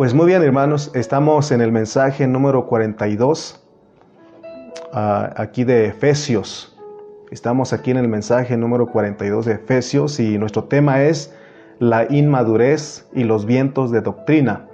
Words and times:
Pues 0.00 0.14
muy 0.14 0.28
bien, 0.28 0.42
hermanos, 0.42 0.90
estamos 0.94 1.52
en 1.52 1.60
el 1.60 1.72
mensaje 1.72 2.26
número 2.26 2.64
42, 2.64 3.62
ah, 4.94 5.30
aquí 5.36 5.62
de 5.64 5.88
Efesios. 5.88 6.74
Estamos 7.30 7.74
aquí 7.74 7.90
en 7.90 7.98
el 7.98 8.08
mensaje 8.08 8.56
número 8.56 8.86
42 8.86 9.44
de 9.44 9.52
Efesios 9.52 10.18
y 10.18 10.38
nuestro 10.38 10.64
tema 10.64 11.02
es 11.02 11.34
la 11.80 12.06
inmadurez 12.08 13.10
y 13.12 13.24
los 13.24 13.44
vientos 13.44 13.90
de 13.90 14.00
doctrina. 14.00 14.70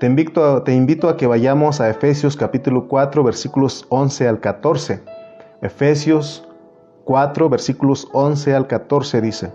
Te 0.00 0.06
invito, 0.06 0.64
te 0.64 0.74
invito 0.74 1.08
a 1.08 1.16
que 1.16 1.28
vayamos 1.28 1.80
a 1.80 1.88
Efesios 1.88 2.36
capítulo 2.36 2.88
4 2.88 3.22
versículos 3.22 3.86
11 3.90 4.26
al 4.26 4.40
14. 4.40 5.02
Efesios 5.62 6.48
4 7.04 7.48
versículos 7.48 8.08
11 8.12 8.52
al 8.56 8.66
14 8.66 9.20
dice, 9.20 9.52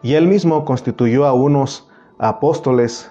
Y 0.00 0.14
él 0.14 0.28
mismo 0.28 0.64
constituyó 0.64 1.26
a 1.26 1.32
unos 1.32 1.90
apóstoles, 2.18 3.10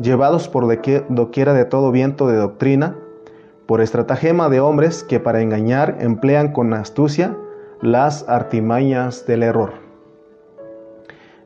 llevados 0.00 0.48
por 0.48 0.66
doquiera 0.66 1.54
de 1.54 1.64
todo 1.64 1.90
viento 1.90 2.26
de 2.26 2.36
doctrina, 2.36 2.96
por 3.66 3.80
estratagema 3.80 4.48
de 4.48 4.60
hombres 4.60 5.04
que 5.04 5.20
para 5.20 5.40
engañar 5.40 5.98
emplean 6.00 6.52
con 6.52 6.74
astucia 6.74 7.36
las 7.80 8.28
artimañas 8.28 9.26
del 9.26 9.42
error. 9.42 9.72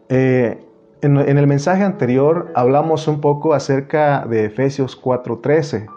Eh, 0.08 0.64
en, 1.02 1.16
en, 1.18 1.38
el 1.38 1.46
mensaje 1.46 1.82
anterior 1.82 2.50
hablamos 2.54 3.08
un 3.08 3.20
poco 3.20 3.54
acerca 3.54 4.24
de 4.26 4.44
Efesios 4.44 5.00
4.13 5.00 5.88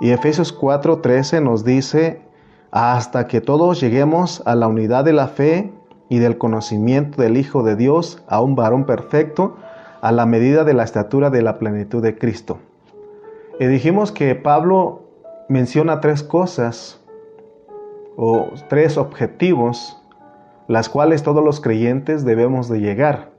y 0.00 0.10
Efesios 0.10 0.56
4.13 0.56 1.42
nos 1.42 1.64
dice 1.64 2.22
hasta 2.70 3.26
que 3.26 3.40
todos 3.40 3.80
lleguemos 3.80 4.42
a 4.44 4.54
la 4.54 4.66
unidad 4.66 5.04
de 5.04 5.12
la 5.12 5.28
fe 5.28 5.72
y 6.08 6.18
del 6.18 6.38
conocimiento 6.38 7.22
del 7.22 7.36
Hijo 7.36 7.62
de 7.62 7.76
Dios, 7.76 8.22
a 8.28 8.40
un 8.40 8.54
varón 8.54 8.84
perfecto, 8.84 9.56
a 10.00 10.12
la 10.12 10.26
medida 10.26 10.64
de 10.64 10.74
la 10.74 10.84
estatura 10.84 11.30
de 11.30 11.42
la 11.42 11.58
plenitud 11.58 12.02
de 12.02 12.16
Cristo. 12.16 12.58
Y 13.60 13.66
dijimos 13.66 14.12
que 14.12 14.34
Pablo 14.34 15.02
menciona 15.48 16.00
tres 16.00 16.22
cosas 16.22 17.00
o 18.16 18.48
tres 18.68 18.96
objetivos, 18.98 20.00
las 20.68 20.88
cuales 20.88 21.22
todos 21.22 21.44
los 21.44 21.60
creyentes 21.60 22.24
debemos 22.24 22.68
de 22.68 22.80
llegar. 22.80 23.30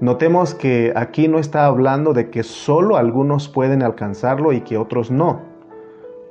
Notemos 0.00 0.54
que 0.54 0.92
aquí 0.96 1.28
no 1.28 1.38
está 1.38 1.66
hablando 1.66 2.14
de 2.14 2.30
que 2.30 2.42
solo 2.42 2.96
algunos 2.96 3.48
pueden 3.48 3.82
alcanzarlo 3.82 4.52
y 4.52 4.62
que 4.62 4.76
otros 4.76 5.10
no. 5.10 5.40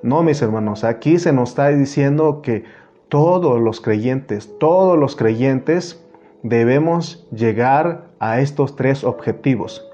No, 0.01 0.21
mis 0.21 0.41
hermanos, 0.41 0.83
aquí 0.83 1.17
se 1.17 1.31
nos 1.31 1.49
está 1.51 1.69
diciendo 1.69 2.41
que 2.41 2.65
todos 3.07 3.61
los 3.61 3.79
creyentes, 3.79 4.57
todos 4.59 4.97
los 4.97 5.15
creyentes 5.15 6.02
debemos 6.44 7.27
llegar 7.31 8.09
a 8.19 8.39
estos 8.39 8.75
tres 8.75 9.03
objetivos. 9.03 9.86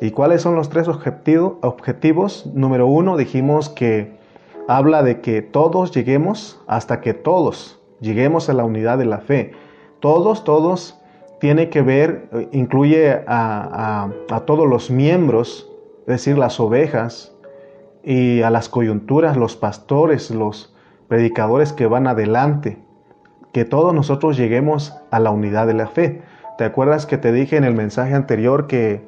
¿Y 0.00 0.10
cuáles 0.10 0.42
son 0.42 0.54
los 0.54 0.68
tres 0.68 0.88
objetivos? 0.88 2.46
Número 2.54 2.86
uno, 2.86 3.16
dijimos 3.16 3.68
que 3.68 4.18
habla 4.68 5.02
de 5.02 5.20
que 5.20 5.42
todos 5.42 5.92
lleguemos 5.92 6.60
hasta 6.66 7.00
que 7.00 7.14
todos 7.14 7.80
lleguemos 8.00 8.48
a 8.48 8.54
la 8.54 8.64
unidad 8.64 8.98
de 8.98 9.06
la 9.06 9.18
fe. 9.18 9.52
Todos, 10.00 10.44
todos 10.44 11.00
tiene 11.40 11.68
que 11.68 11.82
ver, 11.82 12.28
eh, 12.32 12.48
incluye 12.52 13.22
a, 13.26 14.10
todos 14.46 14.68
los 14.68 14.90
miembros, 14.90 15.70
es 16.00 16.06
decir, 16.06 16.38
las 16.38 16.60
ovejas 16.60 17.34
y 18.02 18.42
a 18.42 18.50
las 18.50 18.68
coyunturas, 18.68 19.36
los 19.36 19.56
pastores, 19.56 20.30
los 20.30 20.74
predicadores 21.08 21.72
que 21.72 21.86
van 21.86 22.06
adelante, 22.06 22.78
que 23.52 23.64
todos 23.64 23.94
nosotros 23.94 24.36
lleguemos 24.36 24.94
a 25.10 25.20
la 25.20 25.30
unidad 25.30 25.66
de 25.66 25.74
la 25.74 25.88
fe. 25.88 26.22
¿Te 26.58 26.64
acuerdas 26.64 27.06
que 27.06 27.18
te 27.18 27.32
dije 27.32 27.56
en 27.56 27.64
el 27.64 27.74
mensaje 27.74 28.14
anterior 28.14 28.66
que 28.66 29.00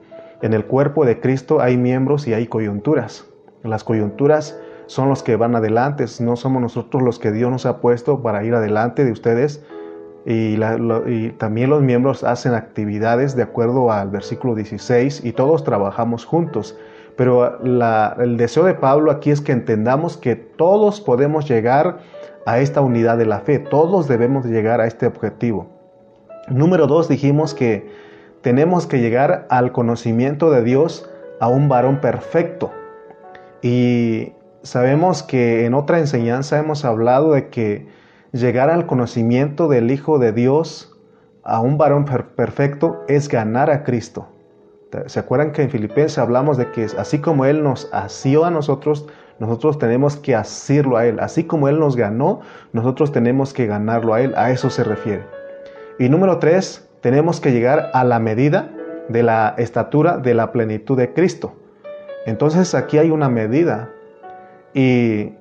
en 0.42 0.52
el 0.52 0.64
cuerpo 0.64 1.04
de 1.04 1.20
Cristo 1.20 1.60
hay 1.60 1.76
miembros 1.76 2.26
y 2.26 2.34
hay 2.34 2.46
coyunturas? 2.46 3.26
Las 3.62 3.84
coyunturas 3.84 4.58
son 4.86 5.08
los 5.08 5.22
que 5.22 5.36
van 5.36 5.54
adelante, 5.54 6.04
no 6.20 6.36
somos 6.36 6.62
nosotros 6.62 7.02
los 7.02 7.18
que 7.18 7.30
Dios 7.30 7.50
nos 7.50 7.66
ha 7.66 7.80
puesto 7.80 8.22
para 8.22 8.44
ir 8.44 8.54
adelante 8.54 9.04
de 9.04 9.12
ustedes. 9.12 9.64
Y, 10.26 10.58
también 11.38 11.70
los 11.70 11.82
miembros 11.82 12.24
hacen 12.24 12.54
actividades 12.54 13.36
de 13.36 13.42
acuerdo 13.42 13.90
al 13.90 14.10
versículo 14.10 14.54
16 14.54 15.24
y 15.24 15.32
todos 15.32 15.64
trabajamos 15.64 16.24
juntos. 16.24 16.76
Pero 17.16 17.60
el 17.62 18.36
deseo 18.36 18.64
de 18.64 18.74
Pablo 18.74 19.10
aquí 19.10 19.30
es 19.30 19.40
que 19.40 19.52
entendamos 19.52 20.16
que 20.16 20.36
todos 20.36 21.00
podemos 21.00 21.48
llegar 21.48 21.86
a 21.88 21.98
esta 22.46 22.80
unidad 22.80 23.18
de 23.18 23.26
la 23.26 23.40
fe, 23.40 23.58
todos 23.58 24.08
debemos 24.08 24.44
llegar 24.46 24.80
a 24.80 24.86
este 24.86 25.06
objetivo. 25.06 25.68
Número 26.48 26.86
dos, 26.86 27.08
dijimos 27.08 27.54
que 27.54 27.90
tenemos 28.40 28.86
que 28.86 29.00
llegar 29.00 29.46
al 29.50 29.72
conocimiento 29.72 30.50
de 30.50 30.62
Dios 30.62 31.08
a 31.38 31.48
un 31.48 31.68
varón 31.68 32.00
perfecto. 32.00 32.72
Y 33.62 34.32
Sabemos 34.62 35.22
que 35.22 35.64
en 35.64 35.72
otra 35.72 35.98
enseñanza 36.00 36.58
hemos 36.58 36.84
hablado 36.84 37.32
de 37.32 37.48
que 37.48 37.88
llegar 38.32 38.68
al 38.68 38.86
conocimiento 38.86 39.68
del 39.68 39.90
Hijo 39.90 40.18
de 40.18 40.32
Dios 40.32 40.98
a 41.42 41.60
un 41.60 41.78
varón 41.78 42.04
perfecto 42.04 43.02
es 43.08 43.28
ganar 43.28 43.70
a 43.70 43.84
Cristo. 43.84 44.28
¿Se 45.06 45.18
acuerdan 45.18 45.52
que 45.52 45.62
en 45.62 45.70
Filipenses 45.70 46.18
hablamos 46.18 46.58
de 46.58 46.70
que 46.72 46.86
así 46.98 47.20
como 47.20 47.46
Él 47.46 47.62
nos 47.62 47.88
asió 47.92 48.44
a 48.44 48.50
nosotros, 48.50 49.06
nosotros 49.40 49.78
tenemos 49.78 50.16
que 50.16 50.36
asirlo 50.36 50.98
a 50.98 51.06
Él. 51.06 51.18
Así 51.18 51.44
como 51.44 51.68
Él 51.68 51.80
nos 51.80 51.96
ganó, 51.96 52.40
nosotros 52.72 53.10
tenemos 53.10 53.54
que 53.54 53.66
ganarlo 53.66 54.12
a 54.12 54.20
Él. 54.20 54.34
A 54.36 54.50
eso 54.50 54.68
se 54.68 54.84
refiere. 54.84 55.24
Y 55.98 56.10
número 56.10 56.38
tres, 56.38 56.88
tenemos 57.00 57.40
que 57.40 57.50
llegar 57.50 57.90
a 57.94 58.04
la 58.04 58.20
medida 58.20 58.70
de 59.08 59.22
la 59.22 59.54
estatura 59.56 60.18
de 60.18 60.34
la 60.34 60.52
plenitud 60.52 60.96
de 60.96 61.14
Cristo. 61.14 61.54
Entonces 62.26 62.74
aquí 62.74 62.98
hay 62.98 63.10
una 63.10 63.30
medida 63.30 63.90
y 64.74 65.32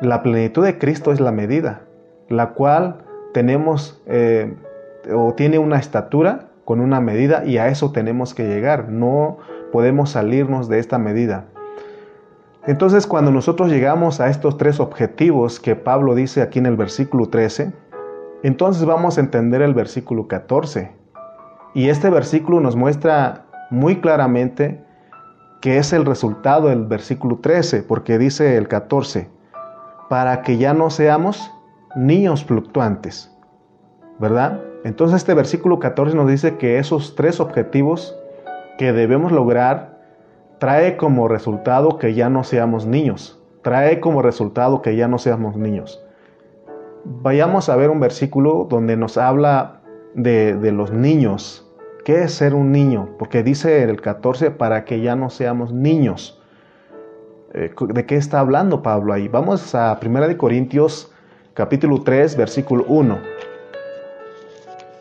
la 0.00 0.22
plenitud 0.24 0.64
de 0.64 0.76
Cristo 0.76 1.12
es 1.12 1.20
la 1.20 1.30
medida, 1.30 1.82
la 2.28 2.50
cual 2.50 3.04
tenemos 3.32 4.02
eh, 4.06 4.52
o 5.14 5.34
tiene 5.34 5.60
una 5.60 5.78
estatura 5.78 6.48
con 6.64 6.80
una 6.80 7.00
medida 7.00 7.44
y 7.44 7.58
a 7.58 7.68
eso 7.68 7.92
tenemos 7.92 8.34
que 8.34 8.48
llegar. 8.48 8.88
No 8.88 9.38
podemos 9.70 10.10
salirnos 10.10 10.68
de 10.68 10.80
esta 10.80 10.98
medida. 10.98 11.46
Entonces 12.66 13.06
cuando 13.06 13.30
nosotros 13.30 13.70
llegamos 13.70 14.20
a 14.20 14.30
estos 14.30 14.56
tres 14.56 14.80
objetivos 14.80 15.60
que 15.60 15.76
Pablo 15.76 16.14
dice 16.14 16.40
aquí 16.40 16.58
en 16.58 16.66
el 16.66 16.76
versículo 16.76 17.28
13, 17.28 17.72
entonces 18.42 18.86
vamos 18.86 19.18
a 19.18 19.20
entender 19.20 19.60
el 19.60 19.74
versículo 19.74 20.28
14. 20.28 20.92
Y 21.74 21.88
este 21.88 22.08
versículo 22.08 22.60
nos 22.60 22.74
muestra 22.74 23.46
muy 23.70 24.00
claramente 24.00 24.82
que 25.60 25.78
es 25.78 25.92
el 25.92 26.04
resultado 26.04 26.68
del 26.68 26.84
versículo 26.84 27.38
13, 27.38 27.82
porque 27.82 28.18
dice 28.18 28.56
el 28.56 28.68
14, 28.68 29.30
para 30.08 30.42
que 30.42 30.56
ya 30.58 30.74
no 30.74 30.90
seamos 30.90 31.50
niños 31.96 32.44
fluctuantes, 32.44 33.34
¿verdad? 34.18 34.60
Entonces 34.84 35.16
este 35.16 35.32
versículo 35.32 35.78
14 35.78 36.16
nos 36.16 36.28
dice 36.28 36.56
que 36.56 36.78
esos 36.78 37.14
tres 37.14 37.40
objetivos 37.40 38.14
que 38.78 38.92
debemos 38.92 39.32
lograr 39.32 39.93
trae 40.58 40.96
como 40.96 41.28
resultado 41.28 41.98
que 41.98 42.14
ya 42.14 42.28
no 42.28 42.44
seamos 42.44 42.86
niños, 42.86 43.40
trae 43.62 44.00
como 44.00 44.22
resultado 44.22 44.82
que 44.82 44.96
ya 44.96 45.08
no 45.08 45.18
seamos 45.18 45.56
niños. 45.56 46.04
Vayamos 47.04 47.68
a 47.68 47.76
ver 47.76 47.90
un 47.90 48.00
versículo 48.00 48.66
donde 48.68 48.96
nos 48.96 49.18
habla 49.18 49.82
de, 50.14 50.54
de 50.54 50.72
los 50.72 50.90
niños, 50.90 51.64
¿Qué 52.04 52.22
es 52.22 52.34
ser 52.34 52.54
un 52.54 52.70
niño? 52.70 53.08
Porque 53.18 53.42
dice 53.42 53.82
el 53.82 54.02
14, 54.02 54.50
para 54.50 54.84
que 54.84 55.00
ya 55.00 55.16
no 55.16 55.30
seamos 55.30 55.72
niños. 55.72 56.38
Eh, 57.54 57.72
¿De 57.80 58.04
qué 58.04 58.16
está 58.16 58.40
hablando 58.40 58.82
Pablo 58.82 59.14
ahí? 59.14 59.26
Vamos 59.28 59.74
a 59.74 59.98
1 60.04 60.36
Corintios 60.36 61.10
capítulo 61.54 62.02
3, 62.02 62.36
versículo 62.36 62.84
1. 62.88 63.18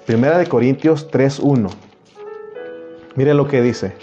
1 0.07 0.27
Corintios 0.47 1.11
3, 1.11 1.39
1. 1.39 1.69
Mire 3.15 3.33
lo 3.33 3.49
que 3.49 3.61
dice. 3.61 3.93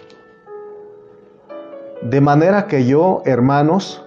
De 2.02 2.20
manera 2.20 2.66
que 2.66 2.86
yo, 2.86 3.22
hermanos, 3.24 4.04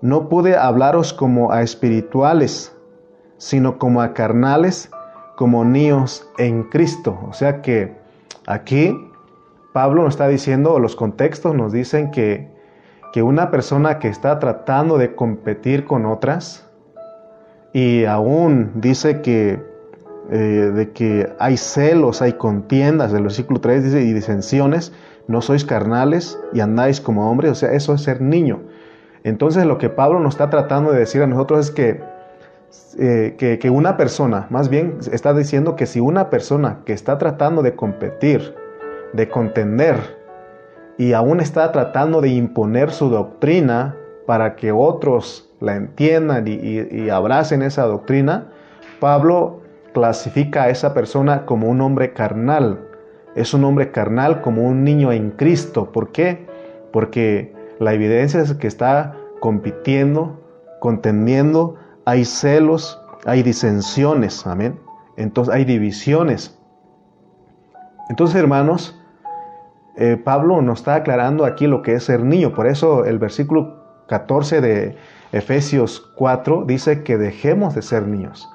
no 0.00 0.28
pude 0.28 0.56
hablaros 0.56 1.12
como 1.12 1.52
a 1.52 1.62
espirituales, 1.62 2.74
sino 3.38 3.78
como 3.78 4.00
a 4.00 4.14
carnales, 4.14 4.90
como 5.36 5.64
niños 5.64 6.28
en 6.38 6.64
Cristo. 6.64 7.18
O 7.28 7.32
sea 7.32 7.62
que 7.62 7.94
Aquí 8.46 8.96
Pablo 9.72 10.04
nos 10.04 10.14
está 10.14 10.28
diciendo, 10.28 10.78
los 10.78 10.94
contextos 10.94 11.54
nos 11.54 11.72
dicen 11.72 12.12
que 12.12 12.54
que 13.12 13.22
una 13.22 13.50
persona 13.50 13.98
que 13.98 14.08
está 14.08 14.38
tratando 14.38 14.98
de 14.98 15.14
competir 15.14 15.86
con 15.86 16.04
otras 16.04 16.66
y 17.72 18.04
aún 18.04 18.72
dice 18.74 19.22
que, 19.22 19.58
eh, 20.30 20.36
de 20.36 20.90
que 20.92 21.32
hay 21.38 21.56
celos, 21.56 22.20
hay 22.20 22.34
contiendas, 22.34 23.14
el 23.14 23.22
versículo 23.22 23.58
3 23.58 23.84
dice, 23.84 24.02
y 24.02 24.12
disensiones, 24.12 24.92
no 25.28 25.40
sois 25.40 25.64
carnales 25.64 26.38
y 26.52 26.60
andáis 26.60 27.00
como 27.00 27.30
hombres, 27.30 27.52
o 27.52 27.54
sea, 27.54 27.72
eso 27.72 27.94
es 27.94 28.02
ser 28.02 28.20
niño. 28.20 28.60
Entonces 29.24 29.66
lo 29.66 29.78
que 29.78 29.88
Pablo 29.88 30.20
nos 30.20 30.34
está 30.34 30.50
tratando 30.50 30.92
de 30.92 31.00
decir 31.00 31.22
a 31.22 31.26
nosotros 31.26 31.66
es 31.66 31.70
que, 31.72 32.00
eh, 32.98 33.34
que, 33.38 33.58
que 33.58 33.70
una 33.70 33.96
persona, 33.96 34.46
más 34.50 34.68
bien 34.68 34.98
está 35.10 35.34
diciendo 35.34 35.76
que 35.76 35.86
si 35.86 36.00
una 36.00 36.30
persona 36.30 36.78
que 36.84 36.92
está 36.92 37.18
tratando 37.18 37.62
de 37.62 37.74
competir, 37.74 38.54
de 39.12 39.28
contender, 39.28 40.16
y 40.98 41.12
aún 41.12 41.40
está 41.40 41.72
tratando 41.72 42.20
de 42.20 42.28
imponer 42.30 42.90
su 42.90 43.10
doctrina 43.10 43.96
para 44.26 44.56
que 44.56 44.72
otros 44.72 45.50
la 45.60 45.76
entiendan 45.76 46.44
y, 46.46 47.08
abracen 47.10 47.62
esa 47.62 47.84
doctrina, 47.84 48.48
Pablo 49.00 49.60
clasifica 49.92 50.64
a 50.64 50.70
esa 50.70 50.94
persona 50.94 51.46
como 51.46 51.68
un 51.68 51.80
hombre 51.80 52.12
carnal. 52.12 52.85
Es 53.36 53.54
un 53.54 53.64
hombre 53.64 53.92
carnal 53.92 54.40
como 54.40 54.62
un 54.62 54.82
niño 54.82 55.12
en 55.12 55.30
Cristo. 55.30 55.92
¿Por 55.92 56.10
qué? 56.10 56.46
Porque 56.92 57.54
la 57.78 57.92
evidencia 57.92 58.40
es 58.40 58.52
que 58.54 58.66
está 58.66 59.14
compitiendo, 59.40 60.40
contendiendo, 60.80 61.76
hay 62.06 62.24
celos, 62.24 63.00
hay 63.26 63.42
disensiones, 63.42 64.46
amén. 64.46 64.80
Entonces 65.16 65.54
hay 65.54 65.64
divisiones. 65.64 66.58
Entonces, 68.08 68.36
hermanos, 68.36 68.98
eh, 69.96 70.16
Pablo 70.16 70.62
nos 70.62 70.80
está 70.80 70.94
aclarando 70.94 71.44
aquí 71.44 71.66
lo 71.66 71.82
que 71.82 71.94
es 71.94 72.04
ser 72.04 72.20
niño. 72.22 72.54
Por 72.54 72.66
eso 72.66 73.04
el 73.04 73.18
versículo 73.18 74.04
14 74.08 74.60
de 74.60 74.96
Efesios 75.32 76.12
4 76.16 76.64
dice 76.66 77.02
que 77.02 77.18
dejemos 77.18 77.74
de 77.74 77.82
ser 77.82 78.06
niños. 78.06 78.48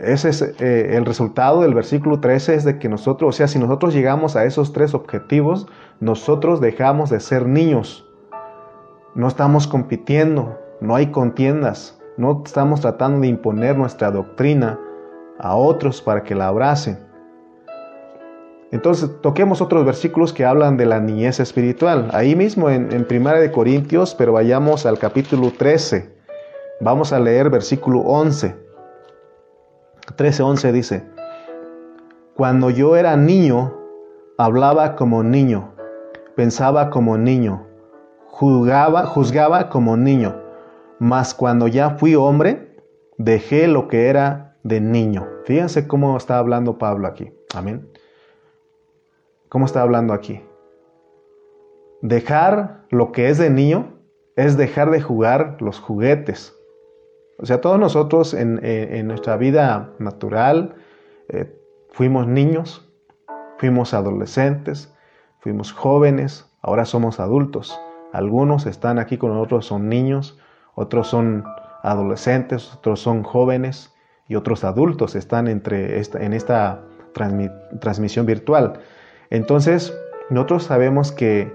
Ese 0.00 0.28
es 0.28 0.42
eh, 0.42 0.96
el 0.96 1.04
resultado 1.04 1.62
del 1.62 1.74
versículo 1.74 2.20
13 2.20 2.54
es 2.54 2.64
de 2.64 2.78
que 2.78 2.88
nosotros, 2.88 3.30
o 3.30 3.36
sea, 3.36 3.48
si 3.48 3.58
nosotros 3.58 3.92
llegamos 3.92 4.36
a 4.36 4.44
esos 4.44 4.72
tres 4.72 4.94
objetivos, 4.94 5.66
nosotros 5.98 6.60
dejamos 6.60 7.10
de 7.10 7.18
ser 7.18 7.46
niños. 7.46 8.06
No 9.16 9.26
estamos 9.26 9.66
compitiendo, 9.66 10.56
no 10.80 10.94
hay 10.94 11.08
contiendas, 11.08 12.00
no 12.16 12.42
estamos 12.46 12.80
tratando 12.80 13.20
de 13.20 13.26
imponer 13.26 13.76
nuestra 13.76 14.12
doctrina 14.12 14.78
a 15.40 15.56
otros 15.56 16.00
para 16.00 16.22
que 16.22 16.36
la 16.36 16.46
abracen. 16.46 17.00
Entonces, 18.70 19.10
toquemos 19.20 19.60
otros 19.60 19.84
versículos 19.84 20.32
que 20.32 20.44
hablan 20.44 20.76
de 20.76 20.86
la 20.86 21.00
niñez 21.00 21.40
espiritual. 21.40 22.10
Ahí 22.12 22.36
mismo 22.36 22.70
en, 22.70 22.92
en 22.92 23.04
Primera 23.04 23.40
de 23.40 23.50
Corintios, 23.50 24.14
pero 24.14 24.34
vayamos 24.34 24.86
al 24.86 24.98
capítulo 24.98 25.50
13. 25.50 26.14
Vamos 26.80 27.12
a 27.12 27.18
leer 27.18 27.50
versículo 27.50 28.00
11. 28.00 28.67
13, 30.16 30.42
11 30.42 30.72
dice, 30.72 31.04
Cuando 32.34 32.70
yo 32.70 32.96
era 32.96 33.16
niño, 33.16 33.74
hablaba 34.36 34.96
como 34.96 35.22
niño, 35.22 35.74
pensaba 36.36 36.90
como 36.90 37.18
niño, 37.18 37.66
juzgaba, 38.26 39.06
juzgaba 39.06 39.68
como 39.68 39.96
niño, 39.96 40.36
mas 40.98 41.34
cuando 41.34 41.68
ya 41.68 41.90
fui 41.90 42.14
hombre, 42.14 42.76
dejé 43.16 43.66
lo 43.68 43.88
que 43.88 44.08
era 44.08 44.56
de 44.62 44.80
niño. 44.80 45.26
Fíjense 45.44 45.86
cómo 45.86 46.16
está 46.16 46.38
hablando 46.38 46.78
Pablo 46.78 47.06
aquí. 47.06 47.32
Amén. 47.54 47.88
¿Cómo 49.48 49.64
está 49.64 49.82
hablando 49.82 50.12
aquí? 50.12 50.42
Dejar 52.02 52.84
lo 52.90 53.12
que 53.12 53.28
es 53.28 53.38
de 53.38 53.50
niño 53.50 53.98
es 54.36 54.56
dejar 54.56 54.90
de 54.90 55.00
jugar 55.00 55.56
los 55.60 55.80
juguetes. 55.80 56.57
O 57.40 57.46
sea, 57.46 57.60
todos 57.60 57.78
nosotros 57.78 58.34
en, 58.34 59.06
nuestra 59.06 59.36
vida 59.36 59.90
natural 60.00 60.74
eh, 61.28 61.56
fuimos 61.90 62.26
niños, 62.26 62.90
fuimos 63.58 63.94
adolescentes, 63.94 64.92
fuimos 65.38 65.72
jóvenes, 65.72 66.50
ahora 66.62 66.84
somos 66.84 67.20
adultos. 67.20 67.78
Algunos 68.12 68.66
están 68.66 68.98
aquí 68.98 69.18
con 69.18 69.30
nosotros, 69.30 69.66
son 69.66 69.88
niños, 69.88 70.38
otros 70.74 71.06
son 71.06 71.44
adolescentes, 71.84 72.74
otros 72.74 73.00
son 73.00 73.22
jóvenes 73.22 73.94
y 74.26 74.34
otros 74.34 74.64
adultos 74.64 75.14
están 75.14 75.46
entre 75.46 76.02
en 76.14 76.32
esta 76.32 76.82
transmisión 77.80 78.26
virtual. 78.26 78.80
Entonces, 79.30 79.96
nosotros 80.28 80.64
sabemos 80.64 81.12
que 81.12 81.52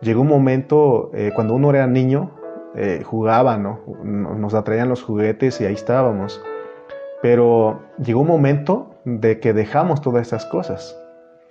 llegó 0.00 0.22
un 0.22 0.28
momento, 0.28 1.10
eh, 1.12 1.32
cuando 1.34 1.54
uno 1.54 1.70
era 1.70 1.88
niño, 1.88 2.30
eh, 2.76 3.02
jugaba, 3.04 3.56
¿no? 3.56 3.80
Nos 4.02 4.54
atraían 4.54 4.88
los 4.88 5.02
juguetes 5.02 5.60
y 5.60 5.66
ahí 5.66 5.74
estábamos. 5.74 6.42
Pero 7.22 7.82
llegó 7.98 8.20
un 8.20 8.28
momento 8.28 8.94
de 9.04 9.40
que 9.40 9.52
dejamos 9.52 10.00
todas 10.00 10.26
esas 10.26 10.44
cosas, 10.46 10.96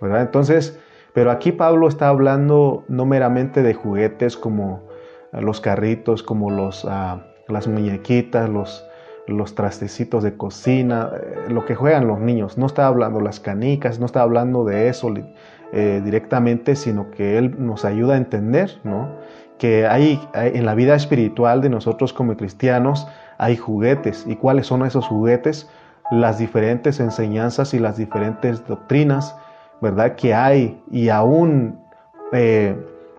¿verdad? 0.02 0.22
Entonces, 0.22 0.80
pero 1.14 1.32
aquí 1.32 1.52
Pablo 1.52 1.88
está 1.88 2.10
hablando 2.10 2.84
no 2.88 3.06
meramente 3.06 3.64
de 3.64 3.74
juguetes 3.74 4.36
como 4.38 4.84
los 5.32 5.62
carritos, 5.62 6.24
como 6.24 6.50
los, 6.50 6.86
ah, 6.90 7.26
las 7.48 7.68
muñequitas, 7.68 8.50
los, 8.50 8.86
los 9.28 9.56
trastecitos 9.56 10.24
de 10.24 10.36
cocina, 10.36 11.12
eh, 11.16 11.36
lo 11.50 11.66
que 11.66 11.76
juegan 11.76 12.08
los 12.08 12.20
niños. 12.20 12.58
No 12.58 12.66
está 12.66 12.88
hablando 12.88 13.20
las 13.20 13.40
canicas, 13.40 14.00
no 14.00 14.06
está 14.06 14.22
hablando 14.22 14.66
de 14.66 14.90
eso 14.90 15.14
eh, 15.72 16.02
directamente, 16.04 16.76
sino 16.76 17.12
que 17.12 17.38
Él 17.38 17.56
nos 17.58 17.86
ayuda 17.86 18.16
a 18.16 18.18
entender, 18.18 18.80
¿no? 18.84 19.10
Que 19.58 19.88
hay, 19.88 20.20
en 20.34 20.66
la 20.66 20.76
vida 20.76 20.96
espiritual 20.96 21.62
de 21.62 21.70
nosotros 21.70 22.14
como 22.14 22.36
cristianos 22.36 23.08
hay 23.38 23.58
juguetes. 23.58 24.26
¿Y 24.28 24.36
cuáles 24.36 24.68
son 24.68 24.86
esos 24.86 25.08
juguetes? 25.08 25.70
Las 26.12 26.38
diferentes 26.38 27.00
enseñanzas 27.00 27.74
y 27.74 27.80
las 27.80 27.98
diferentes 27.98 28.66
doctrinas, 28.68 29.36
¿verdad? 29.82 30.16
Que 30.16 30.34
hay 30.34 30.82
y 30.92 31.10
aún 31.10 31.80
eh, 32.34 32.76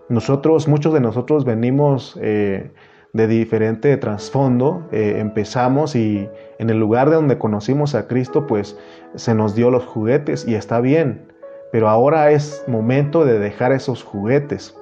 nosotros, 0.09 0.69
muchos 0.69 0.93
de 0.93 1.01
nosotros 1.01 1.45
venimos 1.45 2.19
eh, 2.21 2.73
de 3.13 3.27
diferente 3.27 3.97
trasfondo, 3.97 4.89
empezamos 4.91 5.95
y 5.95 6.29
en 6.59 6.69
el 6.69 6.81
lugar 6.81 7.11
de 7.11 7.17
donde 7.17 7.39
conocimos 7.39 7.95
a 7.95 8.09
Cristo, 8.09 8.47
pues 8.47 8.77
se 9.15 9.35
nos 9.35 9.55
dio 9.55 9.71
los 9.71 9.85
juguetes 9.85 10.47
y 10.47 10.57
está 10.57 10.81
bien, 10.81 11.33
pero 11.71 11.89
ahora 11.89 12.31
es 12.31 12.65
momento 12.67 13.25
de 13.25 13.39
dejar 13.39 13.73
esos 13.73 14.03
juguetes. 14.03 14.77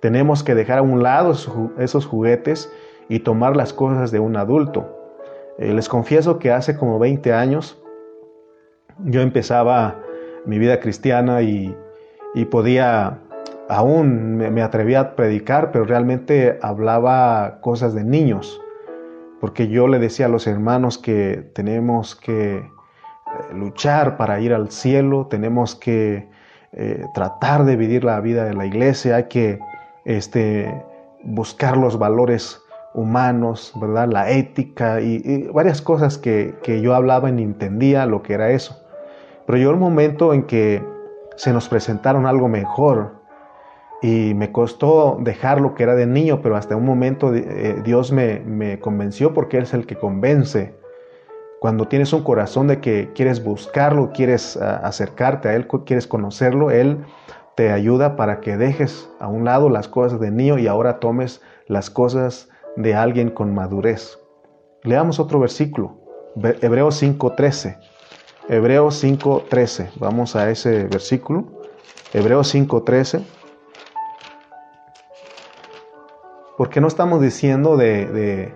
Tenemos 0.00 0.42
que 0.42 0.54
dejar 0.54 0.78
a 0.78 0.82
un 0.82 1.02
lado 1.02 1.32
esos 1.78 2.06
juguetes 2.06 2.72
y 3.08 3.20
tomar 3.20 3.56
las 3.56 3.72
cosas 3.72 4.10
de 4.10 4.20
un 4.20 4.36
adulto. 4.36 4.96
Eh, 5.58 5.74
les 5.74 5.88
confieso 5.88 6.38
que 6.38 6.50
hace 6.50 6.76
como 6.76 6.98
20 6.98 7.32
años 7.32 7.80
yo 9.04 9.20
empezaba 9.20 10.00
mi 10.46 10.58
vida 10.58 10.80
cristiana 10.80 11.42
y, 11.42 11.76
podía, 12.50 13.18
aún 13.68 14.36
me, 14.36 14.62
atrevía 14.62 15.00
a 15.00 15.16
predicar, 15.16 15.72
pero 15.72 15.84
realmente 15.84 16.58
hablaba 16.62 17.60
cosas 17.60 17.94
de 17.94 18.04
niños, 18.04 18.60
porque 19.40 19.68
yo 19.68 19.88
le 19.88 19.98
decía 19.98 20.26
a 20.26 20.28
los 20.28 20.46
hermanos 20.46 20.98
que 20.98 21.50
tenemos 21.54 22.14
que 22.14 22.62
luchar 23.54 24.16
para 24.16 24.40
ir 24.40 24.52
al 24.52 24.70
cielo, 24.70 25.26
tenemos 25.28 25.74
que 25.74 26.28
eh, 26.72 27.04
tratar 27.14 27.64
de 27.64 27.76
vivir 27.76 28.04
la 28.04 28.20
vida 28.20 28.44
de 28.44 28.54
la 28.54 28.66
iglesia, 28.66 29.16
hay 29.16 29.24
que 29.24 29.58
este, 30.04 30.84
buscar 31.22 31.76
los 31.76 31.98
valores 31.98 32.60
humanos, 32.94 33.72
¿verdad? 33.80 34.08
La 34.08 34.30
ética 34.30 35.00
y, 35.00 35.48
varias 35.52 35.80
cosas 35.80 36.18
que, 36.18 36.54
que, 36.62 36.80
yo 36.80 36.94
hablaba 36.94 37.30
y 37.30 37.42
entendía 37.42 38.06
lo 38.06 38.22
que 38.22 38.34
era 38.34 38.50
eso. 38.50 38.76
Pero 39.46 39.58
llegó 39.58 39.72
un 39.72 39.78
momento 39.78 40.34
en 40.34 40.44
que 40.44 40.84
se 41.36 41.52
nos 41.52 41.68
presentaron 41.68 42.26
algo 42.26 42.48
mejor 42.48 43.20
y 44.02 44.34
me 44.34 44.50
costó 44.50 45.18
dejar 45.20 45.60
lo 45.60 45.74
que 45.74 45.82
era 45.82 45.94
de 45.94 46.06
niño, 46.06 46.40
pero 46.42 46.56
hasta 46.56 46.76
un 46.76 46.86
momento 46.86 47.34
eh, 47.34 47.80
Dios 47.84 48.12
me, 48.12 48.40
me 48.40 48.80
convenció 48.80 49.34
porque 49.34 49.58
Él 49.58 49.64
es 49.64 49.74
el 49.74 49.86
que 49.86 49.96
convence 49.96 50.80
cuando 51.60 51.86
tienes 51.86 52.12
un 52.14 52.24
corazón 52.24 52.68
de 52.68 52.80
que 52.80 53.10
quieres 53.14 53.44
buscarlo, 53.44 54.12
quieres 54.12 54.56
ah, 54.56 54.80
acercarte 54.82 55.50
a 55.50 55.54
Él, 55.54 55.68
quieres 55.84 56.06
conocerlo, 56.06 56.70
Él 56.70 57.04
te 57.60 57.72
ayuda 57.72 58.16
para 58.16 58.40
que 58.40 58.56
dejes 58.56 59.10
a 59.18 59.28
un 59.28 59.44
lado 59.44 59.68
las 59.68 59.86
cosas 59.86 60.18
de 60.18 60.30
niño 60.30 60.58
y 60.58 60.66
ahora 60.66 60.98
tomes 60.98 61.42
las 61.66 61.90
cosas 61.90 62.48
de 62.74 62.94
alguien 62.94 63.28
con 63.28 63.54
madurez. 63.54 64.18
Leamos 64.82 65.20
otro 65.20 65.38
versículo, 65.40 66.00
Hebreos 66.62 67.02
5.13. 67.02 67.78
Hebreos 68.48 69.04
5.13. 69.04 69.90
Vamos 69.96 70.36
a 70.36 70.48
ese 70.48 70.84
versículo. 70.84 71.48
Hebreos 72.14 72.54
5.13. 72.54 73.26
Porque 76.56 76.80
no 76.80 76.86
estamos 76.86 77.20
diciendo 77.20 77.76
de 77.76 78.54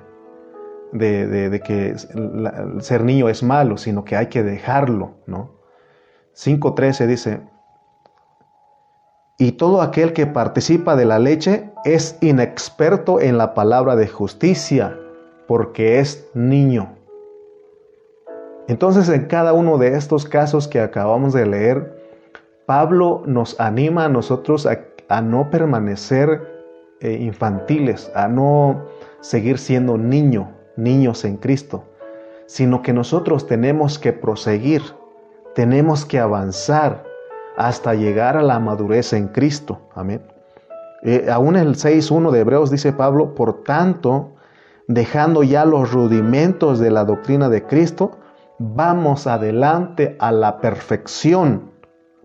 de, 0.92 1.60
que 1.62 1.94
ser 2.80 3.04
niño 3.04 3.28
es 3.28 3.42
malo, 3.42 3.76
sino 3.76 4.02
que 4.02 4.16
hay 4.16 4.28
que 4.28 4.42
dejarlo, 4.42 5.16
¿no? 5.26 5.50
5.13 6.34 7.06
dice, 7.06 7.53
y 9.38 9.52
todo 9.52 9.82
aquel 9.82 10.12
que 10.12 10.26
participa 10.26 10.94
de 10.94 11.04
la 11.04 11.18
leche 11.18 11.70
es 11.84 12.16
inexperto 12.20 13.20
en 13.20 13.36
la 13.36 13.54
palabra 13.54 13.96
de 13.96 14.06
justicia, 14.06 14.96
porque 15.48 15.98
es 15.98 16.30
niño. 16.34 16.94
Entonces 18.68 19.08
en 19.08 19.26
cada 19.26 19.52
uno 19.52 19.76
de 19.76 19.96
estos 19.96 20.24
casos 20.24 20.68
que 20.68 20.80
acabamos 20.80 21.32
de 21.32 21.46
leer, 21.46 22.04
Pablo 22.66 23.22
nos 23.26 23.60
anima 23.60 24.06
a 24.06 24.08
nosotros 24.08 24.66
a, 24.66 25.20
no 25.20 25.50
permanecer 25.50 26.40
eh, 27.00 27.18
infantiles, 27.20 28.10
a 28.14 28.28
no 28.28 28.86
seguir 29.20 29.58
siendo 29.58 29.98
niño, 29.98 30.50
niños 30.76 31.24
en 31.24 31.36
Cristo, 31.36 31.84
sino 32.46 32.82
que 32.82 32.92
nosotros 32.92 33.46
tenemos 33.46 33.98
que 33.98 34.12
proseguir, 34.12 34.82
tenemos 35.54 36.06
que 36.06 36.18
avanzar 36.18 37.04
hasta 37.56 37.94
llegar 37.94 38.36
a 38.36 38.42
la 38.42 38.58
madurez 38.58 39.12
en 39.12 39.28
Cristo. 39.28 39.88
Amén. 39.94 40.22
Eh, 41.02 41.26
aún 41.30 41.56
el 41.56 41.76
6.1 41.76 42.30
de 42.30 42.40
Hebreos 42.40 42.70
dice 42.70 42.92
Pablo, 42.92 43.34
por 43.34 43.62
tanto, 43.62 44.32
dejando 44.88 45.42
ya 45.42 45.64
los 45.64 45.92
rudimentos 45.92 46.78
de 46.78 46.90
la 46.90 47.04
doctrina 47.04 47.48
de 47.48 47.66
Cristo, 47.66 48.18
vamos 48.58 49.26
adelante 49.26 50.16
a 50.18 50.32
la 50.32 50.60
perfección. 50.60 51.72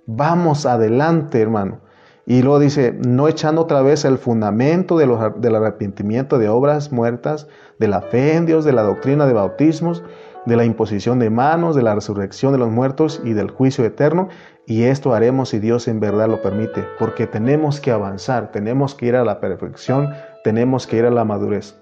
Vamos 0.06 0.66
adelante, 0.66 1.42
hermano. 1.42 1.82
Y 2.26 2.42
luego 2.42 2.60
dice, 2.60 2.96
no 3.06 3.28
echando 3.28 3.62
otra 3.62 3.82
vez 3.82 4.06
el 4.06 4.18
fundamento 4.18 4.98
de 4.98 5.08
los, 5.08 5.42
del 5.42 5.56
arrepentimiento 5.56 6.38
de 6.38 6.48
obras 6.48 6.92
muertas, 6.92 7.48
de 7.80 7.88
la 7.88 8.02
fe 8.02 8.36
en 8.36 8.46
Dios, 8.46 8.66
de 8.66 8.72
la 8.72 8.84
doctrina 8.84 9.26
de 9.26 9.34
bautismos, 9.34 10.04
de 10.46 10.56
la 10.56 10.64
imposición 10.64 11.20
de 11.20 11.30
manos, 11.30 11.76
de 11.76 11.82
la 11.82 11.96
resurrección 11.96 12.52
de 12.52 12.60
los 12.60 12.70
muertos 12.70 13.22
y 13.24 13.34
del 13.34 13.50
juicio 13.50 13.84
eterno. 13.84 14.30
Y 14.70 14.84
esto 14.84 15.16
haremos 15.16 15.50
si 15.50 15.58
Dios 15.58 15.88
en 15.88 16.00
verdad 16.00 16.28
lo 16.28 16.44
permite, 16.44 16.86
porque 17.00 17.26
tenemos 17.26 17.82
que 17.82 17.90
avanzar, 17.90 18.52
tenemos 18.52 18.94
que 18.94 19.08
ir 19.08 19.16
a 19.16 19.26
la 19.26 19.40
perfección, 19.40 20.14
tenemos 20.44 20.86
que 20.86 20.98
ir 20.98 21.06
a 21.06 21.10
la 21.10 21.26
madurez. 21.26 21.76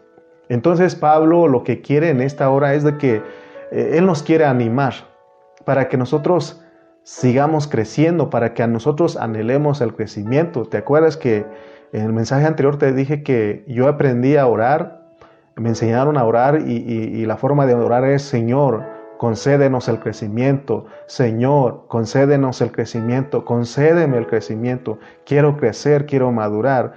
Entonces 0.48 0.96
Pablo 0.96 1.50
lo 1.50 1.65
que 1.65 1.82
quiere 1.82 2.10
en 2.10 2.22
esta 2.22 2.50
hora 2.50 2.75
es 2.75 2.86
de 2.86 2.98
que 2.98 3.22
eh, 3.72 3.96
Él 3.96 4.06
nos 4.06 4.24
quiere 4.24 4.46
animar 4.46 4.94
para 5.65 5.89
que 5.89 5.98
nosotros 5.98 6.63
sigamos 7.03 7.67
creciendo, 7.67 8.29
para 8.29 8.53
que 8.53 8.63
a 8.63 8.67
nosotros 8.67 9.17
anhelemos 9.17 9.82
el 9.82 9.94
crecimiento. 9.94 10.63
¿Te 10.63 10.77
acuerdas 10.77 11.17
que 11.17 11.46
en 11.91 12.06
el 12.06 12.13
mensaje 12.13 12.46
anterior 12.46 12.77
te 12.77 12.94
dije 12.94 13.22
que 13.22 13.65
yo 13.67 13.89
aprendí 13.89 14.38
a 14.38 14.48
orar? 14.48 15.12
Me 15.58 15.67
enseñaron 15.67 16.17
a 16.17 16.24
orar 16.24 16.62
y, 16.65 16.72
y 16.72 17.25
la 17.25 17.36
forma 17.36 17.65
de 17.65 17.74
orar 17.74 18.06
es 18.06 18.22
Señor, 18.22 18.97
concédenos 19.17 19.88
el 19.88 20.00
crecimiento. 20.00 20.86
Señor, 21.07 21.86
concédenos 21.88 22.62
el 22.62 22.71
crecimiento, 22.71 23.45
concédeme 23.45 24.17
el 24.17 24.27
crecimiento. 24.27 25.00
Quiero 25.25 25.57
crecer, 25.57 26.05
quiero 26.05 26.31
madurar. 26.31 26.93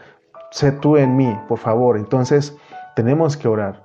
Sé 0.50 0.72
tú 0.72 0.96
en 0.96 1.16
mí, 1.16 1.36
por 1.48 1.58
favor. 1.58 1.96
Entonces, 1.96 2.56
tenemos 2.94 3.36
que 3.36 3.48
orar, 3.48 3.82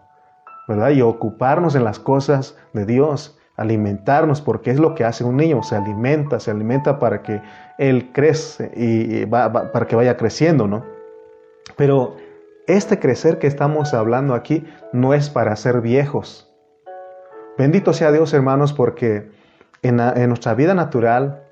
¿verdad? 0.67 0.89
Y 0.89 1.01
ocuparnos 1.01 1.75
en 1.75 1.83
las 1.83 1.99
cosas 1.99 2.57
de 2.73 2.85
Dios, 2.85 3.37
alimentarnos, 3.55 4.41
porque 4.41 4.71
es 4.71 4.79
lo 4.79 4.95
que 4.95 5.05
hace 5.05 5.23
un 5.23 5.37
niño, 5.37 5.63
se 5.63 5.75
alimenta, 5.75 6.39
se 6.39 6.51
alimenta 6.51 6.99
para 6.99 7.21
que 7.21 7.41
él 7.77 8.11
crece 8.11 8.71
y, 8.75 9.25
para 9.25 9.87
que 9.87 9.95
vaya 9.95 10.17
creciendo, 10.17 10.67
¿no? 10.67 10.83
Pero 11.77 12.15
este 12.67 12.99
crecer 12.99 13.37
que 13.39 13.47
estamos 13.47 13.93
hablando 13.93 14.33
aquí 14.33 14.65
no 14.91 15.13
es 15.13 15.29
para 15.29 15.55
ser 15.55 15.81
viejos. 15.81 16.54
Bendito 17.57 17.93
sea 17.93 18.11
Dios, 18.11 18.33
hermanos, 18.33 18.73
porque 18.73 19.29
en, 19.81 19.97
nuestra 20.27 20.55
vida 20.55 20.73
natural, 20.73 21.43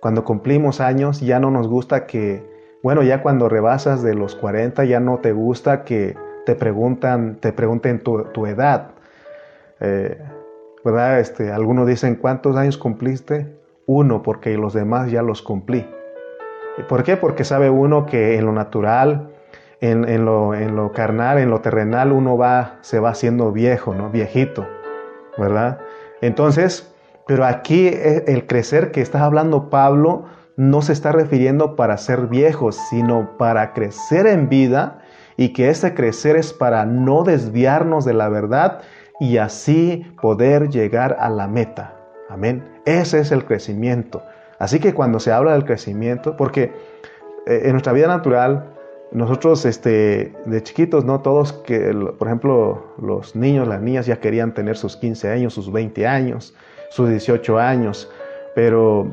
cuando 0.00 0.24
cumplimos 0.24 0.80
años, 0.80 1.20
ya 1.20 1.40
no 1.40 1.50
nos 1.50 1.66
gusta 1.66 2.06
que, 2.06 2.48
bueno, 2.82 3.02
ya 3.02 3.22
cuando 3.22 3.48
rebasas 3.48 4.02
de 4.02 4.14
los 4.14 4.36
40, 4.36 4.84
ya 4.84 5.00
no 5.00 5.18
te 5.18 5.32
gusta 5.32 5.84
que 5.84 6.16
te 6.46 6.54
preguntan, 6.54 7.38
te 7.40 7.52
pregunten 7.52 8.00
tu, 8.00 8.46
edad. 8.46 8.90
Eh, 9.80 10.22
¿Verdad? 10.84 11.18
Este, 11.18 11.50
algunos 11.50 11.88
dicen, 11.88 12.14
¿cuántos 12.14 12.56
años 12.56 12.78
cumpliste? 12.78 13.58
Uno, 13.86 14.22
porque 14.22 14.56
los 14.56 14.74
demás 14.74 15.10
ya 15.10 15.22
los 15.22 15.42
cumplí. 15.42 15.88
¿Por 16.88 17.02
qué? 17.02 17.16
Porque 17.16 17.42
sabe 17.42 17.68
uno 17.68 18.06
que 18.06 18.36
en 18.36 18.46
lo 18.46 18.52
natural, 18.52 19.30
en, 19.80 20.24
lo, 20.24 20.54
en 20.54 20.76
lo, 20.76 20.92
carnal, 20.92 21.38
en 21.38 21.50
lo 21.50 21.60
terrenal, 21.60 22.12
uno 22.12 22.36
va, 22.36 22.78
se 22.82 23.00
va 23.00 23.10
haciendo 23.10 23.50
viejo, 23.50 23.94
¿no? 23.94 24.10
Viejito, 24.10 24.66
¿verdad? 25.38 25.78
Entonces, 26.20 26.92
pero 27.26 27.44
aquí 27.44 27.88
eh, 27.88 28.24
el 28.26 28.46
crecer 28.46 28.90
que 28.90 29.00
está 29.00 29.24
hablando 29.24 29.70
Pablo 29.70 30.24
no 30.56 30.82
se 30.82 30.92
está 30.92 31.12
refiriendo 31.12 31.76
para 31.76 31.96
ser 31.98 32.26
viejos, 32.26 32.76
sino 32.90 33.36
para 33.38 33.72
crecer 33.74 34.26
en 34.26 34.48
vida 34.48 34.98
y 35.36 35.50
que 35.52 35.70
ese 35.70 35.94
crecer 35.94 36.36
es 36.36 36.52
para 36.52 36.84
no 36.84 37.22
desviarnos 37.22 38.04
de 38.04 38.14
la 38.14 38.28
verdad 38.28 38.80
y 39.20 39.36
así 39.36 40.04
poder 40.20 40.68
llegar 40.68 41.16
a 41.20 41.28
la 41.30 41.46
meta. 41.46 41.94
Amén. 42.28 42.64
Ese 42.84 43.20
es 43.20 43.30
el 43.30 43.44
crecimiento. 43.44 44.22
Así 44.58 44.80
que 44.80 44.94
cuando 44.94 45.20
se 45.20 45.30
habla 45.30 45.52
del 45.52 45.64
crecimiento, 45.64 46.36
porque 46.36 46.72
eh, 47.46 47.62
en 47.64 47.72
nuestra 47.72 47.92
vida 47.92 48.08
natural, 48.08 48.64
nosotros 49.10 49.64
este, 49.64 50.32
de 50.44 50.62
chiquitos, 50.62 51.04
¿no? 51.04 51.20
Todos 51.20 51.52
que, 51.52 51.94
por 52.18 52.28
ejemplo, 52.28 52.84
los 53.00 53.34
niños, 53.34 53.66
las 53.66 53.80
niñas 53.80 54.06
ya 54.06 54.20
querían 54.20 54.52
tener 54.52 54.76
sus 54.76 54.96
15 54.96 55.30
años, 55.30 55.54
sus 55.54 55.72
20 55.72 56.06
años, 56.06 56.54
sus 56.90 57.08
18 57.08 57.58
años, 57.58 58.10
pero, 58.54 59.10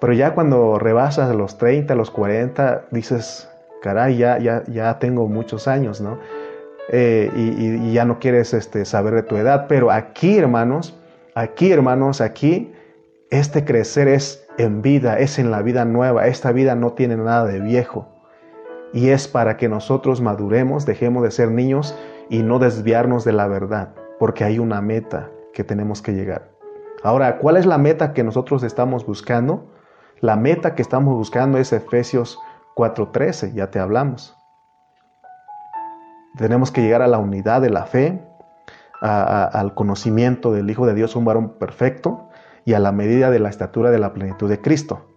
pero 0.00 0.12
ya 0.12 0.34
cuando 0.34 0.78
rebasas 0.78 1.34
los 1.34 1.58
30, 1.58 1.94
los 1.94 2.10
40, 2.10 2.86
dices, 2.90 3.48
caray, 3.82 4.16
ya, 4.16 4.38
ya, 4.38 4.62
ya 4.68 4.98
tengo 4.98 5.26
muchos 5.26 5.66
años, 5.66 6.00
¿no? 6.00 6.18
Eh, 6.88 7.30
y, 7.34 7.92
ya 7.92 8.04
no 8.04 8.18
quieres 8.18 8.54
este, 8.54 8.84
saber 8.84 9.14
de 9.14 9.22
tu 9.22 9.36
edad, 9.36 9.66
pero 9.68 9.90
aquí, 9.90 10.38
hermanos, 10.38 10.96
aquí, 11.34 11.72
hermanos, 11.72 12.20
aquí, 12.20 12.72
este 13.30 13.64
crecer 13.64 14.08
es 14.08 14.46
en 14.58 14.82
vida, 14.82 15.18
es 15.18 15.38
en 15.38 15.50
la 15.50 15.62
vida 15.62 15.84
nueva, 15.84 16.26
esta 16.26 16.52
vida 16.52 16.74
no 16.74 16.92
tiene 16.92 17.16
nada 17.16 17.46
de 17.46 17.60
viejo. 17.60 18.08
Y 18.92 19.08
es 19.10 19.28
para 19.28 19.56
que 19.56 19.68
nosotros 19.68 20.20
maduremos, 20.20 20.84
dejemos 20.84 21.22
de 21.22 21.30
ser 21.30 21.50
niños 21.50 21.96
y 22.28 22.42
no 22.42 22.58
desviarnos 22.58 23.24
de 23.24 23.32
la 23.32 23.46
verdad, 23.46 23.94
porque 24.18 24.44
hay 24.44 24.58
una 24.58 24.80
meta 24.80 25.30
que 25.54 25.64
tenemos 25.64 26.02
que 26.02 26.12
llegar. 26.12 26.50
Ahora, 27.02 27.38
¿cuál 27.38 27.56
es 27.56 27.66
la 27.66 27.78
meta 27.78 28.12
que 28.12 28.22
nosotros 28.22 28.62
estamos 28.62 29.04
buscando? 29.06 29.72
La 30.20 30.36
meta 30.36 30.74
que 30.74 30.82
estamos 30.82 31.16
buscando 31.16 31.58
es 31.58 31.72
Efesios 31.72 32.38
4.13, 32.76 33.54
ya 33.54 33.70
te 33.70 33.80
hablamos. 33.80 34.36
Tenemos 36.36 36.70
que 36.70 36.80
llegar 36.80 37.02
a 37.02 37.08
la 37.08 37.18
unidad 37.18 37.60
de 37.60 37.70
la 37.70 37.86
fe, 37.86 38.22
al 39.00 39.74
conocimiento 39.74 40.52
del 40.52 40.70
Hijo 40.70 40.86
de 40.86 40.94
Dios, 40.94 41.16
un 41.16 41.24
varón 41.24 41.58
perfecto, 41.58 42.28
y 42.64 42.74
a 42.74 42.78
la 42.78 42.92
medida 42.92 43.30
de 43.30 43.40
la 43.40 43.48
estatura 43.48 43.90
de 43.90 43.98
la 43.98 44.12
plenitud 44.12 44.48
de 44.48 44.60
Cristo. 44.60 45.11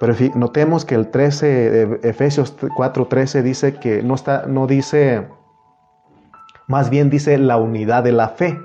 Pero 0.00 0.14
notemos 0.34 0.86
que 0.86 0.94
el 0.94 1.08
13, 1.08 2.00
Efesios 2.02 2.56
4.13 2.58 3.42
dice 3.42 3.74
que 3.74 4.02
no, 4.02 4.14
está, 4.14 4.46
no 4.46 4.66
dice, 4.66 5.28
más 6.66 6.88
bien 6.88 7.10
dice 7.10 7.36
la 7.36 7.58
unidad 7.58 8.02
de 8.02 8.12
la 8.12 8.30
fe. 8.30 8.58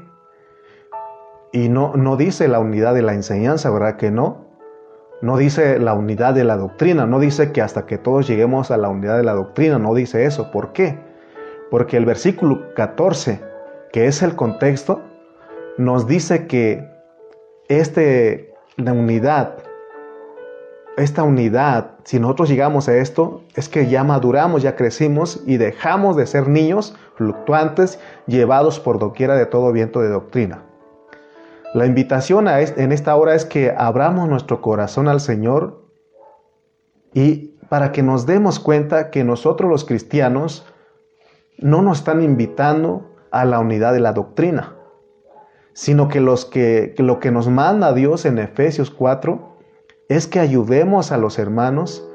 Y 1.51 1.67
no, 1.67 1.91
no 1.95 2.15
dice 2.15 2.47
la 2.47 2.59
unidad 2.59 2.93
de 2.93 3.01
la 3.01 3.13
enseñanza, 3.13 3.69
¿verdad 3.69 3.97
que 3.97 4.11
no? 4.11 4.45
No 5.21 5.35
dice 5.35 5.77
la 5.77 5.93
unidad 5.93 6.33
de 6.33 6.45
la 6.45 6.55
doctrina, 6.55 7.05
no 7.05 7.19
dice 7.19 7.51
que 7.51 7.61
hasta 7.61 7.85
que 7.85 7.97
todos 7.97 8.27
lleguemos 8.27 8.71
a 8.71 8.77
la 8.77 8.87
unidad 8.87 9.17
de 9.17 9.23
la 9.23 9.33
doctrina, 9.33 9.77
no 9.77 9.93
dice 9.93 10.25
eso. 10.25 10.51
¿Por 10.51 10.71
qué? 10.71 10.97
Porque 11.69 11.97
el 11.97 12.05
versículo 12.05 12.73
14, 12.75 13.41
que 13.91 14.07
es 14.07 14.21
el 14.21 14.37
contexto, 14.37 15.01
nos 15.77 16.07
dice 16.07 16.47
que 16.47 16.89
la 18.77 18.93
unidad, 18.93 19.64
esta 20.97 21.23
unidad, 21.23 21.91
si 22.03 22.19
nosotros 22.19 22.49
llegamos 22.49 22.87
a 22.87 22.97
esto, 22.97 23.41
es 23.55 23.67
que 23.67 23.87
ya 23.87 24.03
maduramos, 24.03 24.61
ya 24.61 24.75
crecimos 24.75 25.41
y 25.45 25.57
dejamos 25.57 26.15
de 26.15 26.25
ser 26.25 26.47
niños 26.47 26.95
fluctuantes 27.15 27.99
llevados 28.27 28.79
por 28.79 28.99
doquiera 28.99 29.35
de 29.35 29.45
todo 29.45 29.71
viento 29.71 30.01
de 30.01 30.09
doctrina. 30.09 30.63
La 31.73 31.85
invitación 31.85 32.47
en 32.47 32.91
esta 32.93 33.15
hora 33.15 33.35
es 33.35 33.43
que 33.43 33.73
abramos 33.77 34.29
nuestro 34.29 34.61
corazón 34.61 35.09
al 35.09 35.19
Señor 35.19 35.83
y 37.13 37.57
para 37.67 37.91
que 37.91 38.01
nos 38.01 38.25
demos 38.25 38.59
cuenta 38.59 39.09
que 39.09 39.25
nosotros 39.25 39.69
los 39.69 39.83
cristianos 39.83 40.65
no 41.57 41.81
nos 41.81 41.99
están 41.99 42.23
invitando 42.23 43.09
a 43.31 43.43
la 43.43 43.59
unidad 43.59 43.91
de 43.91 43.99
la 43.99 44.13
doctrina, 44.13 44.75
sino 45.73 46.07
que, 46.07 46.23
que, 46.95 47.03
lo 47.03 47.19
que 47.19 47.31
nos 47.31 47.49
manda 47.49 47.91
Dios 47.91 48.25
en 48.25 48.39
Efesios 48.39 48.89
4 48.91 49.54
es 50.09 50.27
que 50.27 50.39
ayudemos 50.39 51.11
a 51.11 51.17
los 51.17 51.39
hermanos 51.39 52.07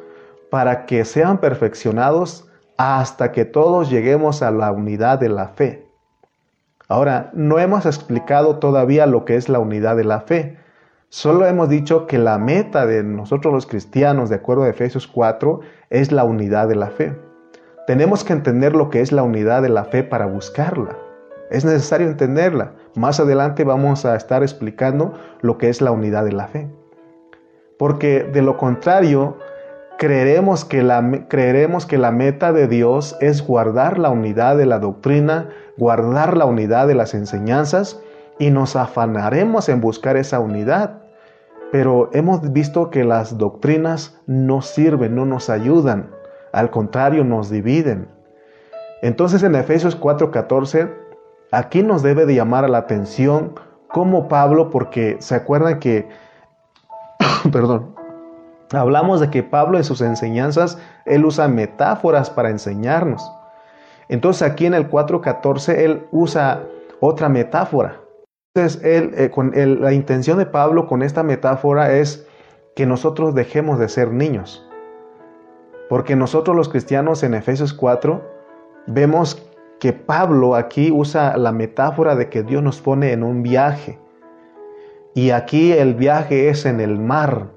para 0.51 0.87
que 0.87 1.05
sean 1.05 1.39
perfeccionados 1.39 2.49
hasta 2.77 3.33
que 3.33 3.45
todos 3.45 3.91
lleguemos 3.91 4.43
a 4.43 4.51
la 4.51 4.73
unidad 4.73 5.19
de 5.19 5.29
la 5.29 5.49
fe. 5.49 5.87
Ahora, 6.89 7.31
no 7.35 7.59
hemos 7.59 7.87
explicado 7.87 8.59
todavía 8.59 9.07
lo 9.07 9.25
que 9.25 9.37
es 9.37 9.49
la 9.49 9.59
unidad 9.59 9.97
de 9.97 10.05
la 10.05 10.21
fe, 10.21 10.59
Solo 11.13 11.45
hemos 11.45 11.69
dicho 11.69 12.07
que 12.07 12.19
la 12.19 12.39
meta 12.39 12.87
de 12.87 13.03
nosotros 13.03 13.53
los 13.53 13.67
cristianos, 13.67 14.31
de 14.31 14.37
acuerdo 14.37 14.63
a 14.63 14.69
Efesios 14.69 15.09
4, 15.09 15.59
es 15.91 16.13
la 16.13 16.23
unidad 16.23 16.69
de 16.69 16.77
la 16.77 16.87
fe. 16.87 17.19
Tenemos 17.89 18.23
que 18.23 18.33
entender 18.33 18.77
lo 18.77 18.91
que 18.91 19.01
es 19.01 19.11
la 19.11 19.25
unidad 19.25 19.63
de 19.63 19.71
la 19.71 19.83
fe 19.83 20.05
para 20.05 20.27
buscarla. 20.27 20.97
Es 21.51 21.65
necesario 21.65 22.07
entenderla. 22.07 22.75
Más 22.95 23.19
adelante 23.19 23.65
vamos 23.65 24.05
a 24.05 24.15
estar 24.15 24.45
explicando 24.45 25.15
lo 25.41 25.59
que 25.59 25.69
es 25.69 25.81
la 25.81 25.91
unidad 25.91 26.25
de 26.25 26.33
la 26.33 26.47
fe. 26.47 26.71
Porque 27.81 28.25
de 28.25 28.43
lo 28.43 28.59
contrario, 28.59 29.39
creeremos 29.97 30.67
que 30.67 30.83
la, 30.83 31.25
creeremos 31.29 31.87
que 31.87 31.97
la 31.97 32.11
meta 32.11 32.53
de 32.53 32.69
Dios 32.69 33.17
es 33.23 33.41
guardar 33.41 33.99
la 33.99 34.11
unidad 34.11 34.59
de 34.59 34.67
la 34.67 34.79
doctrina, 34.79 35.49
guardar 35.79 36.37
la 36.37 36.45
unidad 36.45 36.87
de 36.87 36.95
las 36.95 37.15
enseñanzas 37.15 37.99
y 38.39 38.51
nos 38.51 38.77
afanaremos 38.77 39.71
en 39.71 39.81
buscar 39.81 40.19
esa 40.19 40.41
unidad. 40.41 40.99
Pero 41.73 42.11
hemos 42.13 42.53
visto 42.53 42.91
que 42.91 43.03
las 43.03 43.39
doctrinas 43.39 44.21
no 44.27 44.61
sirven, 44.61 45.15
no 45.15 45.25
nos 45.25 45.49
ayudan, 45.49 46.11
al 46.53 46.71
contrario 46.71 47.25
nos 47.25 47.49
dividen. 47.49 48.09
Entonces 49.01 49.43
en 49.43 49.55
Efesios 49.55 49.99
4:14 49.99 51.01
Aquí 51.53 51.83
nos 51.83 52.03
debe 52.03 52.27
de 52.27 52.35
llamar 52.35 52.69
la 52.71 52.79
atención 52.79 53.55
como 53.89 54.29
Pablo, 54.29 54.71
porque 54.71 55.17
se 55.19 55.35
acuerdan 55.35 55.81
que, 55.81 56.09
perdón, 57.53 57.95
hablamos 58.73 59.21
de 59.21 59.31
que 59.31 59.43
Pablo 59.43 59.79
en 59.79 59.85
sus 59.85 60.01
enseñanzas, 60.01 60.79
él 61.07 61.25
usa 61.25 61.49
metáforas 61.49 62.31
para 62.31 62.51
enseñarnos. 62.51 63.31
Entonces 64.09 64.43
aquí 64.43 64.67
en 64.67 64.75
el 64.75 64.91
4.14 64.91 65.77
él 65.79 66.07
usa 66.11 66.65
otra 67.01 67.29
metáfora. 67.29 68.01
Entonces 68.55 68.83
él, 68.83 69.13
eh, 69.17 69.31
con 69.31 69.53
la 69.55 69.93
intención 69.93 70.39
de 70.39 70.47
Pablo 70.47 70.87
con 70.87 71.03
esta 71.03 71.23
metáfora 71.23 71.93
es 71.93 72.27
que 72.75 72.87
nosotros 72.87 73.35
dejemos 73.35 73.79
de 73.79 73.89
ser 73.89 74.13
niños. 74.13 74.67
Porque 75.89 76.17
nosotros 76.17 76.57
los 76.57 76.69
cristianos 76.69 77.23
en 77.23 77.35
Efesios 77.35 77.73
4 77.73 78.23
vemos 78.87 79.47
que 79.79 79.93
Pablo 79.93 80.55
aquí 80.55 80.91
usa 80.91 81.37
la 81.37 81.53
metáfora 81.53 82.15
de 82.15 82.29
que 82.29 82.43
Dios 82.43 82.63
nos 82.63 82.81
pone 82.81 83.13
en 83.13 83.23
un 83.23 83.43
viaje. 83.43 83.99
Y 85.15 85.31
aquí 85.31 85.73
el 85.73 85.95
viaje 85.95 86.49
es 86.49 86.67
en 86.67 86.81
el 86.81 86.99
mar. 86.99 87.49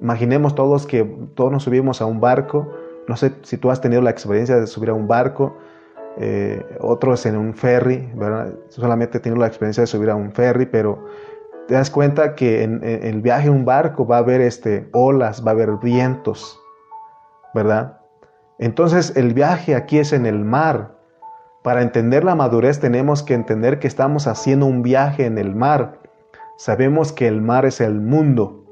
Imaginemos 0.00 0.54
todos 0.54 0.86
que 0.86 1.04
todos 1.34 1.50
nos 1.50 1.64
subimos 1.64 2.00
a 2.00 2.06
un 2.06 2.20
barco. 2.20 2.68
No 3.08 3.16
sé 3.16 3.32
si 3.42 3.56
tú 3.56 3.70
has 3.70 3.80
tenido 3.80 4.00
la 4.02 4.10
experiencia 4.10 4.56
de 4.56 4.66
subir 4.66 4.90
a 4.90 4.94
un 4.94 5.08
barco. 5.08 5.56
Eh, 6.20 6.64
otros 6.80 7.26
en 7.26 7.36
un 7.36 7.54
ferry, 7.54 8.10
¿verdad? 8.14 8.52
Solamente 8.68 9.20
tenido 9.20 9.40
la 9.40 9.46
experiencia 9.46 9.82
de 9.82 9.86
subir 9.86 10.10
a 10.10 10.16
un 10.16 10.32
ferry, 10.32 10.66
pero 10.66 11.04
te 11.68 11.74
das 11.74 11.90
cuenta 11.90 12.34
que 12.34 12.64
en, 12.64 12.82
el 12.82 13.20
viaje 13.20 13.46
en 13.46 13.54
un 13.54 13.64
barco 13.64 14.06
va 14.06 14.16
a 14.16 14.20
haber 14.20 14.40
este, 14.40 14.88
olas, 14.92 15.46
va 15.46 15.50
a 15.50 15.54
haber 15.54 15.76
vientos, 15.82 16.58
¿verdad? 17.54 18.00
Entonces 18.58 19.16
el 19.16 19.32
viaje 19.34 19.76
aquí 19.76 19.98
es 19.98 20.12
en 20.12 20.26
el 20.26 20.44
mar. 20.44 20.96
Para 21.62 21.82
entender 21.82 22.24
la 22.24 22.34
madurez 22.34 22.80
tenemos 22.80 23.22
que 23.22 23.34
entender 23.34 23.78
que 23.78 23.86
estamos 23.86 24.26
haciendo 24.26 24.66
un 24.66 24.82
viaje 24.82 25.26
en 25.26 25.38
el 25.38 25.54
mar. 25.54 25.97
Sabemos 26.58 27.12
que 27.12 27.28
el 27.28 27.40
mar 27.40 27.66
es 27.66 27.80
el 27.80 28.00
mundo. 28.00 28.64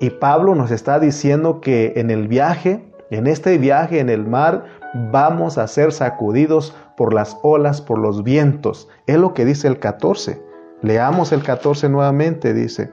Y 0.00 0.10
Pablo 0.10 0.54
nos 0.54 0.70
está 0.70 1.00
diciendo 1.00 1.62
que 1.62 1.94
en 1.96 2.10
el 2.10 2.28
viaje, 2.28 2.84
en 3.08 3.26
este 3.26 3.56
viaje 3.56 4.00
en 4.00 4.10
el 4.10 4.26
mar, 4.26 4.66
vamos 5.10 5.56
a 5.56 5.66
ser 5.66 5.92
sacudidos 5.92 6.76
por 6.94 7.14
las 7.14 7.38
olas, 7.42 7.80
por 7.80 7.98
los 7.98 8.22
vientos. 8.22 8.90
Es 9.06 9.16
lo 9.16 9.32
que 9.32 9.46
dice 9.46 9.66
el 9.66 9.78
14. 9.78 10.42
Leamos 10.82 11.32
el 11.32 11.42
14 11.42 11.88
nuevamente, 11.88 12.52
dice, 12.52 12.90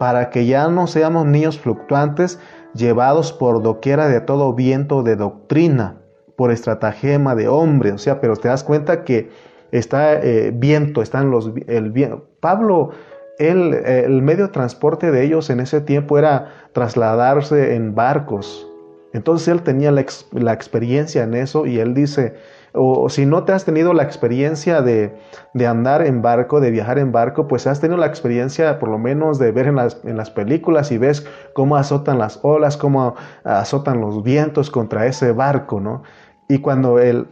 para 0.00 0.30
que 0.30 0.46
ya 0.46 0.66
no 0.66 0.88
seamos 0.88 1.24
niños 1.24 1.60
fluctuantes, 1.60 2.40
llevados 2.74 3.32
por 3.32 3.62
doquiera 3.62 4.08
de 4.08 4.20
todo 4.20 4.52
viento 4.52 5.04
de 5.04 5.14
doctrina 5.14 6.00
por 6.34 6.50
estratagema 6.50 7.36
de 7.36 7.46
hombre, 7.46 7.92
o 7.92 7.98
sea, 7.98 8.20
pero 8.20 8.36
te 8.36 8.48
das 8.48 8.64
cuenta 8.64 9.04
que 9.04 9.30
está 9.70 10.14
eh, 10.14 10.50
viento, 10.52 11.02
están 11.02 11.30
los, 11.30 11.52
el. 11.68 11.92
Pablo, 12.40 12.90
él, 13.38 13.74
el 13.74 14.22
medio 14.22 14.46
de 14.46 14.52
transporte 14.52 15.10
de 15.10 15.24
ellos 15.24 15.50
en 15.50 15.60
ese 15.60 15.80
tiempo 15.80 16.18
era 16.18 16.52
trasladarse 16.72 17.74
en 17.74 17.94
barcos. 17.94 18.66
Entonces 19.12 19.48
él 19.48 19.62
tenía 19.62 19.90
la, 19.92 20.04
la 20.32 20.52
experiencia 20.52 21.22
en 21.22 21.34
eso 21.34 21.66
y 21.66 21.78
él 21.78 21.94
dice, 21.94 22.34
o, 22.72 23.08
si 23.08 23.24
no 23.24 23.44
te 23.44 23.52
has 23.52 23.64
tenido 23.64 23.94
la 23.94 24.02
experiencia 24.02 24.82
de, 24.82 25.16
de, 25.54 25.66
andar 25.66 26.02
en 26.02 26.20
barco, 26.20 26.60
de 26.60 26.70
viajar 26.70 26.98
en 26.98 27.12
barco, 27.12 27.48
pues 27.48 27.66
has 27.66 27.80
tenido 27.80 27.96
la 27.96 28.06
experiencia 28.06 28.78
por 28.78 28.90
lo 28.90 28.98
menos 28.98 29.38
de 29.38 29.50
ver 29.52 29.68
en 29.68 29.76
las, 29.76 30.00
en 30.04 30.16
las 30.16 30.30
películas 30.30 30.92
y 30.92 30.98
ves 30.98 31.26
cómo 31.54 31.76
azotan 31.76 32.18
las 32.18 32.40
olas, 32.42 32.76
cómo 32.76 33.14
azotan 33.44 34.00
los 34.00 34.22
vientos 34.22 34.70
contra 34.70 35.06
ese 35.06 35.32
barco, 35.32 35.80
¿no? 35.80 36.02
Y 36.48 36.58
cuando 36.58 36.98
el, 36.98 37.28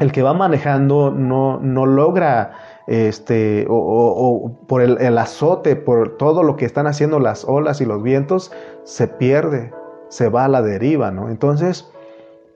el 0.00 0.12
que 0.12 0.22
va 0.22 0.32
manejando 0.32 1.10
no, 1.10 1.60
no 1.60 1.86
logra, 1.86 2.52
este, 2.86 3.66
o, 3.68 4.50
por 4.66 4.80
el, 4.80 4.98
el, 4.98 5.16
azote, 5.18 5.76
por 5.76 6.16
todo 6.16 6.42
lo 6.42 6.56
que 6.56 6.64
están 6.64 6.86
haciendo 6.86 7.20
las 7.20 7.44
olas 7.44 7.80
y 7.82 7.84
los 7.84 8.02
vientos, 8.02 8.50
se 8.82 9.06
pierde, 9.06 9.72
se 10.08 10.28
va 10.30 10.46
a 10.46 10.48
la 10.48 10.62
deriva, 10.62 11.10
¿no? 11.10 11.28
Entonces, 11.28 11.92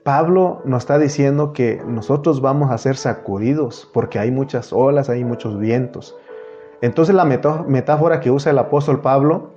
Pablo 0.03 0.61
nos 0.65 0.83
está 0.83 0.97
diciendo 0.97 1.53
que 1.53 1.81
nosotros 1.85 2.41
vamos 2.41 2.71
a 2.71 2.77
ser 2.79 2.97
sacudidos 2.97 3.89
porque 3.93 4.17
hay 4.19 4.31
muchas 4.31 4.73
olas, 4.73 5.09
hay 5.09 5.23
muchos 5.23 5.59
vientos. 5.59 6.15
Entonces 6.81 7.15
la 7.15 7.25
metáfora 7.25 8.19
que 8.19 8.29
usa 8.29 8.51
el 8.51 8.59
apóstol 8.59 9.01
Pablo 9.01 9.51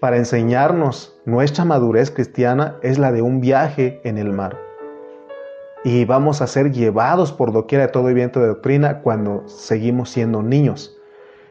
para 0.00 0.16
enseñarnos 0.16 1.20
nuestra 1.26 1.64
madurez 1.64 2.10
cristiana 2.10 2.76
es 2.82 2.98
la 2.98 3.12
de 3.12 3.20
un 3.20 3.40
viaje 3.40 4.00
en 4.04 4.16
el 4.16 4.32
mar 4.32 4.69
y 5.84 6.04
vamos 6.04 6.42
a 6.42 6.46
ser 6.46 6.72
llevados 6.72 7.32
por 7.32 7.52
doquiera 7.52 7.86
de 7.86 7.92
todo 7.92 8.04
viento 8.14 8.40
de 8.40 8.48
doctrina 8.48 9.00
cuando 9.00 9.44
seguimos 9.48 10.10
siendo 10.10 10.42
niños. 10.42 10.96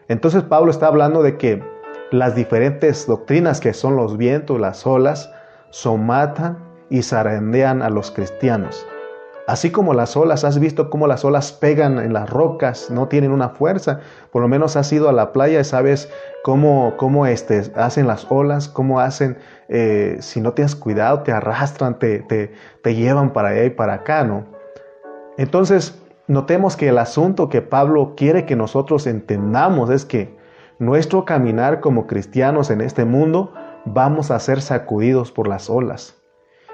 Entonces 0.07 0.43
Pablo 0.43 0.71
está 0.71 0.87
hablando 0.87 1.23
de 1.23 1.37
que 1.37 1.63
las 2.11 2.35
diferentes 2.35 3.05
doctrinas 3.07 3.59
que 3.59 3.73
son 3.73 3.95
los 3.95 4.17
vientos, 4.17 4.59
las 4.59 4.85
olas, 4.85 5.31
somatan 5.69 6.57
y 6.89 7.03
zarandean 7.03 7.81
a 7.81 7.89
los 7.89 8.11
cristianos. 8.11 8.85
Así 9.49 9.71
como 9.71 9.95
las 9.95 10.15
olas, 10.15 10.43
has 10.43 10.59
visto 10.59 10.91
cómo 10.91 11.07
las 11.07 11.25
olas 11.25 11.51
pegan 11.51 11.97
en 11.97 12.13
las 12.13 12.29
rocas, 12.29 12.91
no 12.91 13.07
tienen 13.07 13.31
una 13.31 13.49
fuerza. 13.49 13.99
Por 14.31 14.43
lo 14.43 14.47
menos 14.47 14.75
has 14.75 14.93
ido 14.93 15.09
a 15.09 15.11
la 15.11 15.33
playa 15.33 15.59
y 15.59 15.63
sabes 15.63 16.07
cómo, 16.43 16.93
cómo 16.97 17.25
este, 17.25 17.63
hacen 17.75 18.05
las 18.05 18.27
olas, 18.29 18.69
cómo 18.69 18.99
hacen, 18.99 19.39
eh, 19.67 20.17
si 20.19 20.39
no 20.39 20.53
tienes 20.53 20.75
cuidado, 20.75 21.23
te 21.23 21.31
arrastran, 21.31 21.97
te, 21.97 22.19
te, 22.19 22.53
te 22.83 22.93
llevan 22.93 23.33
para 23.33 23.49
allá 23.49 23.63
y 23.63 23.71
para 23.71 23.93
acá, 23.95 24.23
¿no? 24.23 24.45
Entonces, 25.39 25.99
notemos 26.27 26.75
que 26.75 26.89
el 26.89 26.99
asunto 26.99 27.49
que 27.49 27.63
Pablo 27.63 28.13
quiere 28.15 28.45
que 28.45 28.55
nosotros 28.55 29.07
entendamos 29.07 29.89
es 29.89 30.05
que 30.05 30.37
nuestro 30.77 31.25
caminar 31.25 31.79
como 31.79 32.05
cristianos 32.05 32.69
en 32.69 32.81
este 32.81 33.03
mundo 33.03 33.51
vamos 33.83 34.29
a 34.29 34.39
ser 34.39 34.61
sacudidos 34.61 35.31
por 35.31 35.47
las 35.47 35.71
olas. 35.71 36.18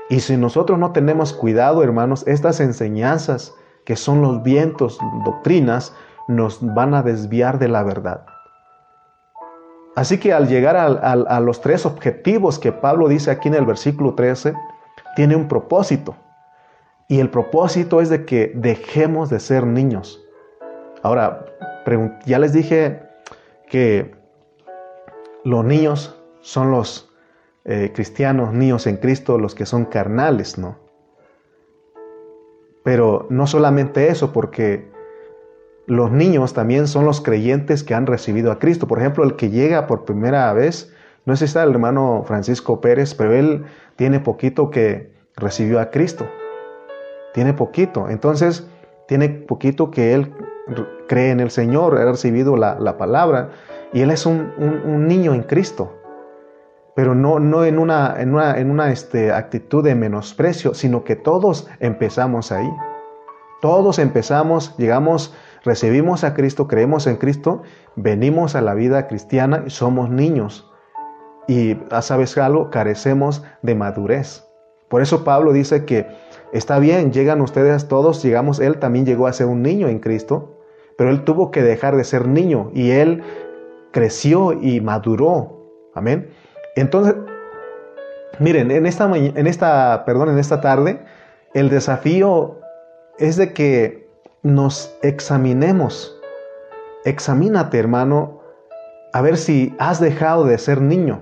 Y 0.09 0.19
si 0.19 0.37
nosotros 0.37 0.77
no 0.77 0.91
tenemos 0.91 1.33
cuidado, 1.33 1.83
hermanos, 1.83 2.23
estas 2.27 2.59
enseñanzas 2.59 3.53
que 3.85 3.95
son 3.95 4.21
los 4.21 4.43
vientos, 4.43 4.99
doctrinas, 5.23 5.93
nos 6.27 6.59
van 6.61 6.93
a 6.93 7.03
desviar 7.03 7.59
de 7.59 7.67
la 7.67 7.83
verdad. 7.83 8.25
Así 9.95 10.19
que 10.19 10.33
al 10.33 10.47
llegar 10.47 10.75
a, 10.75 11.39
los 11.39 11.61
tres 11.61 11.85
objetivos 11.85 12.59
que 12.59 12.71
Pablo 12.71 13.07
dice 13.07 13.31
aquí 13.31 13.47
en 13.47 13.53
el 13.53 13.65
versículo 13.65 14.13
13, 14.13 14.53
tiene 15.15 15.35
un 15.35 15.47
propósito. 15.47 16.15
Y 17.07 17.19
el 17.19 17.29
propósito 17.29 18.01
es 18.01 18.09
de 18.09 18.25
que 18.25 18.51
dejemos 18.55 19.29
de 19.29 19.39
ser 19.39 19.65
niños. 19.65 20.21
Ahora, 21.01 21.45
ya 22.25 22.39
les 22.39 22.51
dije 22.51 23.03
que 23.69 24.15
los 25.45 25.63
niños 25.63 26.19
son 26.41 26.71
los 26.71 27.14
eh, 27.67 27.91
cristianos, 27.95 28.54
niños 28.54 28.86
en 28.86 28.97
Cristo, 28.97 29.39
los 29.39 29.56
que 29.56 29.65
son 29.65 29.86
carnales, 29.86 30.60
¿no? 30.60 30.78
Pero 32.84 33.25
no 33.32 33.47
solamente 33.47 34.10
eso, 34.10 34.32
porque 34.32 34.88
los 35.88 36.12
niños 36.12 36.54
también 36.54 36.88
son 36.88 37.06
los 37.06 37.21
creyentes 37.21 37.84
que 37.84 37.95
han 37.95 38.06
recibido 38.06 38.51
a 38.51 38.60
Cristo. 38.60 38.88
Por 38.88 38.99
ejemplo, 38.99 39.23
el 39.23 39.36
que 39.36 39.49
llega 39.49 39.88
por 39.88 40.06
primera 40.06 40.54
vez, 40.54 40.93
no 41.25 41.36
sé 41.36 41.39
si 41.39 41.45
está 41.45 41.63
el 41.63 41.71
hermano 41.71 42.23
Francisco 42.28 42.82
Pérez, 42.82 43.15
pero 43.15 43.34
él 43.34 43.65
tiene 43.95 44.19
poquito 44.19 44.69
que 44.69 45.12
recibió 45.36 45.80
a 45.80 45.89
Cristo. 45.89 46.28
Tiene 47.34 47.56
poquito. 47.56 48.10
Entonces, 48.10 48.67
tiene 49.08 49.30
poquito 49.30 49.89
que 49.89 50.13
él 50.13 50.32
cree 51.08 51.32
en 51.32 51.39
el 51.39 51.49
Señor, 51.49 51.97
ha 51.97 52.12
recibido 52.12 52.56
la, 52.58 52.97
palabra, 52.99 53.49
y 53.91 54.01
él 54.01 54.12
es 54.12 54.28
un, 54.28 54.51
un 54.60 55.08
niño 55.08 55.34
en 55.34 55.41
Cristo 55.41 56.04
pero 56.95 57.13
no, 57.13 57.39
no 57.39 57.65
en 57.65 57.77
una, 57.77 58.15
en 58.17 58.34
una, 58.34 58.58
en 58.58 58.71
una 58.71 58.91
este, 58.91 59.31
actitud 59.31 59.84
de 59.84 59.95
menosprecio, 59.95 60.73
sino 60.73 61.03
que 61.03 61.17
todos 61.17 61.67
empezamos 61.79 62.51
ahí. 62.53 62.69
Todos 63.62 63.99
empezamos, 63.99 64.75
llegamos, 64.77 65.34
recibimos 65.63 66.23
a 66.23 66.34
Cristo, 66.34 66.67
creemos 66.67 67.05
en 67.08 67.17
Cristo, 67.17 67.63
venimos 67.95 68.55
a 68.55 68.62
la 68.62 68.73
vida 68.73 69.08
cristiana 69.08 69.63
y 69.67 69.71
somos 69.71 70.10
niños. 70.10 70.71
Y, 71.47 71.77
ah, 71.91 72.01
¿sabes 72.01 72.38
algo? 72.38 72.69
Carecemos 72.69 73.43
de 73.62 73.75
madurez. 73.75 74.47
Por 74.88 75.01
eso 75.01 75.23
Pablo 75.25 75.51
dice 75.51 75.84
que 75.84 76.08
está 76.53 76.79
bien, 76.79 77.12
llegan 77.12 77.41
ustedes 77.41 77.88
todos, 77.89 78.23
llegamos, 78.23 78.60
él 78.60 78.77
también 78.77 79.05
llegó 79.05 79.27
a 79.27 79.34
ser 79.34 79.47
un 79.47 79.62
niño 79.62 79.89
en 79.89 79.99
Cristo, 79.99 80.62
pero 80.97 81.10
él 81.10 81.25
tuvo 81.25 81.51
que 81.51 81.62
dejar 81.62 81.97
de 81.97 82.05
ser 82.05 82.27
niño 82.27 82.71
y 82.73 82.91
él 82.91 83.23
creció 83.91 84.53
y 84.53 84.79
maduró. 84.79 85.91
Amén. 85.93 86.29
Entonces, 86.75 87.15
miren, 88.39 88.71
en 88.71 88.85
esta, 88.85 89.09
en 89.15 89.47
esta, 89.47 90.03
perdón, 90.05 90.29
en 90.29 90.39
esta 90.39 90.61
tarde, 90.61 90.99
el 91.53 91.69
desafío 91.69 92.59
es 93.17 93.38
de 93.38 93.53
que 93.53 94.07
nos 94.43 94.95
examinemos. 95.01 96.19
Examínate, 97.05 97.79
hermano, 97.79 98.41
a 99.13 99.21
ver 99.21 99.38
si 99.38 99.73
has 99.79 99.99
dejado 99.99 100.45
de 100.45 100.57
ser 100.57 100.81
niño. 100.81 101.21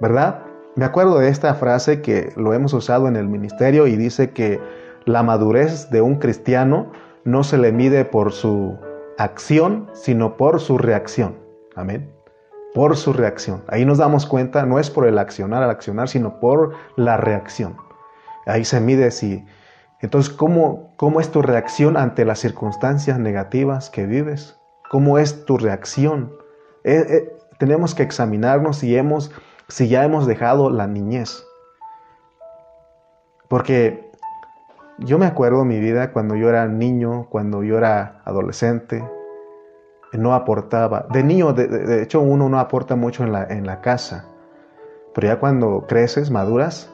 ¿Verdad? 0.00 0.42
Me 0.74 0.84
acuerdo 0.84 1.18
de 1.18 1.28
esta 1.28 1.54
frase 1.54 2.02
que 2.02 2.32
lo 2.34 2.54
hemos 2.54 2.72
usado 2.72 3.06
en 3.06 3.14
el 3.14 3.28
ministerio 3.28 3.86
y 3.86 3.94
dice 3.94 4.30
que 4.30 4.60
la 5.04 5.22
madurez 5.22 5.90
de 5.90 6.00
un 6.00 6.16
cristiano 6.16 6.90
no 7.24 7.44
se 7.44 7.58
le 7.58 7.72
mide 7.72 8.04
por 8.04 8.32
su 8.32 8.76
acción, 9.18 9.88
sino 9.92 10.36
por 10.36 10.60
su 10.60 10.78
reacción. 10.78 11.36
Amén. 11.76 12.11
Por 12.74 12.96
su 12.96 13.12
reacción. 13.12 13.62
Ahí 13.68 13.84
nos 13.84 13.98
damos 13.98 14.26
cuenta, 14.26 14.64
no 14.64 14.78
es 14.78 14.90
por 14.90 15.06
el 15.06 15.18
accionar 15.18 15.62
al 15.62 15.70
accionar, 15.70 16.08
sino 16.08 16.40
por 16.40 16.72
la 16.96 17.16
reacción. 17.16 17.76
Ahí 18.46 18.64
se 18.64 18.80
mide 18.80 19.10
si... 19.10 19.44
Entonces, 20.00 20.32
¿cómo, 20.32 20.92
cómo 20.96 21.20
es 21.20 21.30
tu 21.30 21.42
reacción 21.42 21.96
ante 21.96 22.24
las 22.24 22.40
circunstancias 22.40 23.18
negativas 23.18 23.90
que 23.90 24.06
vives? 24.06 24.58
¿Cómo 24.90 25.18
es 25.18 25.44
tu 25.44 25.58
reacción? 25.58 26.32
Eh, 26.82 27.06
eh, 27.08 27.32
tenemos 27.58 27.94
que 27.94 28.02
examinarnos 28.02 28.78
si, 28.78 28.96
hemos, 28.96 29.30
si 29.68 29.88
ya 29.88 30.04
hemos 30.04 30.26
dejado 30.26 30.70
la 30.70 30.88
niñez. 30.88 31.44
Porque 33.48 34.10
yo 34.98 35.18
me 35.18 35.26
acuerdo 35.26 35.64
mi 35.64 35.78
vida 35.78 36.12
cuando 36.12 36.34
yo 36.34 36.48
era 36.48 36.66
niño, 36.66 37.26
cuando 37.28 37.62
yo 37.62 37.78
era 37.78 38.22
adolescente, 38.24 39.04
no 40.12 40.34
aportaba. 40.34 41.06
De 41.10 41.22
niño, 41.22 41.52
de, 41.52 42.02
hecho, 42.02 42.20
uno 42.20 42.48
no 42.48 42.58
aporta 42.58 42.96
mucho 42.96 43.24
en 43.24 43.32
la, 43.32 43.44
en 43.44 43.66
la 43.66 43.80
casa, 43.80 44.26
pero 45.14 45.28
ya 45.28 45.38
cuando 45.38 45.86
creces, 45.88 46.30
maduras, 46.30 46.90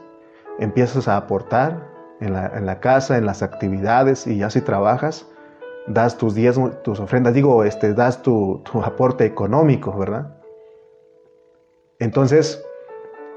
empiezas 0.58 1.08
a 1.08 1.16
aportar 1.16 1.88
en 2.20 2.32
la, 2.32 2.46
en 2.54 2.66
la 2.66 2.80
casa, 2.80 3.16
en 3.16 3.26
las 3.26 3.42
actividades, 3.42 4.26
y 4.26 4.38
ya 4.38 4.50
si 4.50 4.60
trabajas, 4.60 5.26
das 5.86 6.16
tus 6.16 6.34
diezmos, 6.34 6.82
tus 6.82 7.00
ofrendas, 7.00 7.34
digo, 7.34 7.64
este, 7.64 7.94
das 7.94 8.22
tu, 8.22 8.62
tu 8.70 8.82
aporte 8.82 9.24
económico, 9.24 9.96
¿verdad? 9.96 10.36
Entonces, 11.98 12.62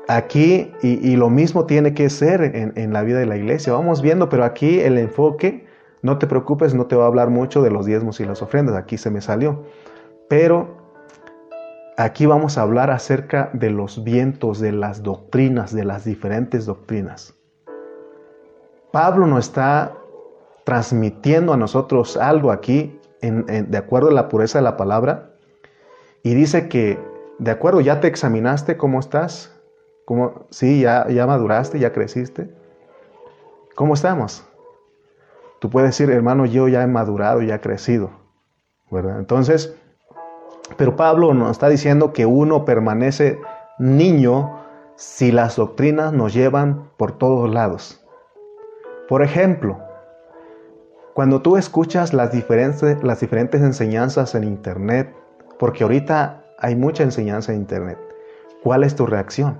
aquí, 0.07 0.71
y, 0.81 1.15
lo 1.15 1.29
mismo 1.29 1.65
tiene 1.65 1.93
que 1.93 2.09
ser 2.09 2.43
en, 2.43 2.73
en, 2.75 2.93
la 2.93 3.01
vida 3.01 3.19
de 3.19 3.25
la 3.25 3.37
iglesia, 3.37 3.73
vamos 3.73 4.01
viendo, 4.01 4.29
pero 4.29 4.43
aquí 4.43 4.79
el 4.79 4.97
enfoque, 4.97 5.65
no 6.01 6.17
te 6.17 6.27
preocupes, 6.27 6.73
no 6.73 6.85
te 6.85 6.95
va 6.95 7.05
a 7.05 7.07
hablar 7.07 7.29
mucho 7.29 7.61
de 7.61 7.71
los 7.71 7.85
diezmos 7.85 8.19
y 8.19 8.25
las 8.25 8.41
ofrendas, 8.41 8.75
aquí 8.75 8.97
se 8.97 9.09
me 9.09 9.21
salió, 9.21 9.63
pero 10.29 10.77
aquí 11.97 12.25
vamos 12.25 12.57
a 12.57 12.63
hablar 12.63 12.91
acerca 12.91 13.49
de 13.53 13.69
los 13.69 14.03
vientos, 14.03 14.59
de 14.59 14.71
las 14.71 15.03
doctrinas, 15.03 15.73
de 15.73 15.85
las 15.85 16.05
diferentes 16.05 16.65
doctrinas. 16.65 17.35
Pablo 18.91 19.27
nos 19.27 19.47
está 19.47 19.93
transmitiendo 20.63 21.53
a 21.53 21.57
nosotros 21.57 22.17
algo 22.17 22.51
aquí, 22.51 22.99
de 23.21 23.77
acuerdo 23.77 24.09
a 24.09 24.13
la 24.13 24.29
pureza 24.29 24.59
de 24.59 24.63
la 24.63 24.77
palabra, 24.77 25.31
y 26.23 26.33
dice 26.33 26.67
que, 26.67 26.99
de 27.39 27.51
acuerdo, 27.51 27.81
ya 27.81 27.99
te 27.99 28.07
examinaste 28.07 28.77
cómo 28.77 28.99
estás, 28.99 29.61
¿Cómo? 30.05 30.45
Sí, 30.49 30.81
ya, 30.81 31.07
ya 31.07 31.27
maduraste, 31.27 31.79
ya 31.79 31.93
creciste. 31.93 32.49
¿Cómo 33.75 33.93
estamos? 33.93 34.43
Tú 35.61 35.69
puedes 35.69 35.91
decir, 35.91 36.09
hermano, 36.09 36.45
yo 36.45 36.67
ya 36.67 36.81
he 36.81 36.87
madurado, 36.87 37.41
ya 37.41 37.55
he 37.55 37.61
crecido. 37.61 38.09
¿verdad? 38.91 39.19
Entonces, 39.19 39.75
pero 40.77 40.95
Pablo 40.95 41.33
nos 41.33 41.51
está 41.51 41.69
diciendo 41.69 42.13
que 42.13 42.25
uno 42.25 42.65
permanece 42.65 43.39
niño 43.79 44.59
si 44.95 45.31
las 45.31 45.55
doctrinas 45.55 46.13
nos 46.13 46.33
llevan 46.33 46.89
por 46.97 47.13
todos 47.13 47.49
lados. 47.49 48.05
Por 49.07 49.23
ejemplo, 49.23 49.79
cuando 51.13 51.41
tú 51.41 51.57
escuchas 51.57 52.13
las 52.13 52.31
diferentes, 52.31 53.01
las 53.03 53.19
diferentes 53.19 53.61
enseñanzas 53.61 54.35
en 54.35 54.43
Internet, 54.43 55.13
porque 55.57 55.83
ahorita 55.83 56.43
hay 56.59 56.75
mucha 56.75 57.03
enseñanza 57.03 57.53
en 57.53 57.59
Internet, 57.59 57.97
¿cuál 58.63 58.83
es 58.83 58.95
tu 58.95 59.05
reacción? 59.05 59.59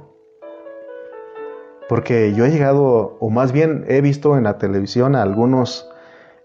Porque 1.90 2.34
yo 2.34 2.46
he 2.46 2.52
llegado, 2.52 3.18
o 3.20 3.30
más 3.30 3.52
bien 3.52 3.86
he 3.88 4.00
visto 4.02 4.38
en 4.38 4.44
la 4.44 4.58
televisión 4.58 5.16
a 5.16 5.22
algunos 5.22 5.91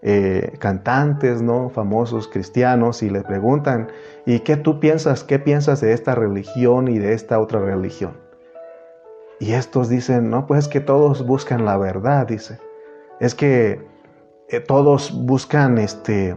eh, 0.01 0.53
cantantes, 0.59 1.41
¿no? 1.41 1.69
Famosos 1.69 2.27
cristianos 2.27 3.01
y 3.03 3.09
les 3.09 3.23
preguntan, 3.23 3.89
¿y 4.25 4.39
qué 4.41 4.55
tú 4.55 4.79
piensas? 4.79 5.23
¿Qué 5.23 5.39
piensas 5.39 5.81
de 5.81 5.93
esta 5.93 6.15
religión 6.15 6.87
y 6.87 6.99
de 6.99 7.13
esta 7.13 7.39
otra 7.39 7.59
religión? 7.59 8.17
Y 9.39 9.53
estos 9.53 9.89
dicen, 9.89 10.29
no, 10.29 10.47
pues 10.47 10.65
es 10.65 10.67
que 10.67 10.79
todos 10.79 11.25
buscan 11.25 11.65
la 11.65 11.77
verdad, 11.77 12.27
dice. 12.27 12.59
Es 13.19 13.35
que 13.35 13.87
eh, 14.49 14.59
todos 14.59 15.11
buscan 15.25 15.77
este, 15.77 16.35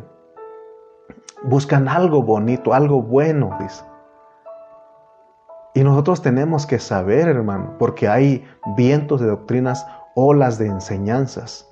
buscan 1.42 1.88
algo 1.88 2.22
bonito, 2.22 2.74
algo 2.74 3.02
bueno, 3.02 3.56
dice. 3.60 3.84
Y 5.74 5.84
nosotros 5.84 6.20
tenemos 6.20 6.66
que 6.66 6.78
saber, 6.78 7.28
hermano, 7.28 7.76
porque 7.78 8.08
hay 8.08 8.44
vientos 8.76 9.20
de 9.20 9.28
doctrinas, 9.28 9.86
olas 10.16 10.58
de 10.58 10.66
enseñanzas. 10.66 11.69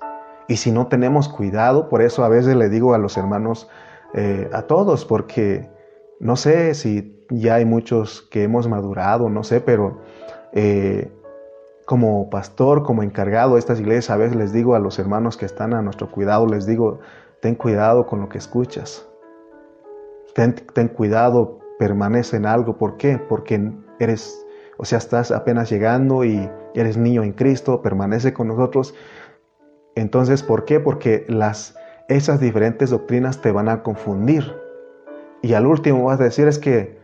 Y 0.49 0.57
si 0.57 0.71
no 0.71 0.87
tenemos 0.87 1.29
cuidado, 1.29 1.89
por 1.89 2.01
eso 2.01 2.23
a 2.23 2.27
veces 2.27 2.55
le 2.55 2.69
digo 2.69 2.95
a 2.95 2.97
los 2.97 3.17
hermanos, 3.17 3.69
eh, 4.15 4.49
a 4.51 4.63
todos, 4.63 5.05
porque 5.05 5.69
no 6.19 6.35
sé 6.35 6.73
si 6.73 7.23
ya 7.29 7.55
hay 7.55 7.65
muchos 7.65 8.23
que 8.31 8.43
hemos 8.43 8.67
madurado, 8.67 9.29
no 9.29 9.43
sé, 9.43 9.61
pero 9.61 9.99
eh, 10.51 11.11
como 11.85 12.31
pastor, 12.31 12.81
como 12.81 13.03
encargado 13.03 13.53
de 13.53 13.59
estas 13.59 13.79
iglesias, 13.79 14.09
a 14.09 14.17
veces 14.17 14.35
les 14.35 14.51
digo 14.51 14.73
a 14.73 14.79
los 14.79 14.97
hermanos 14.97 15.37
que 15.37 15.45
están 15.45 15.75
a 15.75 15.83
nuestro 15.83 16.09
cuidado, 16.09 16.47
les 16.47 16.65
digo, 16.65 16.99
ten 17.41 17.53
cuidado 17.53 18.07
con 18.07 18.19
lo 18.19 18.27
que 18.27 18.39
escuchas. 18.39 19.07
Ten, 20.33 20.55
ten 20.73 20.87
cuidado, 20.87 21.59
permanece 21.77 22.37
en 22.37 22.47
algo. 22.47 22.75
¿Por 22.75 22.97
qué? 22.97 23.19
Porque 23.19 23.71
eres, 23.99 24.43
o 24.77 24.85
sea, 24.85 24.97
estás 24.97 25.29
apenas 25.29 25.69
llegando 25.69 26.23
y 26.23 26.49
eres 26.73 26.97
niño 26.97 27.21
en 27.21 27.33
Cristo, 27.33 27.83
permanece 27.83 28.33
con 28.33 28.47
nosotros. 28.47 28.95
Entonces, 29.99 30.43
¿por 30.43 30.65
qué? 30.65 30.79
Porque 30.79 31.25
las, 31.27 31.75
esas 32.07 32.39
diferentes 32.39 32.89
doctrinas 32.89 33.41
te 33.41 33.51
van 33.51 33.69
a 33.69 33.83
confundir. 33.83 34.55
Y 35.41 35.53
al 35.53 35.65
último 35.65 36.05
vas 36.05 36.19
a 36.19 36.23
decir 36.23 36.47
es 36.47 36.59
que 36.59 36.99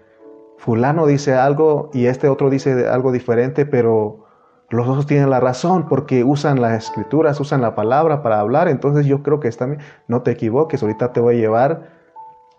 fulano 0.58 1.06
dice 1.06 1.34
algo 1.36 1.90
y 1.94 2.08
este 2.08 2.28
otro 2.28 2.50
dice 2.50 2.88
algo 2.88 3.12
diferente, 3.12 3.66
pero 3.66 4.26
los 4.70 4.88
dos 4.88 5.06
tienen 5.06 5.30
la 5.30 5.40
razón 5.40 5.88
porque 5.88 6.24
usan 6.24 6.62
las 6.62 6.86
escrituras, 6.86 7.40
usan 7.40 7.62
la 7.62 7.76
palabra 7.76 8.22
para 8.22 8.40
hablar. 8.40 8.68
Entonces 8.68 9.06
yo 9.06 9.24
creo 9.24 9.40
que 9.40 9.48
está. 9.48 9.68
No 10.08 10.22
te 10.22 10.32
equivoques, 10.32 10.82
ahorita 10.82 11.14
te 11.14 11.20
voy 11.20 11.36
a 11.36 11.40
llevar 11.40 11.90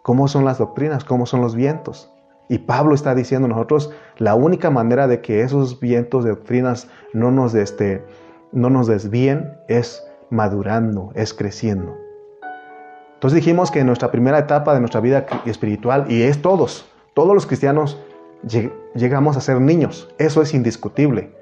cómo 0.03 0.29
son 0.29 0.45
las 0.45 0.59
doctrinas, 0.59 1.05
cómo 1.05 1.27
son 1.27 1.41
los 1.41 1.55
vientos. 1.55 2.13
Y 2.49 2.59
Pablo 2.59 2.95
está 2.95 3.15
diciendo 3.15 3.49
nosotros, 3.49 3.91
la 4.19 4.35
única 4.37 4.71
manera 4.71 5.09
de 5.09 5.21
que 5.21 5.41
esos 5.41 5.81
vientos 5.81 6.23
de 6.23 6.31
doctrinas 6.31 6.89
no 7.13 7.33
nos, 7.33 7.55
este, 7.55 8.05
no 8.53 8.71
nos 8.71 8.87
desvíen 8.87 9.59
es 9.67 10.07
madurando, 10.31 11.13
es 11.15 11.35
creciendo. 11.35 11.97
Entonces 13.15 13.37
dijimos 13.37 13.71
que 13.71 13.81
en 13.81 13.87
nuestra 13.87 14.11
primera 14.11 14.39
etapa 14.39 14.75
de 14.75 14.81
nuestra 14.81 15.01
vida 15.01 15.27
espiritual, 15.47 16.07
y 16.11 16.23
es 16.23 16.43
todos, 16.43 16.87
todos 17.15 17.35
los 17.35 17.47
cristianos 17.47 17.99
llegamos 18.95 19.37
a 19.37 19.41
ser 19.41 19.61
niños, 19.61 20.09
eso 20.19 20.43
es 20.43 20.53
indiscutible. 20.53 21.35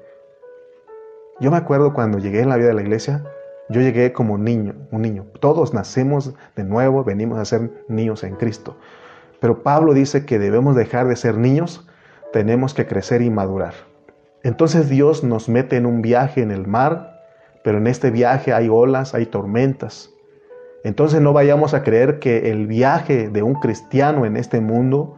Yo 1.41 1.51
me 1.51 1.57
acuerdo 1.57 1.93
cuando 1.93 2.17
llegué 2.17 2.41
en 2.41 2.49
la 2.49 2.55
vida 2.55 2.69
de 2.69 2.75
la 2.75 2.81
iglesia, 2.81 3.25
yo 3.67 3.81
llegué 3.81 4.13
como 4.13 4.37
niño, 4.37 4.75
un 4.91 5.01
niño. 5.01 5.25
Todos 5.39 5.73
nacemos 5.73 6.33
de 6.55 6.63
nuevo, 6.63 7.03
venimos 7.03 7.39
a 7.39 7.45
ser 7.45 7.83
niños 7.87 8.23
en 8.23 8.35
Cristo. 8.35 8.77
Pero 9.39 9.63
Pablo 9.63 9.93
dice 9.93 10.25
que 10.25 10.39
debemos 10.39 10.75
dejar 10.75 11.07
de 11.07 11.15
ser 11.15 11.37
niños, 11.37 11.85
tenemos 12.31 12.73
que 12.73 12.87
crecer 12.87 13.21
y 13.21 13.29
madurar. 13.29 13.73
Entonces 14.43 14.87
Dios 14.87 15.23
nos 15.23 15.49
mete 15.49 15.75
en 15.75 15.85
un 15.85 16.01
viaje 16.01 16.41
en 16.41 16.51
el 16.51 16.67
mar, 16.67 17.14
pero 17.65 17.79
en 17.79 17.87
este 17.87 18.11
viaje 18.11 18.53
hay 18.53 18.69
olas, 18.69 19.15
hay 19.15 19.25
tormentas. 19.25 20.13
Entonces 20.83 21.19
no 21.19 21.33
vayamos 21.33 21.73
a 21.73 21.81
creer 21.81 22.19
que 22.19 22.51
el 22.51 22.67
viaje 22.67 23.27
de 23.29 23.41
un 23.41 23.55
cristiano 23.55 24.23
en 24.27 24.37
este 24.37 24.61
mundo 24.61 25.17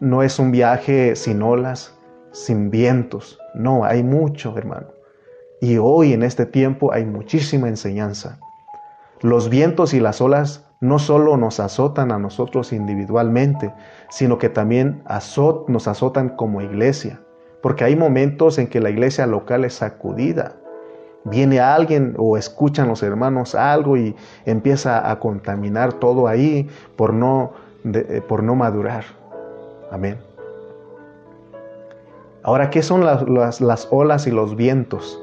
no 0.00 0.22
es 0.22 0.38
un 0.38 0.52
viaje 0.52 1.16
sin 1.16 1.42
olas, 1.42 1.94
sin 2.32 2.70
vientos. 2.70 3.38
No, 3.52 3.84
hay 3.84 4.02
mucho, 4.02 4.56
hermano. 4.56 4.86
Y 5.60 5.76
hoy 5.76 6.14
en 6.14 6.22
este 6.22 6.46
tiempo 6.46 6.94
hay 6.94 7.04
muchísima 7.04 7.68
enseñanza. 7.68 8.40
Los 9.20 9.50
vientos 9.50 9.92
y 9.92 10.00
las 10.00 10.22
olas 10.22 10.66
no 10.80 10.98
solo 10.98 11.36
nos 11.36 11.60
azotan 11.60 12.10
a 12.10 12.18
nosotros 12.18 12.72
individualmente, 12.72 13.74
sino 14.08 14.38
que 14.38 14.48
también 14.48 15.02
nos 15.66 15.88
azotan 15.88 16.30
como 16.30 16.62
iglesia, 16.62 17.20
porque 17.62 17.84
hay 17.84 17.96
momentos 17.96 18.56
en 18.56 18.68
que 18.68 18.80
la 18.80 18.88
iglesia 18.88 19.26
local 19.26 19.66
es 19.66 19.74
sacudida. 19.74 20.56
Viene 21.30 21.60
alguien 21.60 22.14
o 22.18 22.36
escuchan 22.36 22.88
los 22.88 23.02
hermanos 23.02 23.54
algo 23.54 23.96
y 23.96 24.14
empieza 24.44 25.10
a 25.10 25.18
contaminar 25.18 25.94
todo 25.94 26.28
ahí 26.28 26.68
por 26.96 27.12
no, 27.12 27.52
eh, 27.84 28.22
por 28.26 28.42
no 28.42 28.54
madurar. 28.54 29.04
Amén. 29.90 30.18
Ahora, 32.42 32.70
¿qué 32.70 32.82
son 32.82 33.04
las, 33.04 33.60
las 33.60 33.88
olas 33.90 34.26
y 34.26 34.30
los 34.30 34.56
vientos? 34.56 35.20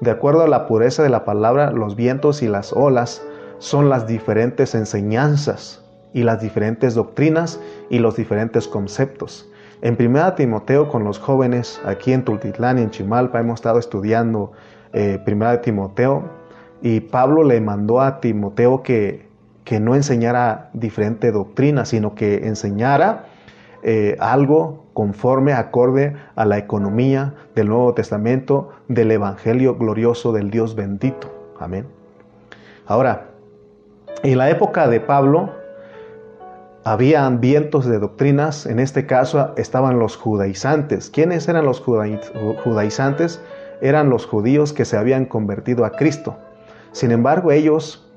De 0.00 0.10
acuerdo 0.10 0.42
a 0.42 0.48
la 0.48 0.66
pureza 0.66 1.02
de 1.02 1.08
la 1.08 1.24
palabra, 1.24 1.70
los 1.70 1.96
vientos 1.96 2.42
y 2.42 2.48
las 2.48 2.72
olas 2.72 3.22
son 3.58 3.88
las 3.88 4.06
diferentes 4.06 4.74
enseñanzas 4.74 5.84
y 6.12 6.22
las 6.22 6.40
diferentes 6.40 6.94
doctrinas 6.94 7.60
y 7.90 7.98
los 7.98 8.16
diferentes 8.16 8.66
conceptos. 8.66 9.48
En 9.82 9.96
1 9.98 10.34
Timoteo 10.34 10.88
con 10.88 11.04
los 11.04 11.18
jóvenes 11.18 11.80
aquí 11.84 12.12
en 12.12 12.24
Tultitlán 12.24 12.78
y 12.78 12.82
en 12.82 12.90
Chimalpa 12.90 13.40
hemos 13.40 13.60
estado 13.60 13.78
estudiando 13.78 14.52
eh, 14.94 15.20
1 15.26 15.60
Timoteo 15.60 16.22
y 16.80 17.00
Pablo 17.00 17.42
le 17.42 17.60
mandó 17.60 18.00
a 18.00 18.20
Timoteo 18.20 18.82
que, 18.82 19.26
que 19.64 19.80
no 19.80 19.94
enseñara 19.94 20.70
diferente 20.72 21.32
doctrina, 21.32 21.84
sino 21.84 22.14
que 22.14 22.46
enseñara 22.46 23.26
eh, 23.82 24.16
algo 24.20 24.84
conforme, 24.94 25.52
acorde 25.52 26.14
a 26.36 26.44
la 26.44 26.56
economía 26.56 27.34
del 27.54 27.68
Nuevo 27.68 27.92
Testamento, 27.94 28.70
del 28.88 29.10
Evangelio 29.10 29.76
glorioso 29.76 30.32
del 30.32 30.50
Dios 30.50 30.74
bendito. 30.74 31.30
Amén. 31.58 31.86
Ahora, 32.86 33.26
en 34.22 34.38
la 34.38 34.48
época 34.48 34.88
de 34.88 35.00
Pablo 35.00 35.50
había 36.84 37.28
vientos 37.30 37.86
de 37.86 37.98
doctrinas, 37.98 38.66
en 38.66 38.78
este 38.78 39.06
caso 39.06 39.52
estaban 39.56 39.98
los 39.98 40.16
judaizantes. 40.16 41.10
¿Quiénes 41.10 41.48
eran 41.48 41.64
los 41.64 41.80
judaizantes? 41.80 43.40
Eran 43.84 44.08
los 44.08 44.24
judíos 44.24 44.72
que 44.72 44.86
se 44.86 44.96
habían 44.96 45.26
convertido 45.26 45.84
a 45.84 45.90
Cristo. 45.90 46.38
Sin 46.92 47.10
embargo, 47.10 47.52
ellos, 47.52 48.10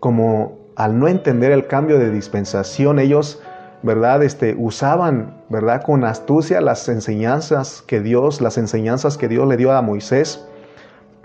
como 0.00 0.56
al 0.76 0.98
no 0.98 1.08
entender 1.08 1.52
el 1.52 1.66
cambio 1.66 1.98
de 1.98 2.10
dispensación, 2.10 2.98
ellos, 2.98 3.42
¿verdad? 3.82 4.22
Este, 4.22 4.56
usaban, 4.56 5.42
¿verdad? 5.50 5.82
Con 5.82 6.04
astucia 6.04 6.62
las 6.62 6.88
enseñanzas 6.88 7.82
que 7.86 8.00
Dios, 8.00 8.40
las 8.40 8.56
enseñanzas 8.56 9.18
que 9.18 9.28
Dios 9.28 9.46
le 9.46 9.58
dio 9.58 9.72
a 9.72 9.82
Moisés, 9.82 10.48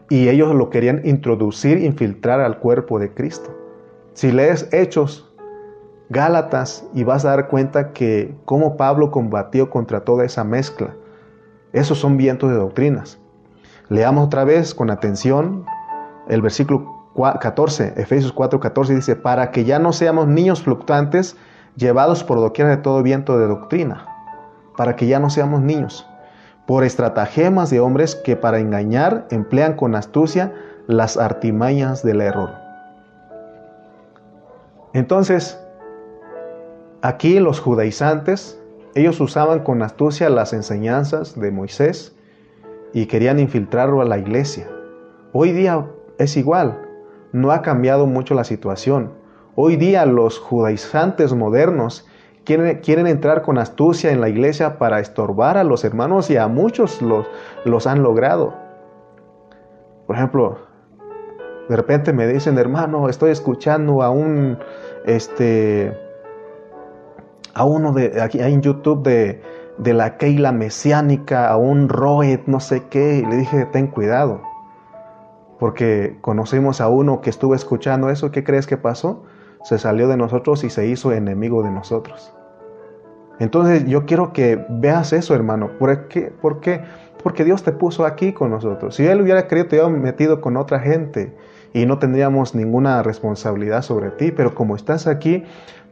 y 0.10 0.28
ellos 0.28 0.54
lo 0.54 0.69
querían 0.69 0.99
introducir, 1.06 1.78
infiltrar 1.78 2.41
al 2.41 2.60
cuerpo 2.60 2.99
de 2.99 3.13
Cristo. 3.13 3.49
Si 4.12 4.34
lees 4.34 4.67
Hechos, 4.73 5.34
Gálatas, 6.10 6.86
y 6.93 7.06
vas 7.06 7.23
a 7.23 7.30
dar 7.30 7.47
cuenta 7.47 7.93
que 7.93 8.36
cómo 8.43 8.76
Pablo 8.76 9.10
combatió 9.10 9.69
contra 9.69 10.02
toda 10.02 10.26
esa 10.26 10.43
mezcla. 10.43 10.93
Esos 11.71 11.97
son 11.97 12.17
vientos 12.17 12.49
de 12.49 12.58
doctrinas. 12.58 13.22
Leamos 13.93 14.25
otra 14.25 14.43
vez 14.43 14.73
con 14.73 14.89
atención 14.89 15.65
el 16.27 16.41
versículo 16.41 17.06
14, 17.39 17.93
Efesios 17.97 18.34
4, 18.34 18.60
14 18.60 18.95
dice, 18.95 19.15
para 19.15 19.51
que 19.51 19.65
ya 19.65 19.77
no 19.77 19.93
seamos 19.93 20.27
niños 20.27 20.63
fluctuantes 20.63 21.38
llevados 21.75 22.23
por 22.23 22.39
doquiera 22.39 22.71
de 22.71 22.77
todo 22.77 23.03
viento 23.03 23.38
de 23.38 23.45
doctrina, 23.45 24.08
para 24.75 24.95
que 24.95 25.06
ya 25.06 25.19
no 25.19 25.29
seamos 25.29 25.62
niños, 25.62 26.08
por 26.65 26.84
estratagemas 26.84 27.69
de 27.69 27.82
hombres 27.82 28.15
que 28.15 28.36
para 28.36 28.58
engañar 28.58 29.27
emplean 29.29 29.75
con 29.75 29.93
astucia 29.93 30.56
las 30.88 31.15
artimañas 31.15 32.01
del 32.01 32.21
error. 32.21 32.49
Entonces, 34.93 35.63
aquí 37.03 37.39
los 37.39 37.60
judaizantes, 37.60 38.60
ellos 38.95 39.19
usaban 39.19 39.60
con 39.60 39.84
astucia 39.84 40.32
las 40.32 40.51
enseñanzas 40.51 41.39
de 41.39 41.51
Moisés 41.51 42.15
y 42.93 43.08
querían 43.08 43.39
infiltrarlo 43.39 44.01
a 44.01 44.06
la 44.06 44.17
iglesia. 44.17 44.69
Hoy 45.34 45.51
día 45.51 45.86
es 46.19 46.38
igual, 46.38 46.79
no 47.32 47.51
ha 47.51 47.62
cambiado 47.62 48.06
mucho 48.06 48.36
la 48.36 48.43
situación. 48.43 49.13
Hoy 49.56 49.75
día 49.75 50.06
los 50.06 50.39
judaizantes 50.39 51.34
modernos 51.34 52.08
quieren, 52.45 52.79
quieren 52.79 53.08
entrar 53.08 53.41
con 53.41 53.58
astucia 53.58 54.12
en 54.12 54.21
la 54.21 54.29
iglesia 54.29 54.77
para 54.77 54.99
estorbar 54.99 55.58
a 55.58 55.63
los 55.63 55.84
hermanos 55.84 56.29
y 56.29 56.38
a 56.38 56.47
muchos 56.47 57.01
los, 57.01 57.27
los 57.65 57.88
han 57.88 58.03
logrado. 58.03 58.53
Por 60.06 60.15
ejemplo, 60.15 60.58
de 61.69 61.75
repente 61.75 62.13
me 62.13 62.27
dicen, 62.27 62.58
hermano, 62.58 63.10
estoy 63.10 63.32
escuchando 63.32 64.03
a 64.03 64.10
un, 64.10 64.60
este, 65.06 65.97
a 67.53 67.65
uno 67.65 67.93
de 67.93 68.21
aquí 68.21 68.39
en 68.39 68.62
YouTube 68.62 69.03
de, 69.03 69.41
de 69.77 69.93
la 69.93 70.17
Keila 70.17 70.51
mesiánica, 70.51 71.49
a 71.49 71.57
un 71.57 71.89
Roed, 71.89 72.41
no 72.45 72.59
sé 72.59 72.83
qué, 72.89 73.17
y 73.17 73.25
le 73.25 73.38
dije, 73.38 73.65
ten 73.65 73.88
cuidado, 73.88 74.41
porque 75.59 76.17
conocimos 76.21 76.81
a 76.81 76.89
uno 76.89 77.21
que 77.21 77.29
estuvo 77.29 77.55
escuchando 77.55 78.09
eso, 78.09 78.31
¿qué 78.31 78.43
crees 78.43 78.67
que 78.67 78.77
pasó? 78.77 79.23
Se 79.63 79.77
salió 79.79 80.07
de 80.07 80.17
nosotros 80.17 80.63
y 80.63 80.69
se 80.69 80.88
hizo 80.88 81.12
enemigo 81.12 81.63
de 81.63 81.71
nosotros. 81.71 82.33
Entonces 83.39 83.86
yo 83.86 84.05
quiero 84.05 84.33
que 84.33 84.63
veas 84.69 85.13
eso, 85.13 85.33
hermano. 85.33 85.71
¿Por 85.79 86.07
qué? 86.07 86.31
¿Por 86.41 86.59
qué? 86.59 86.81
Porque 87.23 87.43
Dios 87.43 87.63
te 87.63 87.71
puso 87.71 88.05
aquí 88.05 88.33
con 88.33 88.51
nosotros. 88.51 88.95
Si 88.95 89.05
Él 89.05 89.21
hubiera 89.21 89.47
querido, 89.47 89.67
te 89.67 89.75
hubiera 89.77 89.89
metido 89.89 90.41
con 90.41 90.57
otra 90.57 90.79
gente 90.79 91.36
y 91.73 91.86
no 91.86 91.97
tendríamos 91.97 92.53
ninguna 92.53 93.01
responsabilidad 93.01 93.81
sobre 93.81 94.12
ti, 94.12 94.31
pero 94.31 94.53
como 94.53 94.75
estás 94.75 95.07
aquí, 95.07 95.43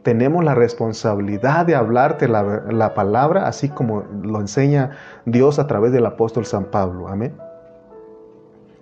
tenemos 0.02 0.44
la 0.44 0.54
responsabilidad 0.54 1.66
de 1.66 1.74
hablarte 1.74 2.28
la, 2.28 2.94
palabra, 2.94 3.46
así 3.46 3.68
como 3.68 4.04
lo 4.22 4.40
enseña 4.40 4.90
Dios 5.26 5.58
a 5.58 5.66
través 5.66 5.92
del 5.92 6.06
apóstol 6.06 6.44
San 6.44 6.64
Pablo. 6.66 7.08
Amén. 7.08 7.34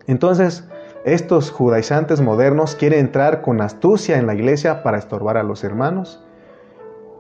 Entonces, 0.07 0.69
estos 1.05 1.51
judaizantes 1.51 2.21
modernos 2.21 2.75
quieren 2.75 3.01
entrar 3.01 3.43
con 3.43 3.61
astucia 3.61 4.19
en 4.19 4.27
la 4.27 4.35
iglesia 4.35 4.83
para 4.83 4.99
estorbar 4.99 5.37
a 5.37 5.43
los 5.43 5.63
hermanos. 5.63 6.25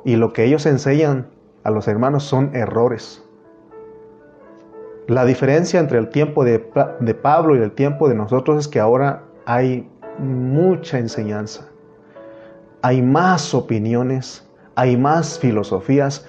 Y 0.04 0.16
lo 0.16 0.32
que 0.32 0.44
ellos 0.44 0.66
enseñan 0.66 1.26
a 1.62 1.70
los 1.70 1.86
hermanos 1.86 2.24
son 2.24 2.54
errores. 2.54 3.22
La 5.06 5.24
diferencia 5.24 5.80
entre 5.80 5.98
el 5.98 6.08
tiempo 6.08 6.44
de, 6.44 6.70
de 7.00 7.14
Pablo 7.14 7.56
y 7.56 7.58
el 7.60 7.72
tiempo 7.72 8.08
de 8.08 8.14
nosotros 8.14 8.58
es 8.58 8.68
que 8.68 8.80
ahora 8.80 9.24
hay 9.44 9.90
mucha 10.18 10.98
enseñanza, 10.98 11.69
hay 12.82 13.02
más 13.02 13.54
opiniones, 13.54 14.46
hay 14.74 14.96
más 14.96 15.38
filosofías 15.38 16.26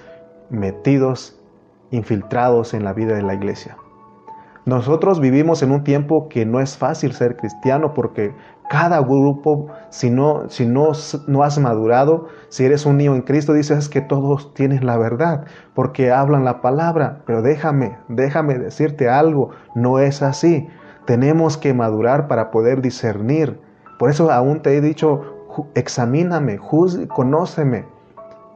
metidos, 0.50 1.38
infiltrados 1.90 2.74
en 2.74 2.84
la 2.84 2.92
vida 2.92 3.14
de 3.14 3.22
la 3.22 3.34
iglesia. 3.34 3.76
Nosotros 4.64 5.18
vivimos 5.18 5.62
en 5.62 5.72
un 5.72 5.82
tiempo 5.82 6.28
que 6.28 6.46
no 6.46 6.60
es 6.60 6.76
fácil 6.76 7.14
ser 7.14 7.36
cristiano 7.36 7.94
porque 7.94 8.32
cada 8.70 9.00
grupo, 9.00 9.66
si 9.90 10.08
no, 10.08 10.48
si 10.48 10.66
no, 10.66 10.92
no 11.26 11.42
has 11.42 11.58
madurado, 11.58 12.28
si 12.48 12.64
eres 12.64 12.86
un 12.86 12.96
niño 12.96 13.16
en 13.16 13.22
Cristo, 13.22 13.54
dices 13.54 13.88
que 13.88 14.00
todos 14.00 14.54
tienen 14.54 14.86
la 14.86 14.96
verdad 14.96 15.46
porque 15.74 16.12
hablan 16.12 16.44
la 16.44 16.60
palabra. 16.60 17.22
Pero 17.26 17.42
déjame, 17.42 17.98
déjame 18.08 18.56
decirte 18.56 19.08
algo, 19.08 19.50
no 19.74 19.98
es 19.98 20.22
así. 20.22 20.68
Tenemos 21.06 21.56
que 21.56 21.74
madurar 21.74 22.28
para 22.28 22.52
poder 22.52 22.82
discernir. 22.82 23.60
Por 23.98 24.10
eso 24.10 24.30
aún 24.30 24.62
te 24.62 24.76
he 24.76 24.80
dicho, 24.80 25.31
examíname, 25.74 26.58
conóceme, 26.58 27.86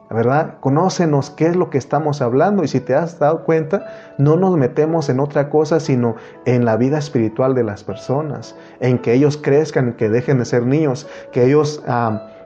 ¿verdad? 0.09 0.55
Conócenos 0.59 1.29
qué 1.29 1.47
es 1.47 1.55
lo 1.55 1.69
que 1.69 1.77
estamos 1.77 2.21
hablando 2.21 2.63
y 2.63 2.67
si 2.67 2.79
te 2.79 2.95
has 2.95 3.19
dado 3.19 3.43
cuenta, 3.43 3.87
no 4.17 4.37
nos 4.37 4.55
metemos 4.57 5.09
en 5.09 5.19
otra 5.19 5.49
cosa 5.49 5.79
sino 5.79 6.15
en 6.45 6.65
la 6.65 6.77
vida 6.77 6.97
espiritual 6.97 7.55
de 7.55 7.63
las 7.63 7.83
personas, 7.83 8.55
en 8.79 8.99
que 8.99 9.13
ellos 9.13 9.37
crezcan, 9.37 9.93
que 9.93 10.09
dejen 10.09 10.39
de 10.39 10.45
ser 10.45 10.65
niños, 10.65 11.07
que 11.31 11.45
ellos 11.45 11.83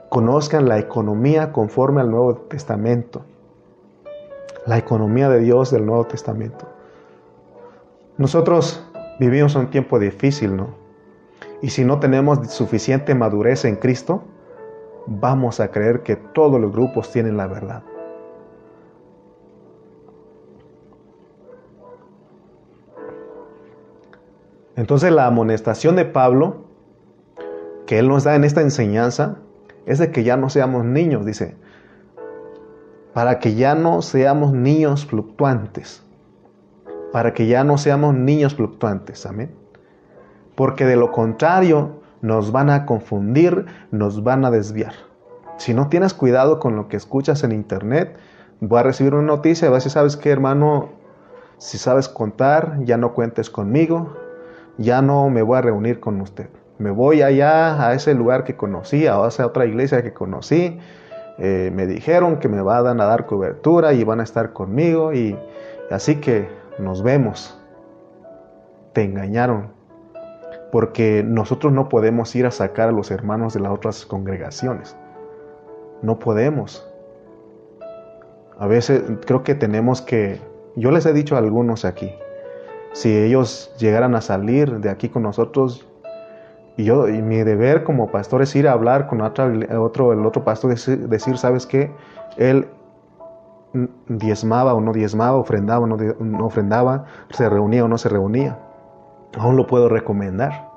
conozcan 0.10 0.68
la 0.68 0.80
economía 0.80 1.52
conforme 1.52 2.02
al 2.02 2.10
Nuevo 2.10 2.36
Testamento, 2.36 3.26
la 4.66 4.78
economía 4.78 5.30
de 5.30 5.40
Dios 5.40 5.72
del 5.72 5.86
Nuevo 5.86 6.06
Testamento. 6.06 6.68
Nosotros 8.18 8.84
Vivimos 9.22 9.54
un 9.54 9.70
tiempo 9.70 10.00
difícil, 10.00 10.56
¿no? 10.56 10.74
Y 11.62 11.70
si 11.70 11.86
no 11.86 12.00
tenemos 12.00 12.52
suficiente 12.52 13.14
madurez 13.14 13.66
en 13.66 13.76
Cristo, 13.76 14.24
vamos 15.08 15.60
a 15.60 15.72
creer 15.72 16.04
que 16.04 16.16
todos 16.16 16.60
los 16.60 16.72
grupos 16.72 17.12
tienen 17.12 17.38
la 17.38 17.48
verdad. 17.48 17.84
Entonces 24.76 25.12
la 25.12 25.28
amonestación 25.28 25.96
de 25.96 26.06
Pablo, 26.06 26.66
que 27.86 28.00
él 28.00 28.08
nos 28.08 28.24
da 28.24 28.36
en 28.36 28.44
esta 28.44 28.62
enseñanza, 28.62 29.38
es 29.86 30.00
de 30.00 30.12
que 30.12 30.24
ya 30.24 30.38
no 30.38 30.50
seamos 30.50 30.86
niños, 30.86 31.26
dice, 31.26 31.56
para 33.14 33.40
que 33.40 33.56
ya 33.56 33.76
no 33.76 34.02
seamos 34.02 34.54
niños 34.54 35.06
fluctuantes 35.06 36.04
para 37.12 37.34
que 37.34 37.46
ya 37.48 37.64
no 37.64 37.78
seamos 37.78 38.16
niños 38.16 38.56
fluctuantes. 38.56 39.26
Amén. 39.26 39.52
Porque 40.56 40.86
de 40.86 40.96
lo 40.96 41.12
contrario, 41.12 42.01
nos 42.22 42.52
van 42.52 42.70
a 42.70 42.86
confundir, 42.86 43.66
nos 43.92 44.24
van 44.24 44.46
a 44.46 44.52
desviar. 44.52 44.94
Si 45.58 45.74
no 45.74 45.90
tienes 45.90 46.14
cuidado 46.14 46.60
con 46.60 46.76
lo 46.76 46.88
que 46.88 46.98
escuchas 46.98 47.44
en 47.44 47.52
internet, 47.52 48.18
voy 48.60 48.80
a 48.80 48.84
recibir 48.84 49.14
una 49.14 49.28
noticia 49.28 49.68
y 49.68 49.72
vas 49.72 49.76
a 49.76 49.80
decir, 49.80 49.92
¿sabes 49.92 50.18
qué, 50.18 50.32
hermano? 50.32 50.90
Si 51.58 51.78
sabes 51.78 52.10
contar, 52.10 52.80
ya 52.84 52.98
no 52.98 53.14
cuentes 53.14 53.50
conmigo, 53.50 54.16
ya 54.78 55.02
no 55.02 55.30
me 55.30 55.42
voy 55.42 55.58
a 55.58 55.62
reunir 55.62 56.00
con 56.00 56.20
usted. 56.22 56.50
Me 56.80 56.90
voy 56.90 57.22
allá 57.22 57.88
a 57.88 57.94
ese 57.94 58.16
lugar 58.16 58.44
que 58.44 58.56
conocí, 58.56 59.06
a 59.06 59.24
esa 59.28 59.46
otra 59.46 59.66
iglesia 59.66 60.02
que 60.02 60.14
conocí. 60.14 60.80
Eh, 61.38 61.72
me 61.74 61.86
dijeron 61.86 62.38
que 62.38 62.48
me 62.50 62.62
van 62.62 63.00
a 63.00 63.06
dar 63.06 63.26
cobertura 63.28 63.94
y 63.94 64.04
van 64.04 64.20
a 64.20 64.24
estar 64.24 64.54
conmigo 64.54 65.14
y 65.14 65.38
así 65.92 66.16
que 66.16 66.50
nos 66.80 67.04
vemos. 67.04 67.60
Te 68.94 69.04
engañaron, 69.04 69.72
porque 70.72 71.24
nosotros 71.26 71.74
no 71.74 71.90
podemos 71.90 72.36
ir 72.36 72.46
a 72.46 72.52
sacar 72.52 72.90
a 72.90 72.92
los 72.92 73.12
hermanos 73.12 73.54
de 73.54 73.60
las 73.60 73.72
otras 73.72 74.06
congregaciones. 74.06 74.96
No 76.02 76.18
podemos. 76.18 76.88
A 78.58 78.68
veces 78.68 79.04
creo 79.26 79.44
que 79.44 79.56
tenemos 79.56 80.02
que, 80.02 80.40
yo 80.76 80.92
les 80.92 81.06
he 81.06 81.14
dicho 81.14 81.36
a 81.36 81.40
algunos 81.40 81.84
aquí, 81.84 82.14
si 82.94 83.16
ellos 83.16 83.74
llegaran 83.78 84.16
a 84.16 84.22
salir 84.22 84.80
de 84.80 84.90
aquí 84.90 85.10
con 85.10 85.24
nosotros, 85.24 85.88
y 86.78 86.86
yo 86.86 87.08
y 87.10 87.22
mi 87.22 87.44
deber 87.44 87.84
como 87.84 88.12
pastor 88.12 88.42
es 88.42 88.56
ir 88.56 88.68
a 88.68 88.72
hablar 88.72 89.08
con 89.08 89.22
otro, 89.22 90.14
el 90.14 90.26
otro 90.26 90.44
pastor, 90.44 90.72
decir, 90.72 91.10
decir, 91.10 91.38
¿sabes 91.38 91.66
qué? 91.66 91.92
Él 92.38 92.68
diezmaba 94.08 94.74
o 94.74 94.82
no 94.82 94.94
diezmaba, 94.94 95.38
ofrendaba 95.38 95.84
o 95.84 95.88
no, 95.88 95.98
no 95.98 96.46
ofrendaba, 96.46 97.06
se 97.30 97.50
reunía 97.50 97.84
o 97.84 97.88
no 97.88 97.98
se 97.98 98.10
reunía. 98.10 98.58
Aún 99.38 99.58
lo 99.58 99.68
puedo 99.68 99.90
recomendar. 99.90 100.70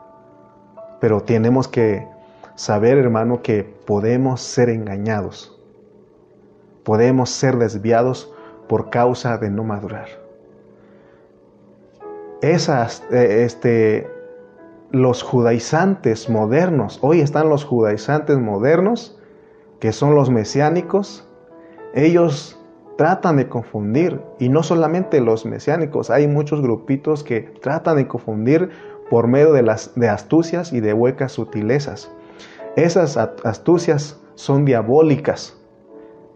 Pero 1.01 1.21
tenemos 1.23 1.69
que 1.69 2.07
saber, 2.55 2.99
hermano, 2.99 3.43
que 3.43 3.65
podemos 3.65 4.41
ser 4.41 4.69
engañados. 4.69 5.61
Podemos 6.85 7.31
ser 7.31 7.57
desviados 7.57 8.33
por 8.69 8.91
causa 8.91 9.39
de 9.39 9.51
no 9.51 9.65
madurar. 9.65 10.09
Esas, 12.41 13.03
eh, 13.11 13.45
este, 13.45 14.11
los 14.91 15.23
judaizantes 15.23 16.29
modernos, 16.29 16.99
hoy 17.03 17.21
están 17.21 17.49
los 17.49 17.65
judaizantes 17.65 18.39
modernos, 18.39 19.19
que 19.81 19.93
son 19.93 20.15
los 20.15 20.31
mesiánicos, 20.31 21.29
ellos 21.95 22.59
tratan 22.97 23.37
de 23.37 23.49
confundir, 23.49 24.21
y 24.39 24.49
no 24.49 24.63
solamente 24.63 25.21
los 25.21 25.47
mesiánicos, 25.47 26.11
hay 26.11 26.29
muchos 26.29 26.61
grupitos 26.61 27.25
que 27.25 27.41
tratan 27.41 27.97
de 27.97 28.07
confundir 28.07 28.71
por 29.11 29.27
medio 29.27 29.53
de, 29.53 29.63
las, 29.63 29.95
de 29.95 30.09
astucias 30.09 30.73
y 30.73 30.81
de 30.81 30.93
huecas 30.93 31.33
sutilezas. 31.33 32.11
Esas 32.77 33.17
astucias 33.17 34.21
son 34.35 34.65
diabólicas. 34.65 35.57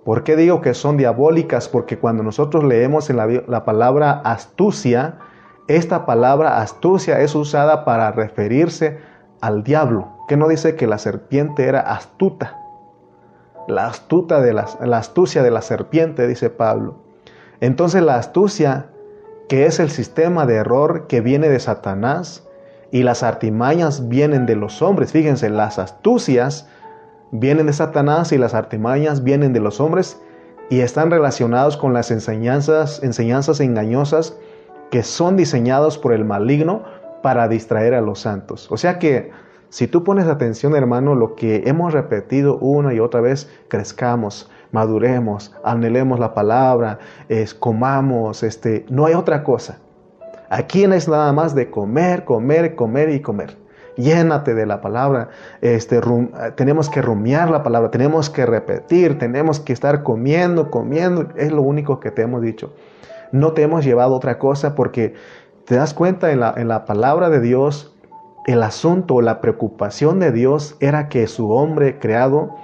¿Por 0.04 0.24
qué 0.24 0.36
digo 0.36 0.60
que 0.60 0.74
son 0.74 0.96
diabólicas? 0.96 1.68
Porque 1.68 1.98
cuando 1.98 2.22
nosotros 2.22 2.64
leemos 2.64 3.10
en 3.10 3.16
la, 3.16 3.26
la 3.26 3.64
palabra 3.64 4.22
astucia, 4.24 5.18
esta 5.66 6.06
palabra 6.06 6.60
astucia 6.60 7.20
es 7.20 7.34
usada 7.34 7.84
para 7.84 8.10
referirse 8.12 8.98
al 9.40 9.62
diablo, 9.62 10.08
que 10.28 10.36
no 10.36 10.48
dice 10.48 10.76
que 10.76 10.86
la 10.86 10.98
serpiente 10.98 11.64
era 11.64 11.80
astuta. 11.80 12.57
La, 13.68 13.86
astuta 13.86 14.40
de 14.40 14.52
la, 14.52 14.66
astucia 14.96 15.42
de 15.42 15.50
la 15.50 15.62
serpiente, 15.62 16.26
dice 16.26 16.50
Pablo. 16.50 16.96
Entonces 17.60 18.02
la 18.02 18.16
astucia, 18.16 18.86
que 19.48 19.66
es 19.66 19.78
el 19.78 19.90
sistema 19.90 20.46
de 20.46 20.56
error 20.56 21.06
que 21.06 21.20
viene 21.20 21.48
de 21.48 21.60
Satanás, 21.60 22.48
y 22.90 23.02
las 23.02 23.22
artimañas 23.22 24.08
vienen 24.08 24.46
de 24.46 24.56
los 24.56 24.82
hombres. 24.82 25.12
Fíjense, 25.12 25.50
las 25.50 25.78
astucias 25.78 26.68
vienen 27.30 27.66
de 27.66 27.72
Satanás 27.72 28.32
y 28.32 28.38
las 28.38 28.54
artimañas 28.54 29.22
vienen 29.22 29.52
de 29.52 29.60
los 29.60 29.80
hombres 29.80 30.18
y 30.70 30.80
están 30.80 31.10
relacionados 31.10 31.76
con 31.76 31.92
las 31.92 32.10
enseñanzas, 32.10 33.02
enseñanzas 33.02 33.60
engañosas 33.60 34.36
que 34.90 35.02
son 35.02 35.36
diseñados 35.36 35.98
por 35.98 36.12
el 36.12 36.24
maligno 36.24 36.84
para 37.22 37.48
distraer 37.48 37.94
a 37.94 38.00
los 38.00 38.20
santos. 38.20 38.70
O 38.70 38.76
sea 38.76 38.98
que 38.98 39.30
si 39.70 39.86
tú 39.86 40.02
pones 40.02 40.26
atención, 40.26 40.74
hermano, 40.74 41.14
lo 41.14 41.34
que 41.34 41.64
hemos 41.66 41.92
repetido 41.92 42.58
una 42.58 42.94
y 42.94 43.00
otra 43.00 43.20
vez, 43.20 43.50
crezcamos, 43.68 44.50
maduremos, 44.72 45.54
anhelemos 45.62 46.18
la 46.18 46.34
palabra, 46.34 46.98
es, 47.28 47.54
comamos, 47.54 48.42
este, 48.42 48.86
no 48.88 49.06
hay 49.06 49.14
otra 49.14 49.44
cosa. 49.44 49.78
Aquí 50.50 50.84
es 50.84 51.08
nada 51.08 51.32
más 51.32 51.54
de 51.54 51.70
comer, 51.70 52.24
comer, 52.24 52.74
comer 52.74 53.10
y 53.10 53.20
comer. 53.20 53.56
Llénate 53.96 54.54
de 54.54 54.64
la 54.64 54.80
palabra. 54.80 55.28
Este, 55.60 56.00
tenemos 56.54 56.88
que 56.88 57.02
rumiar 57.02 57.50
la 57.50 57.62
palabra, 57.62 57.90
tenemos 57.90 58.30
que 58.30 58.46
repetir, 58.46 59.18
tenemos 59.18 59.60
que 59.60 59.72
estar 59.72 60.02
comiendo, 60.02 60.70
comiendo. 60.70 61.28
Es 61.36 61.52
lo 61.52 61.62
único 61.62 62.00
que 62.00 62.10
te 62.10 62.22
hemos 62.22 62.40
dicho. 62.40 62.72
No 63.32 63.52
te 63.52 63.62
hemos 63.62 63.84
llevado 63.84 64.14
otra 64.14 64.38
cosa 64.38 64.74
porque 64.74 65.14
te 65.66 65.74
das 65.74 65.92
cuenta 65.92 66.30
en 66.30 66.40
la, 66.40 66.54
en 66.56 66.68
la 66.68 66.86
palabra 66.86 67.28
de 67.28 67.40
Dios, 67.40 67.94
el 68.48 68.62
asunto, 68.62 69.20
la 69.20 69.42
preocupación 69.42 70.20
de 70.20 70.32
Dios 70.32 70.76
era 70.80 71.10
que 71.10 71.26
su 71.26 71.50
hombre 71.50 71.98
creado 71.98 72.56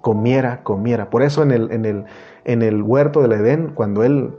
comiera, 0.00 0.64
comiera. 0.64 1.10
Por 1.10 1.22
eso 1.22 1.44
en 1.44 1.52
el, 1.52 1.70
en 1.70 1.84
el, 1.84 2.04
en 2.44 2.62
el 2.62 2.82
huerto 2.82 3.22
del 3.22 3.32
Edén, 3.32 3.70
cuando 3.72 4.02
Él 4.02 4.32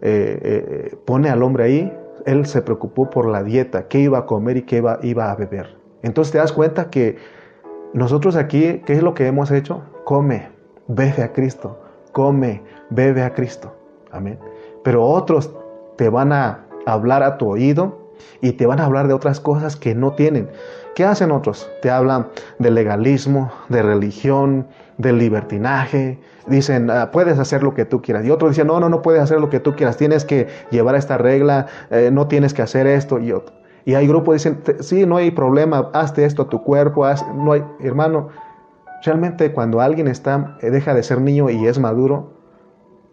eh, 0.00 0.38
eh, 0.42 0.96
pone 1.04 1.28
al 1.28 1.42
hombre 1.42 1.64
ahí, 1.64 1.92
él 2.24 2.46
se 2.46 2.62
preocupó 2.62 3.10
por 3.10 3.26
la 3.26 3.42
dieta, 3.42 3.88
qué 3.88 3.98
iba 3.98 4.18
a 4.18 4.26
comer 4.26 4.58
y 4.58 4.62
qué 4.62 4.76
iba, 4.76 5.00
iba 5.02 5.30
a 5.30 5.34
beber. 5.34 5.76
Entonces 6.02 6.30
te 6.30 6.38
das 6.38 6.52
cuenta 6.52 6.88
que 6.88 7.16
nosotros 7.92 8.36
aquí, 8.36 8.80
¿qué 8.86 8.92
es 8.92 9.02
lo 9.02 9.12
que 9.12 9.26
hemos 9.26 9.50
hecho? 9.50 9.82
Come, 10.04 10.50
bebe 10.86 11.22
a 11.22 11.32
Cristo, 11.32 11.80
come, 12.12 12.62
bebe 12.90 13.22
a 13.22 13.34
Cristo. 13.34 13.74
Amén. 14.12 14.38
Pero 14.84 15.04
otros 15.04 15.52
te 15.96 16.08
van 16.08 16.32
a 16.32 16.64
hablar 16.86 17.24
a 17.24 17.38
tu 17.38 17.50
oído 17.50 18.03
y 18.40 18.52
te 18.52 18.66
van 18.66 18.80
a 18.80 18.84
hablar 18.84 19.08
de 19.08 19.14
otras 19.14 19.40
cosas 19.40 19.76
que 19.76 19.94
no 19.94 20.12
tienen. 20.12 20.50
¿Qué 20.94 21.04
hacen 21.04 21.32
otros? 21.32 21.68
Te 21.82 21.90
hablan 21.90 22.28
de 22.58 22.70
legalismo, 22.70 23.50
de 23.68 23.82
religión, 23.82 24.68
del 24.96 25.18
libertinaje. 25.18 26.20
Dicen, 26.46 26.90
ah, 26.90 27.10
puedes 27.10 27.38
hacer 27.38 27.62
lo 27.62 27.74
que 27.74 27.84
tú 27.84 28.00
quieras. 28.00 28.24
Y 28.24 28.30
otros 28.30 28.52
dicen, 28.52 28.68
no, 28.68 28.78
no, 28.78 28.88
no 28.88 29.02
puedes 29.02 29.20
hacer 29.20 29.40
lo 29.40 29.50
que 29.50 29.60
tú 29.60 29.74
quieras. 29.74 29.96
Tienes 29.96 30.24
que 30.24 30.48
llevar 30.70 30.94
esta 30.94 31.18
regla, 31.18 31.66
eh, 31.90 32.10
no 32.12 32.28
tienes 32.28 32.54
que 32.54 32.62
hacer 32.62 32.86
esto 32.86 33.18
y 33.18 33.32
otro. 33.32 33.54
Y 33.84 33.94
hay 33.94 34.06
grupos 34.06 34.42
que 34.42 34.50
dicen, 34.50 34.76
sí, 34.80 35.04
no 35.04 35.16
hay 35.16 35.30
problema, 35.30 35.90
hazte 35.92 36.24
esto 36.24 36.42
a 36.42 36.48
tu 36.48 36.62
cuerpo. 36.62 37.06
no 37.34 37.52
hay, 37.52 37.64
hermano, 37.80 38.28
realmente 39.04 39.52
cuando 39.52 39.80
alguien 39.80 40.08
está, 40.08 40.56
eh, 40.60 40.70
deja 40.70 40.94
de 40.94 41.02
ser 41.02 41.20
niño 41.20 41.50
y 41.50 41.66
es 41.66 41.78
maduro, 41.78 42.34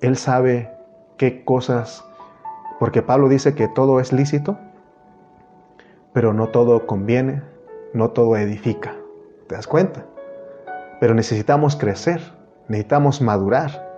él 0.02 0.18
sabe 0.18 0.72
qué 1.18 1.44
cosas, 1.44 2.04
porque 2.80 3.02
Pablo 3.02 3.28
dice 3.30 3.54
que 3.54 3.68
todo 3.68 4.00
es 4.00 4.14
lícito, 4.14 4.58
pero 6.14 6.34
no 6.34 6.50
todo 6.50 6.86
conviene, 6.86 7.44
no 7.94 8.10
todo 8.10 8.36
edifica. 8.38 8.96
¿Te 9.48 9.56
das 9.56 9.68
cuenta? 9.68 10.06
Pero 11.00 11.14
necesitamos 11.14 11.76
crecer, 11.76 12.22
necesitamos 12.68 13.22
madurar. 13.22 13.90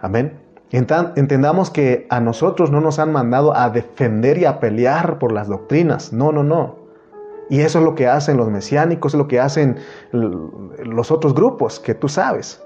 Amén. 0.00 0.40
Entendamos 0.70 1.70
que 1.70 2.06
a 2.08 2.20
nosotros 2.20 2.70
no 2.70 2.80
nos 2.80 2.98
han 2.98 3.12
mandado 3.12 3.54
a 3.54 3.68
defender 3.68 4.38
y 4.38 4.46
a 4.46 4.58
pelear 4.58 5.18
por 5.18 5.30
las 5.30 5.48
doctrinas. 5.48 6.14
No, 6.14 6.32
no, 6.32 6.42
no. 6.42 6.76
Y 7.50 7.60
eso 7.60 7.80
es 7.80 7.84
lo 7.84 7.94
que 7.94 8.06
hacen 8.06 8.38
los 8.38 8.48
mesiánicos, 8.48 9.12
es 9.12 9.18
lo 9.18 9.28
que 9.28 9.38
hacen 9.38 9.76
los 10.12 11.10
otros 11.10 11.34
grupos 11.34 11.78
que 11.78 11.94
tú 11.94 12.08
sabes. 12.08 12.62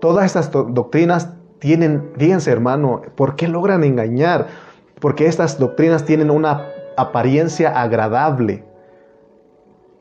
Todas 0.00 0.26
estas 0.26 0.50
doctrinas 0.50 1.30
tienen, 1.60 2.10
fíjense 2.18 2.52
hermano, 2.52 3.00
¿por 3.14 3.36
qué 3.36 3.48
logran 3.48 3.82
engañar? 3.82 4.48
Porque 5.04 5.26
estas 5.26 5.58
doctrinas 5.58 6.06
tienen 6.06 6.30
una 6.30 6.66
apariencia 6.96 7.78
agradable. 7.78 8.64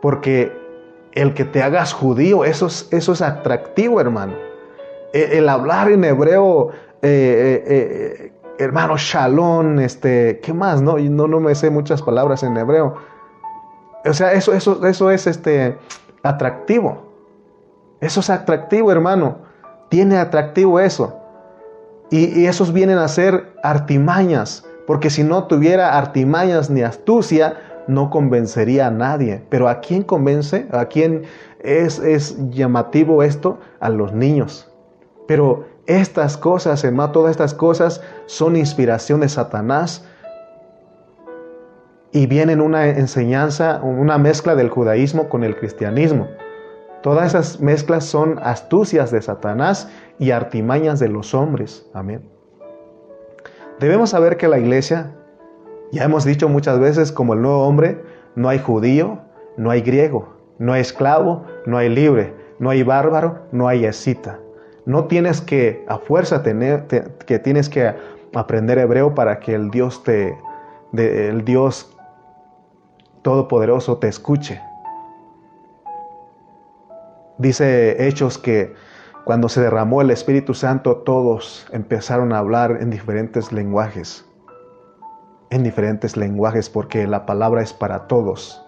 Porque 0.02 0.50
el 1.12 1.34
que 1.34 1.44
te 1.44 1.62
hagas 1.62 1.92
judío, 1.92 2.46
eso 2.46 2.68
es, 2.68 2.88
eso 2.90 3.12
es 3.12 3.22
atractivo, 3.22 4.00
hermano. 4.00 4.36
E, 5.12 5.40
el, 5.40 5.50
hablar 5.50 5.92
en 5.92 6.06
hebreo, 6.06 6.70
eh, 7.02 7.02
eh, 7.02 7.64
eh, 7.68 8.34
hermano, 8.60 8.96
shalom, 8.96 9.78
este, 9.80 10.40
¿qué 10.42 10.54
más? 10.54 10.82
No, 10.82 10.98
no, 10.98 11.28
no 11.28 11.42
me 11.42 11.54
sé 11.54 11.70
muchas 11.70 12.02
palabras 12.02 12.42
en 12.44 12.56
hebreo. 12.56 12.96
O 14.06 14.14
sea, 14.14 14.32
eso, 14.32 14.54
eso, 14.54 14.88
eso 14.88 15.12
es 15.12 15.28
este, 15.28 15.78
atractivo. 16.24 17.12
Eso 18.00 18.22
es 18.22 18.30
atractivo, 18.30 18.90
hermano. 18.90 19.40
Tiene 19.90 20.18
atractivo 20.18 20.80
eso. 20.80 21.20
Y, 22.10 22.40
y 22.40 22.48
esos 22.48 22.72
vienen 22.72 23.00
a 23.00 23.10
ser 23.10 23.54
artimañas. 23.64 24.66
Porque 24.86 25.10
si 25.10 25.24
no 25.24 25.46
tuviera 25.46 25.98
artimañas 25.98 26.70
ni 26.70 26.82
astucia, 26.82 27.58
no 27.88 28.10
convencería 28.10 28.88
a 28.88 28.92
nadie. 28.92 29.44
Pero 29.50 29.70
¿a 29.70 29.80
quién 29.80 30.04
convence? 30.04 30.68
¿A 30.72 30.86
quién 30.86 31.24
es, 31.60 32.00
es 32.00 32.38
llamativo 32.50 33.24
esto? 33.24 33.60
A 33.80 33.90
los 33.90 34.14
niños. 34.14 34.72
Pero 35.28 35.66
estas 35.86 36.38
cosas, 36.38 36.84
hermano, 36.84 37.12
todas 37.12 37.32
estas 37.32 37.54
cosas 37.54 38.02
son 38.26 38.56
inspiración 38.56 39.22
de 39.22 39.30
Satanás 39.30 40.06
y 42.12 42.28
viene 42.28 42.56
una 42.56 42.88
enseñanza, 42.88 43.82
una 43.82 44.18
mezcla 44.18 44.56
del 44.56 44.70
judaísmo 44.70 45.30
con 45.30 45.44
el 45.44 45.58
cristianismo. 45.58 46.28
Todas 47.02 47.28
esas 47.28 47.60
mezclas 47.60 48.06
son 48.06 48.40
astucias 48.42 49.12
de 49.12 49.22
Satanás 49.22 49.90
y 50.20 50.32
artimañas 50.32 51.00
de 51.00 51.10
los 51.10 51.34
hombres. 51.34 51.86
Amén. 51.94 52.33
Debemos 53.80 54.12
saber 54.12 54.38
que 54.38 54.48
la 54.48 54.60
iglesia, 54.60 55.12
ya 55.92 56.04
hemos 56.04 56.26
dicho 56.26 56.48
muchas 56.50 56.80
veces, 56.80 57.12
como 57.12 57.34
el 57.34 57.42
nuevo 57.42 57.66
hombre, 57.68 58.02
no 58.36 58.50
hay 58.50 58.60
judío, 58.60 59.20
no 59.58 59.72
hay 59.72 59.82
griego, 59.82 60.34
no 60.60 60.74
hay 60.74 60.82
esclavo, 60.82 61.46
no 61.66 61.78
hay 61.78 61.90
libre, 61.90 62.34
no 62.60 62.70
hay 62.70 62.84
bárbaro, 62.84 63.40
no 63.52 63.68
hay 63.68 63.86
escita. 63.86 64.40
No 64.86 65.06
tienes 65.06 65.42
que 65.42 65.86
a 65.88 65.98
fuerza 65.98 66.44
tener, 66.44 66.86
que 67.26 67.40
tienes 67.40 67.70
que 67.70 67.94
aprender 68.34 68.78
hebreo 68.78 69.16
para 69.16 69.40
que 69.40 69.54
el 69.54 69.70
Dios 69.70 70.04
te, 70.04 70.38
el 70.94 71.44
Dios 71.46 71.96
todopoderoso 73.22 73.98
te 73.98 74.08
escuche. 74.08 74.62
Dice 77.38 78.08
Hechos 78.08 78.38
que 78.38 78.74
cuando 79.26 79.48
se 79.48 79.62
derramó 79.62 80.02
el 80.02 80.12
Espíritu 80.12 80.54
Santo 80.54 80.98
todos 80.98 81.66
empezaron 81.72 82.34
a 82.34 82.40
hablar 82.40 82.78
en 82.82 82.90
diferentes 82.90 83.54
lenguajes. 83.54 84.26
En 85.50 85.64
diferentes 85.64 86.18
lenguajes 86.18 86.70
porque 86.70 87.08
la 87.08 87.26
palabra 87.26 87.62
es 87.62 87.72
para 87.72 88.08
todos. 88.08 88.66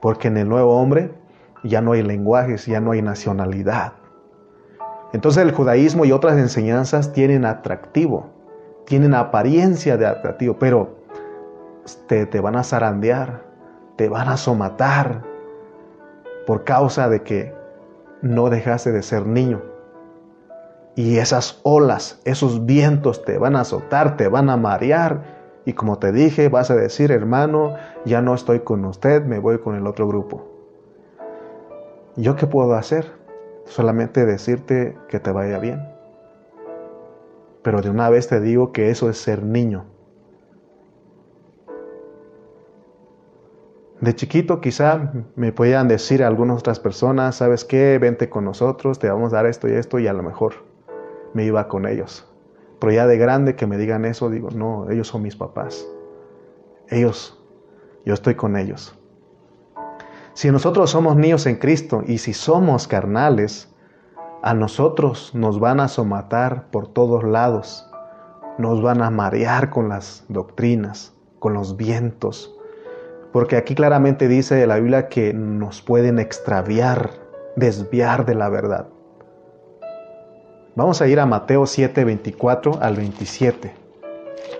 Porque 0.00 0.28
en 0.28 0.36
el 0.36 0.48
nuevo 0.48 0.76
hombre 0.76 1.14
ya 1.64 1.80
no 1.80 1.92
hay 1.92 2.02
lenguajes, 2.02 2.66
ya 2.66 2.80
no 2.80 2.90
hay 2.90 3.00
nacionalidad. 3.00 3.94
Entonces 5.14 5.42
el 5.42 5.52
judaísmo 5.52 6.04
y 6.04 6.12
otras 6.12 6.36
enseñanzas 6.38 7.12
tienen 7.12 7.46
atractivo, 7.46 8.26
tienen 8.84 9.14
apariencia 9.14 9.96
de 9.96 10.06
atractivo, 10.06 10.56
pero 10.58 10.98
te, 12.08 12.26
te 12.26 12.40
van 12.40 12.56
a 12.56 12.64
zarandear, 12.64 13.42
te 13.96 14.08
van 14.08 14.28
a 14.28 14.36
somatar 14.36 15.22
por 16.46 16.64
causa 16.64 17.08
de 17.08 17.22
que 17.22 17.61
no 18.22 18.48
dejaste 18.50 18.92
de 18.92 19.02
ser 19.02 19.26
niño. 19.26 19.60
Y 20.94 21.18
esas 21.18 21.60
olas, 21.62 22.20
esos 22.24 22.66
vientos 22.66 23.24
te 23.24 23.38
van 23.38 23.56
a 23.56 23.60
azotar, 23.60 24.16
te 24.16 24.28
van 24.28 24.50
a 24.50 24.56
marear. 24.56 25.42
Y 25.64 25.74
como 25.74 25.98
te 25.98 26.12
dije, 26.12 26.48
vas 26.48 26.70
a 26.70 26.76
decir, 26.76 27.12
hermano, 27.12 27.76
ya 28.04 28.20
no 28.22 28.34
estoy 28.34 28.60
con 28.60 28.84
usted, 28.84 29.24
me 29.24 29.38
voy 29.38 29.58
con 29.58 29.74
el 29.76 29.86
otro 29.86 30.08
grupo. 30.08 30.48
¿Yo 32.16 32.36
qué 32.36 32.46
puedo 32.46 32.74
hacer? 32.74 33.22
solamente 33.66 34.26
decirte 34.26 34.96
que 35.08 35.20
te 35.20 35.32
vaya 35.32 35.58
bien. 35.58 35.88
Pero 37.62 37.80
de 37.80 37.90
una 37.90 38.10
vez 38.10 38.28
te 38.28 38.40
digo 38.40 38.72
que 38.72 38.90
eso 38.90 39.08
es 39.08 39.18
ser 39.18 39.42
niño. 39.42 39.84
De 44.02 44.16
chiquito 44.16 44.60
quizá 44.60 45.12
me 45.36 45.52
podían 45.52 45.86
decir 45.86 46.24
a 46.24 46.26
algunas 46.26 46.58
otras 46.58 46.80
personas, 46.80 47.36
¿sabes 47.36 47.64
qué? 47.64 47.98
Vente 48.00 48.28
con 48.28 48.44
nosotros, 48.44 48.98
te 48.98 49.08
vamos 49.08 49.32
a 49.32 49.36
dar 49.36 49.46
esto 49.46 49.68
y 49.68 49.74
esto 49.74 50.00
y 50.00 50.08
a 50.08 50.12
lo 50.12 50.24
mejor 50.24 50.54
me 51.34 51.44
iba 51.44 51.68
con 51.68 51.86
ellos. 51.86 52.26
Pero 52.80 52.92
ya 52.92 53.06
de 53.06 53.16
grande 53.16 53.54
que 53.54 53.68
me 53.68 53.78
digan 53.78 54.04
eso, 54.04 54.28
digo, 54.28 54.48
no, 54.50 54.90
ellos 54.90 55.06
son 55.06 55.22
mis 55.22 55.36
papás. 55.36 55.86
Ellos, 56.88 57.40
yo 58.04 58.12
estoy 58.12 58.34
con 58.34 58.56
ellos. 58.56 58.98
Si 60.34 60.50
nosotros 60.50 60.90
somos 60.90 61.14
niños 61.14 61.46
en 61.46 61.54
Cristo 61.54 62.02
y 62.04 62.18
si 62.18 62.32
somos 62.32 62.88
carnales, 62.88 63.72
a 64.42 64.52
nosotros 64.52 65.32
nos 65.32 65.60
van 65.60 65.78
a 65.78 65.86
somatar 65.86 66.72
por 66.72 66.88
todos 66.88 67.22
lados, 67.22 67.88
nos 68.58 68.82
van 68.82 69.00
a 69.00 69.10
marear 69.10 69.70
con 69.70 69.88
las 69.88 70.24
doctrinas, 70.28 71.14
con 71.38 71.54
los 71.54 71.76
vientos, 71.76 72.58
porque 73.32 73.56
aquí 73.56 73.74
claramente 73.74 74.28
dice 74.28 74.66
la 74.66 74.76
Biblia 74.76 75.08
que 75.08 75.32
nos 75.32 75.80
pueden 75.80 76.18
extraviar, 76.18 77.10
desviar 77.56 78.26
de 78.26 78.34
la 78.34 78.48
verdad. 78.50 78.88
Vamos 80.74 81.02
a 81.02 81.06
ir 81.06 81.20
a 81.20 81.26
Mateo 81.26 81.66
7, 81.66 82.04
24 82.04 82.78
al 82.80 82.96
27. 82.96 83.74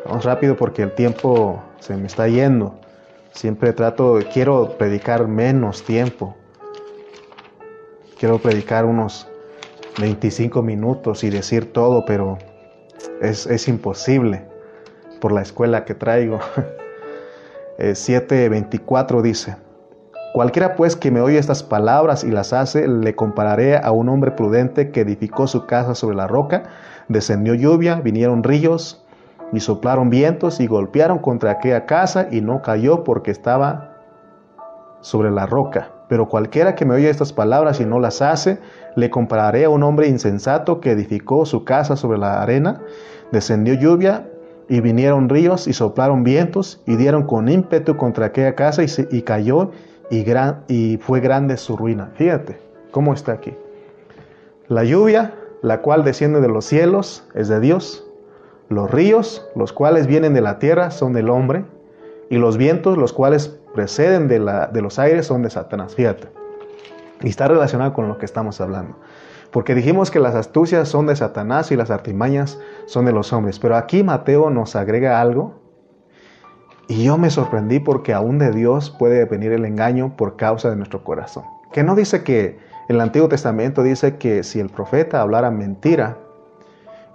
Vamos 0.07 0.25
rápido 0.25 0.57
porque 0.57 0.83
el 0.83 0.95
tiempo 0.95 1.63
se 1.79 1.97
me 1.97 2.07
está 2.07 2.29
yendo. 2.29 2.79
Siempre 3.33 3.73
trato, 3.73 4.19
quiero 4.33 4.77
predicar 4.77 5.27
menos 5.27 5.85
tiempo. 5.85 6.37
Quiero 8.19 8.39
predicar 8.39 8.85
unos 8.85 9.27
25 10.01 10.63
minutos 10.63 11.25
y 11.25 11.31
decir 11.31 11.73
todo, 11.73 12.05
pero 12.05 12.39
es, 13.21 13.69
imposible 13.69 14.45
por 15.21 15.33
la 15.33 15.43
escuela 15.43 15.85
que 15.85 15.95
traigo. 15.95 16.41
7.24 17.91 19.19
eh, 19.19 19.23
dice, 19.23 19.57
Cualquiera 20.35 20.77
pues 20.77 20.97
que 20.97 21.11
me 21.11 21.21
oye 21.21 21.39
estas 21.39 21.63
palabras 21.63 22.25
y 22.25 22.31
las 22.31 22.55
hace, 22.55 22.89
le 22.89 23.15
compararé 23.15 23.77
a 23.77 23.91
un 23.91 24.09
hombre 24.09 24.31
prudente 24.31 24.91
que 24.91 25.03
edificó 25.03 25.47
su 25.47 25.67
casa 25.67 25.95
sobre 25.95 26.17
la 26.17 26.27
roca, 26.27 26.63
descendió 27.09 27.55
lluvia, 27.55 27.97
vinieron 27.97 28.43
ríos, 28.43 29.05
y 29.53 29.61
soplaron 29.61 30.09
vientos 30.09 30.61
y 30.61 30.67
golpearon 30.67 31.19
contra 31.19 31.51
aquella 31.51 31.85
casa 31.85 32.29
y 32.31 32.41
no 32.41 32.63
cayó 32.63 33.05
porque 33.05 33.31
estaba 33.31 33.99
sobre 35.03 35.31
la 35.31 35.45
roca. 35.45 35.91
Pero 36.09 36.29
cualquiera 36.29 36.75
que 36.75 36.87
me 36.87 36.95
oye 36.95 37.11
estas 37.11 37.35
palabras 37.35 37.81
y 37.81 37.85
no 37.85 38.01
las 38.01 38.23
hace, 38.23 38.59
le 38.97 39.11
compararé 39.11 39.67
a 39.67 39.71
un 39.71 39.83
hombre 39.83 40.09
insensato 40.09 40.81
que 40.81 40.93
edificó 40.93 41.45
su 41.45 41.65
casa 41.65 41.97
sobre 41.97 42.19
la 42.19 42.43
arena, 42.43 42.81
descendió 43.31 43.75
lluvia 43.75 44.27
y 44.69 44.81
vinieron 44.81 45.29
ríos 45.29 45.67
y 45.67 45.73
soplaron 45.73 46.25
vientos 46.25 46.83
y 46.87 46.97
dieron 46.97 47.25
con 47.25 47.49
ímpetu 47.49 47.97
contra 47.97 48.27
aquella 48.27 48.55
casa 48.55 48.83
y, 48.83 49.23
cayó 49.23 49.71
y, 50.11 50.23
gran, 50.25 50.65
fue 51.01 51.21
grande 51.21 51.57
su 51.57 51.77
ruina. 51.77 52.11
Fíjate 52.15 52.59
cómo 52.91 53.13
está 53.13 53.33
aquí. 53.33 53.55
La 54.69 54.85
lluvia, 54.85 55.35
la 55.63 55.81
cual 55.81 56.05
desciende 56.05 56.41
de 56.41 56.49
los 56.49 56.65
cielos, 56.65 57.25
es 57.35 57.49
de 57.49 57.61
Dios 57.61 58.07
los 58.73 58.91
ríos, 58.91 59.47
los 59.55 59.73
cuales 59.73 60.07
vienen 60.07 60.35
de 60.35 60.41
la 60.41 60.59
tierra, 60.59 60.91
son 60.91 61.13
del 61.13 61.31
hombre, 61.31 61.65
y 62.31 62.39
los 62.39 62.57
vientos, 62.57 62.97
los 62.97 63.13
cuales 63.13 63.59
preceden 63.75 64.29
de, 64.29 64.41
de 64.73 64.83
los 64.83 64.99
aires, 64.99 65.27
son 65.27 65.43
de 65.43 65.51
Satanás. 65.51 65.95
Fíjate. 65.95 66.29
Y 67.23 67.29
está 67.29 67.47
relacionado 67.47 67.93
con 67.93 68.09
lo 68.09 68.19
que 68.19 68.25
estamos 68.25 68.61
hablando. 68.61 68.97
Porque 69.53 69.75
dijimos 69.75 70.11
que 70.11 70.19
las 70.19 70.35
astucias 70.35 70.89
son 70.89 71.07
de 71.07 71.15
Satanás 71.15 71.71
y 71.71 71.77
las 71.77 71.91
artimañas 71.91 72.59
son 72.87 73.05
de 73.05 73.13
los 73.13 73.33
hombres. 73.33 73.59
Pero 73.59 73.77
aquí 73.77 74.03
Mateo 74.03 74.51
nos 74.51 74.75
agrega 74.75 75.21
algo. 75.21 75.61
Y 76.89 77.05
yo 77.05 77.19
me 77.19 77.31
sorprendí 77.31 77.79
porque 77.79 78.15
aún 78.15 78.39
de 78.39 78.51
Dios 78.51 78.91
puede 78.91 79.25
venir 79.27 79.53
el 79.53 79.65
engaño 79.65 80.17
por 80.17 80.37
causa 80.37 80.71
de 80.71 80.77
nuestro 80.77 81.05
corazón. 81.05 81.45
Que 81.73 81.85
no 81.85 81.95
dice 81.95 82.23
que 82.25 82.59
el 82.89 83.01
Antiguo 83.01 83.29
Testamento 83.29 83.83
dice 83.83 84.17
que 84.17 84.43
si 84.43 84.59
el 84.59 84.69
profeta 84.69 85.21
hablara 85.21 85.51
mentira, 85.51 86.19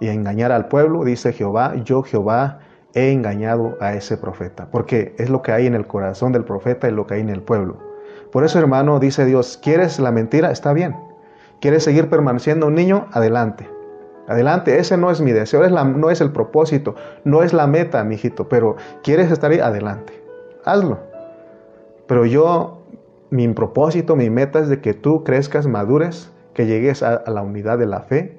y 0.00 0.08
engañar 0.08 0.52
al 0.52 0.68
pueblo, 0.68 1.04
dice 1.04 1.32
Jehová, 1.32 1.74
yo 1.84 2.02
Jehová 2.02 2.60
he 2.94 3.12
engañado 3.12 3.76
a 3.80 3.94
ese 3.94 4.16
profeta, 4.16 4.68
porque 4.70 5.14
es 5.18 5.28
lo 5.28 5.42
que 5.42 5.52
hay 5.52 5.66
en 5.66 5.74
el 5.74 5.86
corazón 5.86 6.32
del 6.32 6.44
profeta 6.44 6.88
y 6.88 6.92
lo 6.92 7.06
que 7.06 7.14
hay 7.14 7.20
en 7.20 7.28
el 7.28 7.42
pueblo. 7.42 7.78
Por 8.32 8.44
eso, 8.44 8.58
hermano, 8.58 8.98
dice 8.98 9.24
Dios, 9.24 9.58
¿quieres 9.62 9.98
la 9.98 10.12
mentira? 10.12 10.50
Está 10.50 10.72
bien. 10.72 11.07
¿Quieres 11.60 11.82
seguir 11.82 12.08
permaneciendo 12.08 12.66
un 12.66 12.74
niño? 12.74 13.06
Adelante. 13.12 13.68
Adelante, 14.28 14.78
ese 14.78 14.96
no 14.96 15.10
es 15.10 15.20
mi 15.20 15.32
deseo, 15.32 15.66
no 15.68 16.10
es 16.10 16.20
el 16.20 16.32
propósito, 16.32 16.94
no 17.24 17.42
es 17.42 17.54
la 17.54 17.66
meta, 17.66 18.04
mijito, 18.04 18.48
pero 18.48 18.76
quieres 19.02 19.32
estar 19.32 19.50
ahí, 19.50 19.58
adelante. 19.58 20.12
Hazlo. 20.64 20.98
Pero 22.06 22.26
yo, 22.26 22.82
mi 23.30 23.48
propósito, 23.48 24.16
mi 24.16 24.28
meta 24.28 24.58
es 24.58 24.68
de 24.68 24.80
que 24.80 24.92
tú 24.92 25.24
crezcas, 25.24 25.66
madures, 25.66 26.30
que 26.52 26.66
llegues 26.66 27.02
a 27.02 27.22
la 27.26 27.40
unidad 27.40 27.78
de 27.78 27.86
la 27.86 28.00
fe 28.00 28.38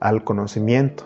al 0.00 0.24
conocimiento 0.24 1.04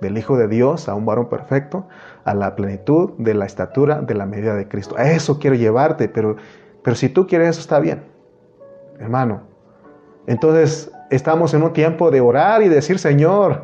del 0.00 0.16
Hijo 0.16 0.38
de 0.38 0.48
Dios, 0.48 0.88
a 0.88 0.94
un 0.94 1.04
varón 1.04 1.28
perfecto, 1.28 1.86
a 2.24 2.34
la 2.34 2.56
plenitud 2.56 3.10
de 3.18 3.34
la 3.34 3.44
estatura 3.44 4.00
de 4.00 4.14
la 4.14 4.26
medida 4.26 4.54
de 4.54 4.68
Cristo. 4.68 4.94
A 4.96 5.10
eso 5.10 5.38
quiero 5.38 5.56
llevarte, 5.56 6.08
pero, 6.08 6.36
pero 6.82 6.96
si 6.96 7.08
tú 7.08 7.26
quieres 7.26 7.50
eso 7.50 7.60
está 7.60 7.80
bien, 7.80 8.04
hermano. 8.98 9.42
Entonces 10.28 10.92
estamos 11.08 11.54
en 11.54 11.62
un 11.62 11.72
tiempo 11.72 12.10
de 12.10 12.20
orar 12.20 12.62
y 12.62 12.68
decir, 12.68 12.98
Señor, 12.98 13.62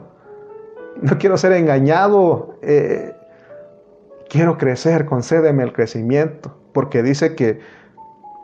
no 1.03 1.19
quiero 1.19 1.37
ser 1.37 1.53
engañado, 1.53 2.57
eh, 2.63 3.13
quiero 4.31 4.57
crecer, 4.57 5.05
concédeme 5.05 5.63
el 5.63 5.75
crecimiento, 5.75 6.57
porque 6.73 7.03
dice 7.03 7.35
que 7.35 7.61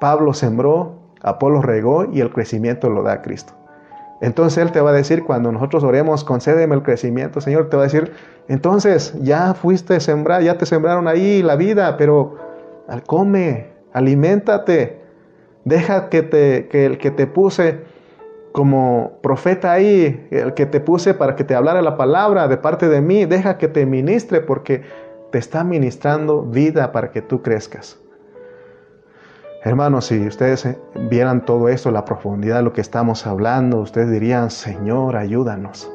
Pablo 0.00 0.34
sembró, 0.34 0.98
Apolo 1.22 1.62
regó 1.62 2.04
y 2.12 2.20
el 2.20 2.30
crecimiento 2.30 2.90
lo 2.90 3.02
da 3.02 3.22
Cristo. 3.22 3.54
Entonces 4.20 4.58
Él 4.58 4.70
te 4.70 4.82
va 4.82 4.90
a 4.90 4.92
decir, 4.92 5.24
cuando 5.24 5.50
nosotros 5.50 5.82
oremos, 5.82 6.22
concédeme 6.22 6.74
el 6.74 6.82
crecimiento, 6.82 7.40
Señor, 7.40 7.70
te 7.70 7.78
va 7.78 7.84
a 7.84 7.86
decir, 7.86 8.12
entonces 8.48 9.14
ya 9.22 9.54
fuiste 9.54 9.98
sembrar, 9.98 10.42
ya 10.42 10.58
te 10.58 10.66
sembraron 10.66 11.08
ahí 11.08 11.42
la 11.42 11.56
vida, 11.56 11.96
pero 11.96 12.36
come, 13.06 13.68
aliméntate, 13.94 15.00
deja 15.64 16.10
que, 16.10 16.22
te, 16.22 16.68
que 16.68 16.84
el 16.84 16.98
que 16.98 17.10
te 17.10 17.26
puse 17.26 17.88
como 18.52 19.18
profeta 19.22 19.72
ahí, 19.72 20.26
el 20.30 20.54
que 20.54 20.66
te 20.66 20.80
puse 20.80 21.14
para 21.14 21.36
que 21.36 21.44
te 21.44 21.54
hablara 21.54 21.82
la 21.82 21.96
palabra 21.96 22.48
de 22.48 22.56
parte 22.56 22.88
de 22.88 23.00
mí, 23.00 23.24
deja 23.24 23.58
que 23.58 23.68
te 23.68 23.86
ministre 23.86 24.40
porque 24.40 24.82
te 25.30 25.38
está 25.38 25.62
ministrando 25.62 26.42
vida 26.42 26.92
para 26.92 27.10
que 27.10 27.22
tú 27.22 27.42
crezcas. 27.42 27.98
Hermanos, 29.62 30.06
si 30.06 30.26
ustedes 30.26 30.66
vieran 31.10 31.44
todo 31.44 31.68
esto, 31.68 31.90
la 31.90 32.04
profundidad 32.04 32.56
de 32.56 32.62
lo 32.62 32.72
que 32.72 32.80
estamos 32.80 33.26
hablando, 33.26 33.78
ustedes 33.78 34.10
dirían, 34.10 34.50
Señor, 34.50 35.16
ayúdanos. 35.16 35.92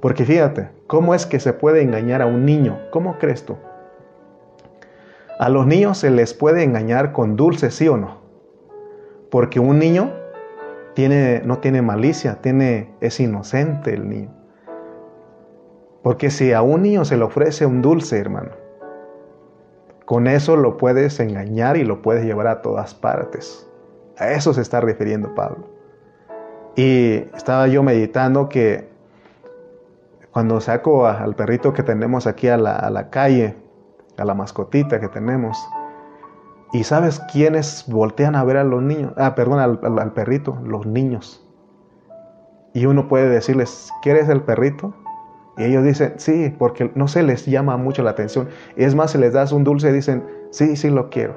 Porque 0.00 0.24
fíjate, 0.24 0.70
¿cómo 0.86 1.14
es 1.14 1.26
que 1.26 1.40
se 1.40 1.52
puede 1.52 1.82
engañar 1.82 2.22
a 2.22 2.26
un 2.26 2.46
niño? 2.46 2.78
¿Cómo 2.90 3.18
crees 3.18 3.44
tú? 3.44 3.56
A 5.38 5.48
los 5.48 5.66
niños 5.66 5.98
se 5.98 6.10
les 6.10 6.32
puede 6.32 6.62
engañar 6.62 7.12
con 7.12 7.34
dulce, 7.34 7.70
sí 7.70 7.88
o 7.88 7.96
no. 7.96 8.18
Porque 9.30 9.58
un 9.58 9.78
niño 9.78 10.12
tiene, 10.94 11.42
no 11.44 11.58
tiene 11.58 11.82
malicia, 11.82 12.40
tiene, 12.40 12.94
es 13.00 13.20
inocente 13.20 13.94
el 13.94 14.08
niño. 14.08 14.30
Porque 16.02 16.30
si 16.30 16.52
a 16.52 16.62
un 16.62 16.82
niño 16.82 17.04
se 17.04 17.16
le 17.16 17.24
ofrece 17.24 17.66
un 17.66 17.82
dulce, 17.82 18.18
hermano, 18.18 18.50
con 20.06 20.26
eso 20.26 20.56
lo 20.56 20.76
puedes 20.76 21.20
engañar 21.20 21.76
y 21.76 21.84
lo 21.84 22.02
puedes 22.02 22.24
llevar 22.24 22.46
a 22.46 22.62
todas 22.62 22.94
partes. 22.94 23.68
A 24.18 24.30
eso 24.32 24.52
se 24.52 24.60
está 24.60 24.80
refiriendo 24.80 25.34
Pablo. 25.34 25.68
Y 26.74 27.24
estaba 27.34 27.66
yo 27.68 27.82
meditando 27.82 28.48
que 28.48 28.88
cuando 30.32 30.60
saco 30.60 31.06
al 31.06 31.34
perrito 31.34 31.72
que 31.72 31.82
tenemos 31.82 32.26
aquí 32.26 32.48
a 32.48 32.56
la, 32.56 32.76
a 32.76 32.90
la 32.90 33.10
calle, 33.10 33.56
a 34.16 34.24
la 34.24 34.34
mascotita 34.34 35.00
que 35.00 35.08
tenemos. 35.08 35.58
¿Y 36.72 36.84
sabes 36.84 37.20
quiénes 37.32 37.84
voltean 37.88 38.36
a 38.36 38.44
ver 38.44 38.56
a 38.56 38.64
los 38.64 38.82
niños? 38.82 39.12
Ah, 39.16 39.34
perdón, 39.34 39.58
al, 39.58 40.12
perrito, 40.12 40.58
los 40.64 40.86
niños. 40.86 41.44
Y 42.72 42.86
uno 42.86 43.08
puede 43.08 43.28
decirles, 43.28 43.90
¿quieres 44.02 44.28
el 44.28 44.42
perrito? 44.42 44.94
Y 45.56 45.64
ellos 45.64 45.82
dicen, 45.82 46.14
sí, 46.16 46.54
porque 46.56 46.92
no 46.94 47.08
se 47.08 47.24
les 47.24 47.44
llama 47.46 47.76
mucho 47.76 48.02
la 48.02 48.10
atención. 48.10 48.48
Es 48.76 48.94
más, 48.94 49.10
si 49.10 49.18
les 49.18 49.32
das 49.32 49.50
un 49.50 49.64
dulce, 49.64 49.92
dicen, 49.92 50.24
sí, 50.50 50.76
sí 50.76 50.90
lo 50.90 51.10
quiero. 51.10 51.34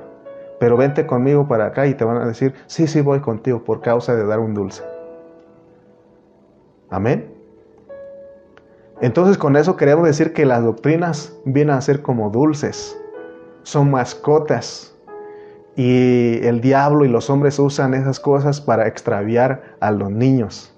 Pero 0.60 0.78
vente 0.78 1.08
conmigo 1.08 1.48
para 1.48 1.66
acá 1.66 1.88
y 1.88 1.96
te 1.96 2.06
van 2.06 2.18
a 2.18 2.26
decir, 2.26 2.54
sí, 2.68 2.86
sí 2.86 3.02
voy 3.02 3.20
contigo 3.20 3.64
por 3.64 3.82
causa 3.82 4.16
de 4.16 4.26
dar 4.26 4.40
un 4.40 4.54
dulce. 4.54 4.84
Amén. 6.90 7.34
Entonces 9.02 9.38
con 9.38 9.58
eso 9.58 9.76
queremos 9.76 10.06
decir 10.06 10.32
que 10.32 10.46
las 10.46 10.64
doctrinas 10.64 11.36
vienen 11.44 11.76
a 11.76 11.82
ser 11.82 12.04
como 12.04 12.30
dulces, 12.30 12.98
son 13.64 13.92
mascotas. 13.92 14.93
Y 15.76 16.46
el 16.46 16.62
diablo 16.62 17.04
y 17.06 17.08
los 17.08 17.30
hombres 17.30 17.58
usan 17.58 17.94
esas 17.94 18.20
cosas 18.20 18.62
para 18.62 18.88
extraviar 18.88 19.76
a 19.80 19.92
los 19.92 20.12
niños. 20.12 20.74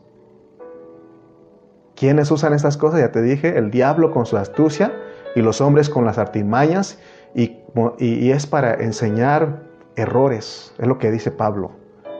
¿Quiénes 1.96 2.32
usan 2.32 2.54
estas 2.54 2.78
cosas? 2.78 3.00
Ya 3.00 3.12
te 3.12 3.22
dije, 3.22 3.58
el 3.58 3.72
diablo 3.72 4.12
con 4.12 4.26
su 4.26 4.38
astucia 4.38 4.94
y 5.36 5.42
los 5.42 5.62
hombres 5.62 5.90
con 5.90 6.06
las 6.06 6.18
artimañas 6.18 7.00
y, 7.34 7.58
y 8.00 8.32
es 8.32 8.48
para 8.48 8.74
enseñar 8.76 9.64
errores, 9.96 10.74
es 10.78 10.88
lo 10.88 10.98
que 10.98 11.12
dice 11.12 11.32
Pablo. 11.32 11.72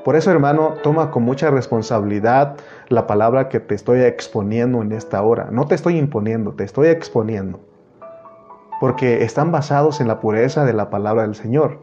Por 0.06 0.16
eso, 0.16 0.30
hermano, 0.30 0.76
toma 0.84 1.10
con 1.10 1.24
mucha 1.24 1.50
responsabilidad 1.50 2.58
la 2.90 3.08
palabra 3.08 3.50
que 3.50 3.60
te 3.60 3.74
estoy 3.74 4.02
exponiendo 4.02 4.84
en 4.84 4.92
esta 4.92 5.24
hora. 5.24 5.48
No 5.52 5.66
te 5.66 5.74
estoy 5.74 5.98
imponiendo, 5.98 6.54
te 6.54 6.64
estoy 6.64 6.90
exponiendo. 6.90 7.60
Porque 8.80 9.24
están 9.24 9.52
basados 9.52 10.02
en 10.02 10.08
la 10.08 10.20
pureza 10.20 10.64
de 10.64 10.74
la 10.74 10.92
palabra 10.92 11.24
del 11.24 11.34
Señor. 11.34 11.80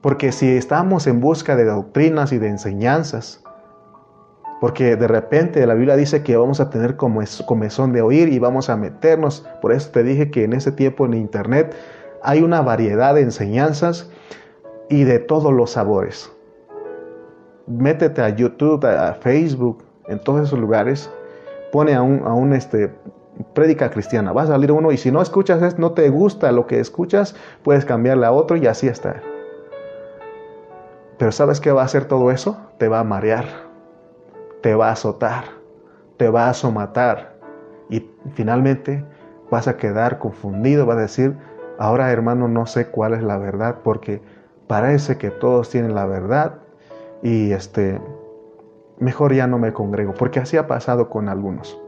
Porque 0.00 0.32
si 0.32 0.48
estamos 0.56 1.06
en 1.06 1.20
busca 1.20 1.56
de 1.56 1.64
doctrinas 1.64 2.32
y 2.32 2.38
de 2.38 2.48
enseñanzas, 2.48 3.42
porque 4.60 4.96
de 4.96 5.08
repente 5.08 5.64
la 5.66 5.74
Biblia 5.74 5.96
dice 5.96 6.22
que 6.22 6.36
vamos 6.36 6.60
a 6.60 6.70
tener 6.70 6.96
comezón 6.96 7.92
de 7.92 8.02
oír 8.02 8.28
y 8.28 8.38
vamos 8.38 8.70
a 8.70 8.76
meternos. 8.76 9.46
Por 9.60 9.72
eso 9.72 9.90
te 9.90 10.02
dije 10.02 10.30
que 10.30 10.44
en 10.44 10.52
ese 10.52 10.72
tiempo 10.72 11.06
en 11.06 11.14
Internet 11.14 11.74
hay 12.22 12.42
una 12.42 12.62
variedad 12.62 13.14
de 13.14 13.22
enseñanzas 13.22 14.10
y 14.88 15.04
de 15.04 15.18
todos 15.18 15.52
los 15.52 15.70
sabores 15.70 16.32
métete 17.68 18.22
a 18.22 18.30
YouTube, 18.30 18.84
a 18.84 19.14
Facebook, 19.14 19.84
en 20.08 20.18
todos 20.18 20.46
esos 20.46 20.58
lugares, 20.58 21.10
pone 21.70 21.94
a 21.94 22.02
un, 22.02 22.52
a 22.52 22.56
este, 22.56 22.92
prédica 23.54 23.90
cristiana. 23.90 24.32
Va 24.32 24.42
a 24.42 24.46
salir 24.46 24.72
uno 24.72 24.90
y 24.90 24.96
si 24.96 25.10
no 25.10 25.20
escuchas, 25.20 25.78
no 25.78 25.92
te 25.92 26.08
gusta 26.08 26.50
lo 26.52 26.66
que 26.66 26.80
escuchas, 26.80 27.34
puedes 27.62 27.84
cambiarle 27.84 28.26
a 28.26 28.32
otro 28.32 28.56
y 28.56 28.66
así 28.66 28.88
está. 28.88 29.22
Pero 31.18 31.32
¿sabes 31.32 31.60
qué 31.60 31.72
va 31.72 31.82
a 31.82 31.84
hacer 31.84 32.04
todo 32.06 32.30
eso? 32.30 32.56
Te 32.78 32.88
va 32.88 33.00
a 33.00 33.04
marear, 33.04 33.44
te 34.62 34.74
va 34.74 34.88
a 34.88 34.92
azotar, 34.92 35.44
te 36.16 36.28
va 36.28 36.48
a 36.48 36.54
somatar 36.54 37.36
y 37.90 38.08
finalmente 38.34 39.04
vas 39.50 39.66
a 39.66 39.76
quedar 39.76 40.18
confundido, 40.18 40.86
vas 40.86 40.98
a 40.98 41.02
decir, 41.02 41.36
ahora 41.78 42.12
hermano 42.12 42.48
no 42.48 42.66
sé 42.66 42.86
cuál 42.86 43.14
es 43.14 43.22
la 43.22 43.36
verdad 43.38 43.78
porque 43.82 44.22
parece 44.68 45.18
que 45.18 45.30
todos 45.30 45.70
tienen 45.70 45.94
la 45.94 46.06
verdad 46.06 46.58
y 47.22 47.50
este, 47.50 48.00
mejor 48.98 49.34
ya 49.34 49.46
no 49.46 49.58
me 49.58 49.72
congrego, 49.72 50.14
porque 50.14 50.40
así 50.40 50.56
ha 50.56 50.66
pasado 50.66 51.08
con 51.10 51.28
algunos. 51.28 51.80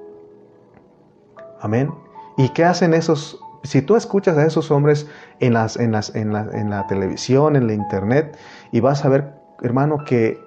Amén. 1.60 1.92
¿Y 2.36 2.48
qué 2.48 2.64
hacen 2.64 2.94
esos? 2.94 3.40
Si 3.62 3.82
tú 3.82 3.96
escuchas 3.96 4.38
a 4.38 4.46
esos 4.46 4.70
hombres 4.70 5.06
en, 5.38 5.54
las, 5.54 5.76
en, 5.76 5.92
las, 5.92 6.14
en, 6.14 6.32
la, 6.32 6.48
en 6.52 6.70
la 6.70 6.86
televisión, 6.86 7.56
en 7.56 7.66
la 7.66 7.74
internet, 7.74 8.38
y 8.72 8.80
vas 8.80 9.04
a 9.04 9.08
ver, 9.08 9.34
hermano, 9.62 10.04
que 10.04 10.38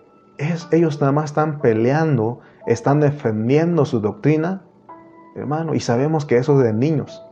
ellos 0.72 1.00
nada 1.00 1.12
más 1.12 1.26
están 1.26 1.60
peleando, 1.60 2.40
están 2.66 3.00
defendiendo 3.00 3.86
su 3.86 4.00
doctrina, 4.00 4.64
hermano, 5.36 5.74
y 5.74 5.80
sabemos 5.80 6.26
que 6.26 6.38
eso 6.38 6.58
es 6.58 6.66
de 6.66 6.74
niños. 6.74 7.24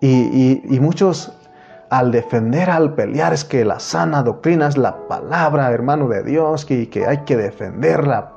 Y, 0.00 0.62
y, 0.68 0.80
muchos 0.80 1.32
al 1.88 2.12
defender, 2.12 2.68
al 2.68 2.94
pelear, 2.94 3.32
es 3.32 3.44
que 3.44 3.64
la 3.64 3.80
sana 3.80 4.22
doctrina 4.22 4.68
es 4.68 4.76
la 4.76 5.08
palabra, 5.08 5.70
hermano 5.72 6.08
de 6.08 6.22
Dios, 6.22 6.70
y 6.70 6.86
que 6.88 7.06
hay 7.06 7.18
que 7.24 7.36
defenderla. 7.36 8.32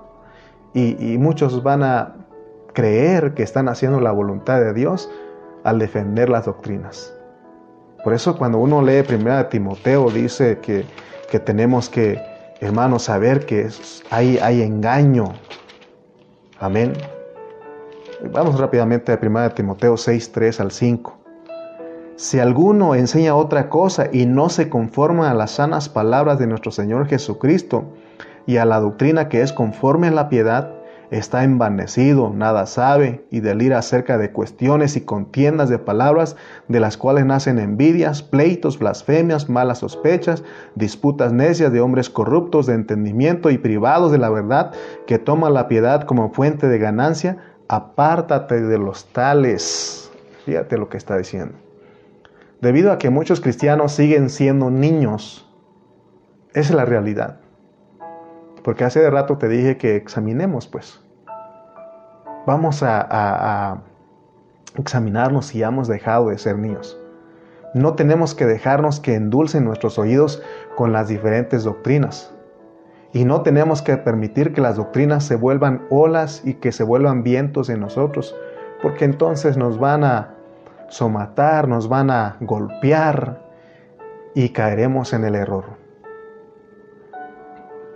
Y, 0.73 1.17
muchos 1.17 1.61
van 1.63 1.83
a 1.83 2.15
creer 2.73 3.33
que 3.33 3.43
están 3.43 3.67
haciendo 3.67 3.99
la 3.99 4.11
voluntad 4.11 4.59
de 4.61 4.73
Dios 4.73 5.09
al 5.63 5.79
defender 5.79 6.29
las 6.29 6.45
doctrinas. 6.45 7.13
Por 8.03 8.13
eso 8.13 8.37
cuando 8.37 8.59
uno 8.59 8.81
lee 8.81 9.03
1 9.07 9.47
Timoteo 9.47 10.09
dice 10.09 10.59
que, 10.59 10.85
que 11.29 11.39
tenemos 11.39 11.89
que, 11.89 12.21
hermanos, 12.61 13.03
saber 13.03 13.45
que 13.45 13.67
hay, 14.09 14.37
hay 14.37 14.61
engaño. 14.61 15.33
Amén. 16.59 16.93
Vamos 18.31 18.59
rápidamente 18.59 19.11
a 19.11 19.19
1 19.21 19.51
Timoteo 19.51 19.97
6, 19.97 20.31
3 20.31 20.59
al 20.59 20.71
5. 20.71 21.19
Si 22.15 22.37
alguno 22.37 22.95
enseña 22.95 23.33
otra 23.33 23.69
cosa 23.69 24.09
y 24.11 24.25
no 24.25 24.49
se 24.49 24.69
conforma 24.69 25.31
a 25.31 25.33
las 25.33 25.51
sanas 25.51 25.87
palabras 25.87 26.37
de 26.37 26.47
nuestro 26.47 26.69
Señor 26.71 27.07
Jesucristo 27.07 27.85
y 28.45 28.57
a 28.57 28.65
la 28.65 28.81
doctrina 28.81 29.29
que 29.29 29.41
es 29.41 29.53
conforme 29.53 30.07
a 30.07 30.11
la 30.11 30.27
piedad, 30.27 30.78
está 31.11 31.43
envanecido, 31.43 32.31
nada 32.33 32.65
sabe 32.65 33.25
y 33.31 33.39
delira 33.39 33.79
acerca 33.79 34.17
de 34.17 34.31
cuestiones 34.31 34.95
y 34.95 35.01
contiendas 35.01 35.69
de 35.69 35.79
palabras 35.79 36.35
de 36.67 36.79
las 36.79 36.97
cuales 36.97 37.25
nacen 37.25 37.59
envidias, 37.59 38.21
pleitos, 38.21 38.79
blasfemias, 38.79 39.49
malas 39.49 39.79
sospechas, 39.79 40.43
disputas 40.75 41.33
necias 41.33 41.71
de 41.71 41.81
hombres 41.81 42.09
corruptos 42.09 42.65
de 42.65 42.75
entendimiento 42.75 43.49
y 43.49 43.57
privados 43.57 44.11
de 44.11 44.17
la 44.19 44.29
verdad, 44.29 44.71
que 45.07 45.19
toman 45.19 45.53
la 45.53 45.67
piedad 45.67 46.03
como 46.03 46.31
fuente 46.31 46.67
de 46.67 46.77
ganancia. 46.77 47.37
Apártate 47.67 48.61
de 48.61 48.77
los 48.77 49.05
tales. 49.05 50.11
Fíjate 50.45 50.77
lo 50.77 50.89
que 50.89 50.97
está 50.97 51.17
diciendo 51.17 51.53
debido 52.61 52.91
a 52.91 52.97
que 52.97 53.09
muchos 53.09 53.41
cristianos 53.41 53.93
siguen 53.93 54.29
siendo 54.29 54.69
niños. 54.69 55.47
Esa 56.51 56.69
es 56.69 56.75
la 56.75 56.85
realidad. 56.85 57.39
Porque 58.63 58.83
hace 58.83 58.99
de 58.99 59.09
rato 59.09 59.37
te 59.37 59.47
dije 59.47 59.77
que 59.77 59.95
examinemos, 59.95 60.67
pues. 60.67 61.01
Vamos 62.45 62.83
a, 62.83 63.07
a 63.09 63.81
examinarnos 64.75 65.47
si 65.47 65.61
hemos 65.63 65.87
dejado 65.87 66.29
de 66.29 66.37
ser 66.37 66.57
niños. 66.57 66.99
No 67.73 67.93
tenemos 67.93 68.33
que 68.33 68.45
dejarnos 68.45 68.99
que 68.99 69.15
endulcen 69.15 69.63
nuestros 69.63 69.99
oídos 69.99 70.41
con 70.75 70.91
las 70.91 71.07
diferentes 71.07 71.63
doctrinas. 71.63 72.33
Y 73.13 73.25
no 73.25 73.41
tenemos 73.41 73.81
que 73.81 73.97
permitir 73.97 74.53
que 74.53 74.61
las 74.61 74.75
doctrinas 74.77 75.23
se 75.23 75.35
vuelvan 75.35 75.85
olas 75.89 76.41
y 76.45 76.55
que 76.55 76.71
se 76.71 76.83
vuelvan 76.83 77.23
vientos 77.23 77.69
en 77.69 77.79
nosotros, 77.79 78.35
porque 78.81 79.05
entonces 79.05 79.57
nos 79.57 79.79
van 79.79 80.03
a 80.03 80.35
somatar, 80.89 81.67
nos 81.67 81.89
van 81.89 82.11
a 82.11 82.37
golpear 82.39 83.41
y 84.35 84.49
caeremos 84.49 85.13
en 85.13 85.25
el 85.25 85.35
error. 85.35 85.65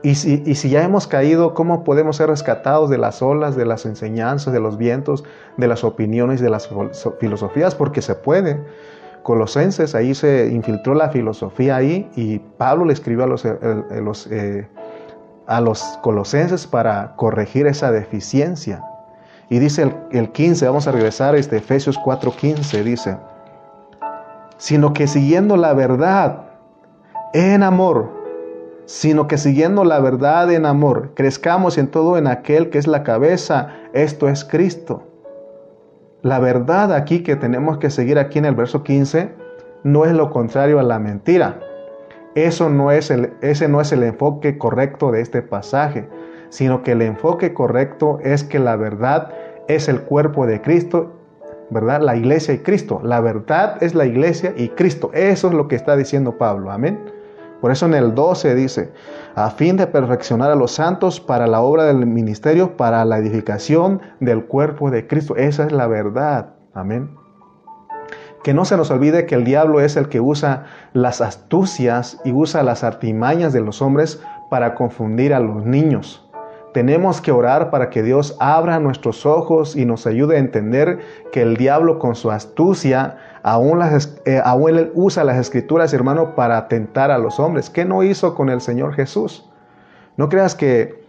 Y 0.04 0.16
si, 0.16 0.70
ya 0.70 0.84
hemos 0.84 1.08
caído, 1.08 1.54
¿cómo 1.54 1.86
podemos 1.86 2.18
ser 2.18 2.28
rescatados 2.28 2.90
de 2.90 2.98
las 2.98 3.22
olas, 3.22 3.56
de 3.56 3.64
las 3.64 3.86
enseñanzas, 3.86 4.52
de 4.52 4.60
los 4.60 4.78
vientos, 4.78 5.24
de 5.56 5.66
las 5.66 5.86
opiniones, 5.86 6.42
de 6.42 6.50
las 6.50 6.70
filosofías? 7.22 7.74
Porque 7.74 8.02
se 8.02 8.14
puede. 8.14 8.62
Colosenses, 9.24 9.96
ahí 9.96 10.14
se 10.14 10.50
infiltró 10.50 10.94
la 10.94 11.08
filosofía 11.08 11.78
ahí 11.78 12.12
y 12.18 12.40
Pablo 12.40 12.84
le 12.84 12.92
escribió 12.92 13.24
a 13.24 13.28
los, 13.28 13.46
eh, 13.46 13.58
eh, 14.30 14.68
a 15.48 15.62
los 15.62 15.82
colosenses 16.02 16.68
para 16.68 17.16
corregir 17.16 17.66
esa 17.66 17.90
deficiencia. 17.94 18.84
Y 19.50 19.60
dice 19.60 19.90
el, 20.12 20.32
15, 20.34 20.66
vamos 20.66 20.86
a 20.86 20.92
regresar 20.92 21.36
a 21.36 21.38
este 21.38 21.58
Efesios 21.58 21.98
4:15, 21.98 22.84
dice, 22.84 23.18
sino 24.58 24.92
que 24.92 25.08
siguiendo 25.08 25.56
la 25.56 25.74
verdad 25.74 26.48
en 27.34 27.64
amor, 27.64 28.23
sino 28.86 29.28
que 29.28 29.38
siguiendo 29.38 29.84
la 29.86 30.00
verdad 30.00 30.52
en 30.52 30.66
amor, 30.66 31.12
crezcamos 31.16 31.78
en 31.78 31.88
todo 31.88 32.18
en 32.18 32.28
aquel 32.28 32.70
que 32.70 32.78
es 32.78 32.88
la 32.88 33.04
cabeza, 33.04 33.70
esto 33.94 34.28
es 34.28 34.44
Cristo. 34.44 35.04
La 36.22 36.40
verdad 36.40 36.94
aquí 36.94 37.24
que 37.24 37.36
tenemos 37.36 37.78
que 37.78 37.90
seguir 37.90 38.18
aquí 38.18 38.40
en 38.40 38.46
el 38.46 38.56
verso 38.56 38.84
15 38.84 39.32
no 39.84 40.06
es 40.06 40.14
lo 40.14 40.30
contrario 40.30 40.80
a 40.80 40.84
la 40.84 41.00
mentira. 41.00 41.60
Eso 42.36 42.70
no 42.70 42.92
es 42.92 43.12
el, 43.12 43.34
ese 43.42 43.68
no 43.68 43.82
es 43.82 43.92
el 43.92 44.04
enfoque 44.04 44.58
correcto 44.58 45.12
de 45.12 45.22
este 45.22 45.42
pasaje, 45.42 46.08
sino 46.50 46.82
que 46.82 46.94
el 46.94 47.02
enfoque 47.02 47.54
correcto 47.54 48.20
es 48.24 48.44
que 48.44 48.60
la 48.60 48.76
verdad 48.76 49.32
es 49.68 49.88
el 49.88 50.02
cuerpo 50.02 50.48
de 50.48 50.62
Cristo, 50.62 51.12
¿verdad? 51.70 52.02
La 52.02 52.16
iglesia 52.16 52.54
y 52.54 52.60
Cristo. 52.60 53.02
La 53.04 53.20
verdad 53.20 53.82
es 53.82 53.94
la 53.94 54.06
iglesia 54.06 54.54
y 54.56 54.70
Cristo. 54.70 55.12
Eso 55.14 55.50
es 55.50 55.54
lo 55.54 55.68
que 55.68 55.76
está 55.76 55.96
diciendo 55.96 56.38
Pablo. 56.38 56.72
Amén. 56.72 57.00
Por 57.64 57.72
eso 57.72 57.86
en 57.86 57.94
el 57.94 58.14
12 58.14 58.56
dice, 58.56 58.92
a 59.36 59.50
fin 59.50 59.78
de 59.78 59.88
perfeccionar 59.88 60.52
a 60.52 60.56
los 60.56 60.74
santos 60.74 61.22
para 61.22 61.48
la 61.48 61.62
obra 61.62 61.86
del 61.86 62.06
ministerio, 62.06 62.76
para 62.76 63.06
la 63.06 63.18
edificación 63.20 64.02
del 64.20 64.44
cuerpo 64.48 64.92
de 64.92 65.08
Cristo. 65.08 65.38
Esa 65.38 65.64
es 65.64 65.72
la 65.72 65.88
verdad. 65.88 66.56
Amén. 66.74 67.16
Que 68.44 68.54
no 68.54 68.66
se 68.66 68.76
nos 68.76 68.92
olvide 68.92 69.26
que 69.26 69.36
el 69.36 69.46
diablo 69.46 69.80
es 69.80 69.96
el 69.96 70.10
que 70.10 70.20
usa 70.20 70.66
las 70.92 71.22
astucias 71.22 72.20
y 72.26 72.34
usa 72.34 72.64
las 72.64 72.84
artimañas 72.84 73.54
de 73.54 73.62
los 73.62 73.82
hombres 73.82 74.22
para 74.50 74.76
confundir 74.76 75.34
a 75.34 75.40
los 75.40 75.66
niños. 75.66 76.30
Tenemos 76.74 77.22
que 77.22 77.32
orar 77.32 77.70
para 77.70 77.90
que 77.90 78.04
Dios 78.04 78.36
abra 78.42 78.82
nuestros 78.82 79.26
ojos 79.26 79.78
y 79.78 79.86
nos 79.86 80.06
ayude 80.06 80.36
a 80.36 80.40
entender 80.40 81.00
que 81.32 81.44
el 81.44 81.56
diablo 81.56 81.98
con 81.98 82.16
su 82.16 82.30
astucia 82.30 83.16
aún, 83.44 83.82
eh, 84.26 84.42
él 84.70 84.92
usa 84.96 85.24
las 85.24 85.38
escrituras, 85.38 85.94
hermano, 85.94 86.34
para 86.34 86.68
tentar 86.68 87.12
a 87.12 87.18
los 87.18 87.40
hombres. 87.40 87.70
¿Qué 87.70 87.86
no 87.86 88.02
hizo 88.04 88.34
con 88.34 88.50
el 88.50 88.62
Señor 88.62 88.94
Jesús? 88.94 89.50
No 90.18 90.30
creas 90.30 90.56
que 90.56 91.04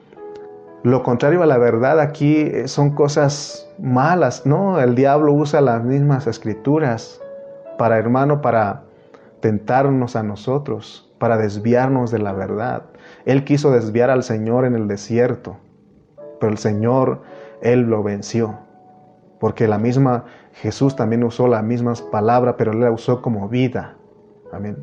lo 0.82 1.03
contrario 1.03 1.43
a 1.43 1.47
la 1.47 1.57
verdad 1.57 1.99
aquí 2.01 2.41
eh, 2.43 2.68
son 2.68 2.91
cosas 2.91 3.66
malas. 3.78 4.45
No, 4.45 4.80
el 4.80 4.95
diablo 4.95 5.32
usa 5.32 5.61
las 5.61 5.82
mismas 5.82 6.26
escrituras 6.26 7.20
para, 7.78 7.99
hermano, 7.99 8.43
para 8.43 8.82
tentarnos 9.41 10.16
a 10.16 10.22
nosotros, 10.22 11.11
para 11.18 11.37
desviarnos 11.37 12.11
de 12.11 12.18
la 12.18 12.32
verdad. 12.32 12.82
Él 13.24 13.45
quiso 13.45 13.70
desviar 13.70 14.11
al 14.11 14.22
Señor 14.22 14.64
en 14.64 14.74
el 14.74 14.89
desierto, 14.89 15.57
pero 16.41 16.53
el 16.53 16.59
Señor, 16.59 17.22
Él 17.62 17.82
lo 17.82 18.03
venció. 18.03 18.59
Porque 19.39 19.68
la 19.68 19.78
misma 19.78 20.24
Jesús 20.55 20.96
también 20.96 21.24
usó 21.24 21.48
las 21.48 21.62
mismas 21.62 22.00
palabras, 22.00 22.55
pero 22.57 22.72
la 22.72 22.90
usó 22.90 23.20
como 23.20 23.48
vida. 23.48 23.96
Amén. 24.52 24.76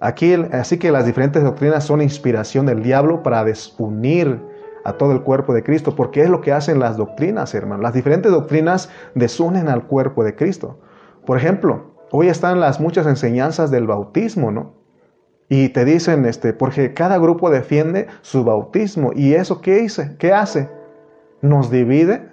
Aquí, 0.00 0.32
así 0.52 0.78
que 0.78 0.90
las 0.90 1.04
diferentes 1.04 1.42
doctrinas 1.42 1.84
son 1.84 2.00
inspiración 2.00 2.66
del 2.66 2.82
diablo 2.82 3.22
para 3.22 3.44
desunir 3.44 4.40
a 4.84 4.94
todo 4.94 5.12
el 5.12 5.22
cuerpo 5.22 5.52
de 5.52 5.62
Cristo, 5.62 5.94
porque 5.94 6.22
es 6.22 6.30
lo 6.30 6.40
que 6.40 6.52
hacen 6.52 6.78
las 6.78 6.96
doctrinas, 6.96 7.54
hermano. 7.54 7.82
Las 7.82 7.92
diferentes 7.92 8.32
doctrinas 8.32 8.88
desunen 9.14 9.68
al 9.68 9.86
cuerpo 9.86 10.24
de 10.24 10.34
Cristo. 10.34 10.78
Por 11.26 11.36
ejemplo, 11.36 11.90
hoy 12.12 12.28
están 12.28 12.60
las 12.60 12.80
muchas 12.80 13.06
enseñanzas 13.06 13.70
del 13.70 13.86
bautismo, 13.86 14.50
¿no? 14.50 14.74
Y 15.50 15.70
te 15.70 15.84
dicen, 15.84 16.24
este, 16.24 16.52
porque 16.52 16.94
cada 16.94 17.18
grupo 17.18 17.50
defiende 17.50 18.06
su 18.22 18.44
bautismo. 18.44 19.10
¿Y 19.14 19.34
eso 19.34 19.60
qué, 19.60 19.82
hice? 19.82 20.16
qué 20.18 20.32
hace? 20.32 20.70
¿Nos 21.42 21.70
divide? 21.70 22.29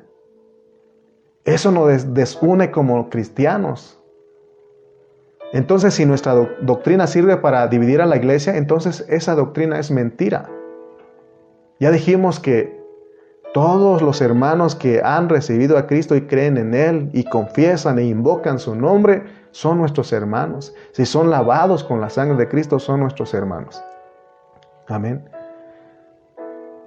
Eso 1.48 1.72
nos 1.72 2.14
desune 2.14 2.72
como 2.72 3.10
cristianos. 3.10 3.98
Entonces, 5.54 5.93
si 5.93 6.06
nuestra 6.06 6.34
doctrina 6.62 7.08
sirve 7.08 7.38
para 7.38 7.66
dividir 7.68 8.02
a 8.02 8.06
la 8.06 8.18
iglesia, 8.18 8.58
entonces 8.58 9.06
esa 9.08 9.34
doctrina 9.34 9.80
es 9.80 9.89
mentira. 9.89 10.50
Ya 11.80 11.89
dijimos 11.89 12.41
que 12.41 12.78
todos 13.54 14.02
los 14.02 14.20
hermanos 14.20 14.76
que 14.76 15.02
han 15.02 15.30
recibido 15.30 15.78
a 15.78 15.88
Cristo 15.88 16.18
y 16.18 16.28
creen 16.28 16.58
en 16.58 16.74
Él 16.74 17.10
y 17.14 17.24
confiesan 17.24 17.98
e 17.98 18.04
invocan 18.04 18.60
su 18.60 18.76
nombre, 18.76 19.24
son 19.52 19.78
nuestros 19.78 20.12
hermanos. 20.12 20.76
Si 20.91 21.06
son 21.06 21.30
lavados 21.30 21.82
con 21.86 22.02
la 22.02 22.10
sangre 22.10 22.36
de 22.36 22.50
Cristo, 22.50 22.78
son 22.78 23.00
nuestros 23.00 23.34
hermanos. 23.34 23.82
Amén. 24.89 25.30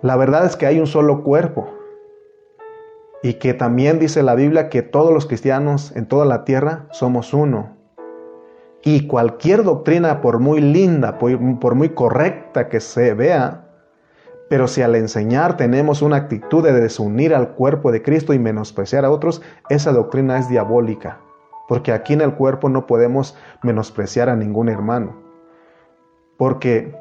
La 0.02 0.16
verdad 0.16 0.44
es 0.44 0.54
que 0.54 0.66
hay 0.66 0.78
un 0.78 0.86
solo 0.86 1.22
cuerpo 1.22 1.79
y 3.22 3.34
que 3.34 3.54
también 3.54 3.98
dice 3.98 4.22
la 4.22 4.34
Biblia 4.34 4.68
que 4.68 4.82
todos 4.82 5.12
los 5.12 5.26
cristianos 5.26 5.94
en 5.96 6.06
toda 6.06 6.24
la 6.24 6.44
tierra 6.44 6.86
somos 6.90 7.34
uno. 7.34 7.76
Y 8.82 9.06
cualquier 9.06 9.62
doctrina, 9.62 10.22
por 10.22 10.38
muy 10.38 10.60
linda, 10.60 11.18
por 11.18 11.74
muy 11.74 11.90
correcta 11.90 12.68
que 12.68 12.80
se 12.80 13.12
vea, 13.12 13.66
pero 14.48 14.66
si 14.68 14.82
al 14.82 14.94
enseñar 14.94 15.56
tenemos 15.56 16.00
una 16.00 16.16
actitud 16.16 16.64
de 16.64 16.72
desunir 16.72 17.34
al 17.34 17.50
cuerpo 17.50 17.92
de 17.92 18.02
Cristo 18.02 18.32
y 18.32 18.38
menospreciar 18.38 19.04
a 19.04 19.10
otros, 19.10 19.42
esa 19.68 19.92
doctrina 19.92 20.38
es 20.38 20.48
diabólica 20.48 21.20
porque 21.70 21.92
aquí 21.92 22.14
en 22.14 22.20
el 22.20 22.34
cuerpo 22.34 22.68
no 22.68 22.88
podemos 22.88 23.36
menospreciar 23.62 24.28
a 24.28 24.34
ningún 24.34 24.68
hermano, 24.68 25.14
porque 26.36 26.96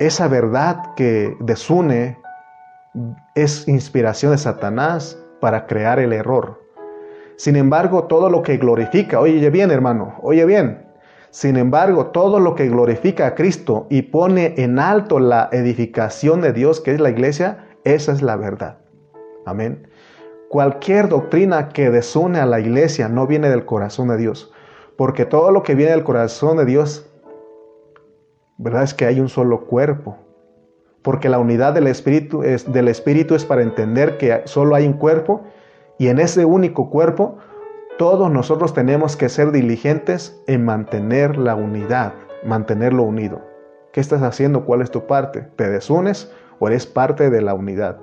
esa 0.00 0.26
verdad 0.26 0.92
que 0.96 1.36
desune 1.38 2.18
es 3.34 3.66
inspiración 3.68 4.32
de 4.32 4.38
Satanás 4.38 5.18
para 5.40 5.66
crear 5.66 5.98
el 5.98 6.12
error. 6.12 6.62
Sin 7.36 7.56
embargo, 7.56 8.04
todo 8.04 8.30
lo 8.30 8.42
que 8.42 8.56
glorifica, 8.56 9.20
oye 9.20 9.50
bien 9.50 9.70
hermano, 9.70 10.14
oye 10.22 10.44
bien, 10.44 10.84
sin 11.34 11.56
embargo, 11.56 12.06
todo 12.06 12.38
lo 12.38 12.54
que 12.54 12.68
glorifica 12.68 13.26
a 13.26 13.34
Cristo 13.34 13.88
y 13.90 14.02
pone 14.02 14.54
en 14.56 14.78
alto 14.78 15.18
la 15.18 15.48
edificación 15.50 16.40
de 16.40 16.52
Dios, 16.52 16.80
que 16.80 16.92
es 16.92 17.00
la 17.00 17.10
iglesia, 17.10 17.66
esa 17.82 18.12
es 18.12 18.22
la 18.22 18.36
verdad. 18.36 18.78
Amén. 19.44 19.88
Cualquier 20.48 21.08
doctrina 21.08 21.70
que 21.70 21.90
desune 21.90 22.38
a 22.38 22.46
la 22.46 22.60
iglesia 22.60 23.08
no 23.08 23.26
viene 23.26 23.50
del 23.50 23.64
corazón 23.64 24.06
de 24.06 24.16
Dios, 24.16 24.52
porque 24.96 25.24
todo 25.24 25.50
lo 25.50 25.64
que 25.64 25.74
viene 25.74 25.90
del 25.90 26.04
corazón 26.04 26.56
de 26.56 26.66
Dios, 26.66 27.10
verdad 28.56 28.84
es 28.84 28.94
que 28.94 29.06
hay 29.06 29.18
un 29.18 29.28
solo 29.28 29.66
cuerpo, 29.66 30.16
porque 31.04 31.28
la 31.28 31.38
unidad 31.38 31.74
del 31.74 31.86
espíritu 31.86 32.42
es 32.42 32.72
del 32.72 32.88
espíritu 32.88 33.36
es 33.36 33.44
para 33.44 33.62
entender 33.62 34.18
que 34.18 34.42
solo 34.46 34.74
hay 34.74 34.86
un 34.86 34.94
cuerpo 34.94 35.42
y 35.98 36.08
en 36.08 36.18
ese 36.18 36.44
único 36.44 36.90
cuerpo 36.90 37.36
todos 37.98 38.30
nosotros 38.30 38.74
tenemos 38.74 39.14
que 39.14 39.28
ser 39.28 39.52
diligentes 39.52 40.42
en 40.48 40.64
mantener 40.64 41.36
la 41.36 41.54
unidad, 41.54 42.14
mantenerlo 42.44 43.04
unido. 43.04 43.40
¿Qué 43.92 44.00
estás 44.00 44.22
haciendo? 44.22 44.64
¿Cuál 44.64 44.80
es 44.80 44.90
tu 44.90 45.06
parte? 45.06 45.42
¿Te 45.54 45.68
desunes 45.68 46.32
o 46.58 46.66
eres 46.66 46.86
parte 46.86 47.30
de 47.30 47.42
la 47.42 47.54
unidad? 47.54 47.98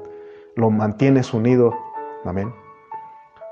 Lo 0.56 0.70
mantienes 0.70 1.34
unido 1.34 1.74
Amén. 2.24 2.54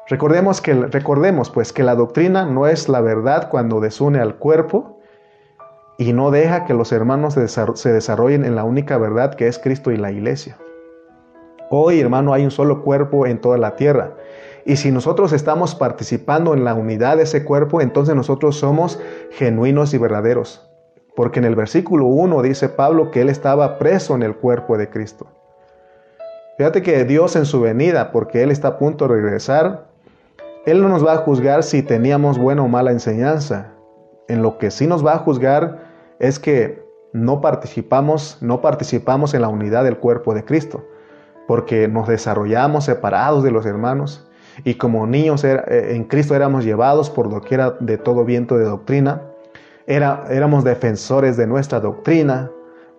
Recordemos, 0.07 0.61
que, 0.61 0.73
recordemos 0.73 1.49
pues 1.49 1.73
que 1.73 1.83
la 1.83 1.95
doctrina 1.95 2.45
no 2.45 2.67
es 2.67 2.87
la 2.87 3.01
verdad 3.01 3.49
cuando 3.49 3.79
desune 3.79 4.19
al 4.19 4.35
cuerpo 4.35 4.98
y 5.99 6.13
no 6.13 6.31
deja 6.31 6.63
que 6.63 6.73
los 6.73 6.93
hermanos 6.93 7.33
se 7.33 7.93
desarrollen 7.93 8.45
en 8.45 8.55
la 8.55 8.63
única 8.63 8.97
verdad 8.97 9.35
que 9.35 9.47
es 9.47 9.59
Cristo 9.59 9.91
y 9.91 9.97
la 9.97 10.11
iglesia. 10.11 10.57
Hoy, 11.69 11.99
hermano, 11.99 12.33
hay 12.33 12.45
un 12.45 12.51
solo 12.51 12.83
cuerpo 12.83 13.27
en 13.27 13.41
toda 13.41 13.57
la 13.57 13.75
tierra. 13.75 14.13
Y 14.65 14.77
si 14.77 14.91
nosotros 14.91 15.33
estamos 15.33 15.75
participando 15.75 16.53
en 16.53 16.63
la 16.63 16.73
unidad 16.73 17.17
de 17.17 17.23
ese 17.23 17.43
cuerpo, 17.43 17.81
entonces 17.81 18.15
nosotros 18.15 18.55
somos 18.55 18.97
genuinos 19.31 19.93
y 19.93 19.97
verdaderos. 19.97 20.71
Porque 21.17 21.39
en 21.39 21.45
el 21.45 21.55
versículo 21.55 22.05
1 22.05 22.43
dice 22.43 22.69
Pablo 22.69 23.11
que 23.11 23.19
él 23.19 23.27
estaba 23.27 23.77
preso 23.77 24.15
en 24.15 24.23
el 24.23 24.37
cuerpo 24.37 24.77
de 24.77 24.89
Cristo. 24.89 25.27
Fíjate 26.57 26.81
que 26.81 27.03
Dios 27.03 27.35
en 27.35 27.45
su 27.45 27.59
venida, 27.59 28.13
porque 28.13 28.41
Él 28.41 28.51
está 28.51 28.69
a 28.69 28.77
punto 28.77 29.07
de 29.07 29.15
regresar, 29.15 29.87
Él 30.65 30.81
no 30.81 30.87
nos 30.87 31.05
va 31.05 31.13
a 31.13 31.17
juzgar 31.17 31.63
si 31.63 31.83
teníamos 31.83 32.37
buena 32.37 32.63
o 32.63 32.69
mala 32.69 32.91
enseñanza. 32.91 33.73
En 34.29 34.41
lo 34.41 34.57
que 34.57 34.71
sí 34.71 34.87
nos 34.87 35.05
va 35.05 35.15
a 35.15 35.17
juzgar 35.19 35.88
es 36.19 36.39
que 36.39 36.83
no 37.13 37.41
participamos, 37.41 38.37
no 38.41 38.61
participamos 38.61 39.33
en 39.33 39.41
la 39.41 39.47
unidad 39.47 39.83
del 39.83 39.97
cuerpo 39.97 40.33
de 40.33 40.45
Cristo, 40.45 40.85
porque 41.47 41.87
nos 41.87 42.07
desarrollamos 42.07 42.85
separados 42.85 43.43
de 43.43 43.51
los 43.51 43.65
hermanos 43.65 44.29
y 44.63 44.75
como 44.75 45.07
niños 45.07 45.43
eh, 45.43 45.95
en 45.95 46.03
Cristo 46.03 46.35
éramos 46.35 46.65
llevados 46.65 47.09
por 47.09 47.29
doquiera 47.29 47.75
de 47.79 47.97
todo 47.97 48.25
viento 48.25 48.57
de 48.57 48.65
doctrina, 48.65 49.21
Era, 49.87 50.25
éramos 50.29 50.63
defensores 50.63 51.35
de 51.37 51.47
nuestra 51.47 51.79
doctrina, 51.79 52.51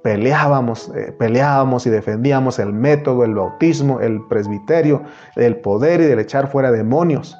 peleábamos, 0.02 0.90
eh, 0.96 1.14
peleábamos 1.16 1.86
y 1.86 1.90
defendíamos 1.90 2.58
el 2.58 2.72
método, 2.72 3.24
el 3.24 3.34
bautismo, 3.34 4.00
el 4.00 4.26
presbiterio, 4.28 5.02
el 5.36 5.56
poder 5.60 6.00
y 6.00 6.04
del 6.06 6.18
echar 6.18 6.48
fuera 6.48 6.72
demonios, 6.72 7.36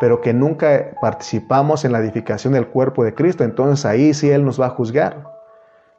pero 0.00 0.20
que 0.20 0.34
nunca 0.34 0.96
participamos 1.00 1.84
en 1.84 1.92
la 1.92 2.00
edificación 2.00 2.52
del 2.52 2.68
cuerpo 2.68 3.04
de 3.04 3.14
Cristo, 3.14 3.44
entonces 3.44 3.84
ahí 3.84 4.14
sí 4.14 4.30
Él 4.30 4.44
nos 4.44 4.60
va 4.60 4.66
a 4.66 4.70
juzgar, 4.70 5.24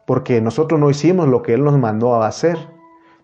porque 0.06 0.42
nosotros 0.42 0.80
no 0.80 0.90
hicimos 0.90 1.28
lo 1.28 1.42
que 1.42 1.54
Él 1.54 1.64
nos 1.64 1.78
mandó 1.78 2.16
a 2.16 2.28
hacer. 2.28 2.58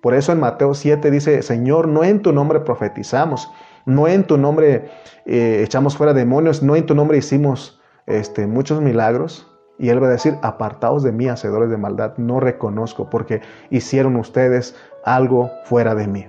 Por 0.02 0.16
eso 0.16 0.32
en 0.32 0.40
Mateo 0.40 0.74
7 0.74 1.12
dice, 1.12 1.42
Señor, 1.44 1.88
no 1.88 2.04
en 2.04 2.22
tu 2.22 2.34
nombre 2.34 2.60
profetizamos, 2.62 3.52
no 3.86 4.08
en 4.08 4.24
tu 4.24 4.38
nombre 4.38 4.90
eh, 5.26 5.62
echamos 5.64 5.96
fuera 5.96 6.14
demonios, 6.14 6.64
no 6.64 6.76
en 6.76 6.86
tu 6.86 6.96
nombre 6.96 7.18
hicimos 7.18 7.80
este, 8.08 8.48
muchos 8.48 8.82
milagros. 8.82 9.48
Y 9.78 9.90
Él 9.90 10.02
va 10.02 10.08
a 10.08 10.12
decir, 10.12 10.38
apartaos 10.44 11.02
de 11.02 11.12
mí, 11.12 11.28
hacedores 11.28 11.70
de 11.70 11.78
maldad, 11.78 12.16
no 12.18 12.40
reconozco 12.40 13.10
porque 13.10 13.42
hicieron 13.72 14.16
ustedes 14.16 14.76
algo 15.04 15.52
fuera 15.66 15.96
de 15.96 16.08
mí. 16.08 16.28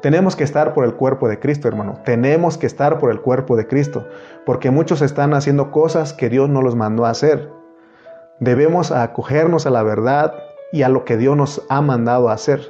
Tenemos 0.00 0.36
que 0.36 0.44
estar 0.44 0.74
por 0.74 0.84
el 0.84 0.94
cuerpo 0.94 1.28
de 1.28 1.40
Cristo, 1.40 1.66
hermano. 1.66 2.00
Tenemos 2.04 2.56
que 2.56 2.66
estar 2.66 2.98
por 2.98 3.10
el 3.10 3.20
cuerpo 3.20 3.56
de 3.56 3.66
Cristo, 3.66 4.06
porque 4.46 4.70
muchos 4.70 5.02
están 5.02 5.34
haciendo 5.34 5.72
cosas 5.72 6.12
que 6.12 6.28
Dios 6.28 6.48
no 6.48 6.62
los 6.62 6.76
mandó 6.76 7.04
a 7.04 7.10
hacer. 7.10 7.50
Debemos 8.38 8.92
acogernos 8.92 9.66
a 9.66 9.70
la 9.70 9.82
verdad 9.82 10.34
y 10.70 10.82
a 10.82 10.88
lo 10.88 11.04
que 11.04 11.16
Dios 11.16 11.36
nos 11.36 11.66
ha 11.68 11.80
mandado 11.80 12.28
a 12.28 12.34
hacer. 12.34 12.60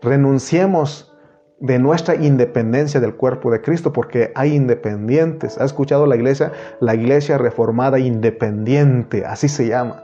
Renunciemos 0.00 1.14
de 1.60 1.78
nuestra 1.78 2.14
independencia 2.14 2.98
del 2.98 3.14
cuerpo 3.14 3.50
de 3.50 3.60
Cristo, 3.60 3.92
porque 3.92 4.32
hay 4.34 4.54
independientes. 4.54 5.60
¿Ha 5.60 5.64
escuchado 5.64 6.06
la 6.06 6.16
iglesia? 6.16 6.52
La 6.80 6.94
iglesia 6.94 7.36
reformada 7.36 7.98
independiente, 7.98 9.26
así 9.26 9.48
se 9.48 9.68
llama. 9.68 10.02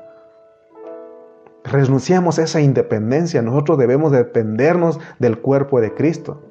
Renunciamos 1.64 2.38
a 2.38 2.42
esa 2.42 2.60
independencia. 2.60 3.40
Nosotros 3.40 3.78
debemos 3.78 4.12
dependernos 4.12 4.98
del 5.18 5.38
cuerpo 5.38 5.80
de 5.80 5.94
Cristo. 5.94 6.49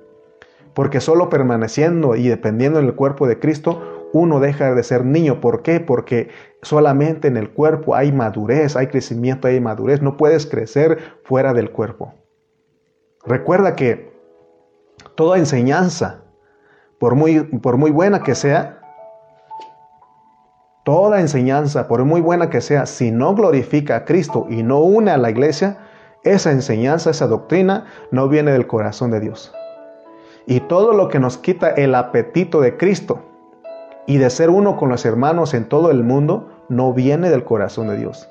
Porque 0.80 1.01
solo 1.01 1.27
permaneciendo 1.27 2.15
y 2.15 2.30
dependiendo 2.30 2.80
en 2.80 2.86
el 2.86 2.95
cuerpo 2.95 3.27
de 3.27 3.38
Cristo, 3.38 4.07
uno 4.13 4.39
deja 4.39 4.73
de 4.73 4.82
ser 4.82 5.03
niño. 5.03 5.41
¿Por 5.41 5.61
qué? 5.61 5.82
Porque 5.82 6.30
solamente 6.61 7.27
en 7.27 7.36
el 7.36 7.49
cuerpo 7.49 7.95
hay 7.95 8.13
madurez, 8.13 8.77
hay 8.77 8.88
crecimiento, 8.88 9.49
hay 9.49 9.59
madurez. 9.59 10.01
No 10.01 10.15
puedes 10.15 10.45
crecer 10.45 10.99
fuera 11.25 11.53
del 11.53 11.71
cuerpo. 11.71 12.13
Recuerda 13.25 13.75
que 13.75 14.17
toda 15.15 15.38
enseñanza, 15.38 16.23
por 16.97 17.15
muy, 17.15 17.41
por 17.41 17.75
muy 17.75 17.91
buena 17.91 18.23
que 18.23 18.34
sea, 18.34 18.80
toda 20.86 21.19
enseñanza, 21.19 21.89
por 21.89 22.05
muy 22.05 22.21
buena 22.21 22.49
que 22.49 22.61
sea, 22.61 22.86
si 22.86 23.11
no 23.11 23.36
glorifica 23.36 23.97
a 23.97 24.05
Cristo 24.05 24.47
y 24.49 24.63
no 24.63 24.80
une 24.80 25.11
a 25.11 25.17
la 25.17 25.30
iglesia, 25.30 25.80
esa 26.23 26.51
enseñanza, 26.51 27.09
esa 27.09 27.27
doctrina 27.27 27.88
no 28.11 28.30
viene 28.30 28.53
del 28.53 28.65
corazón 28.65 29.11
de 29.11 29.19
Dios. 29.19 29.53
Y 30.50 30.62
todo 30.62 30.93
lo 30.93 31.10
que 31.10 31.20
nos 31.20 31.38
quita 31.38 31.70
el 31.70 31.93
apetito 31.93 32.60
de 32.60 32.76
Cristo 32.76 33.20
y 34.08 34.18
de 34.18 34.32
ser 34.32 34.50
uno 34.50 34.78
con 34.78 34.89
los 34.89 35.06
hermanos 35.06 35.54
en 35.54 35.70
todo 35.70 35.91
el 35.91 36.04
mundo, 36.04 36.50
no 36.70 36.91
viene 36.91 37.30
del 37.30 37.43
corazón 37.43 37.88
de 37.88 37.97
Dios. 37.97 38.28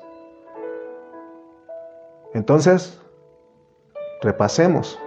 Entonces, 2.33 3.01
repasemos. 4.21 4.99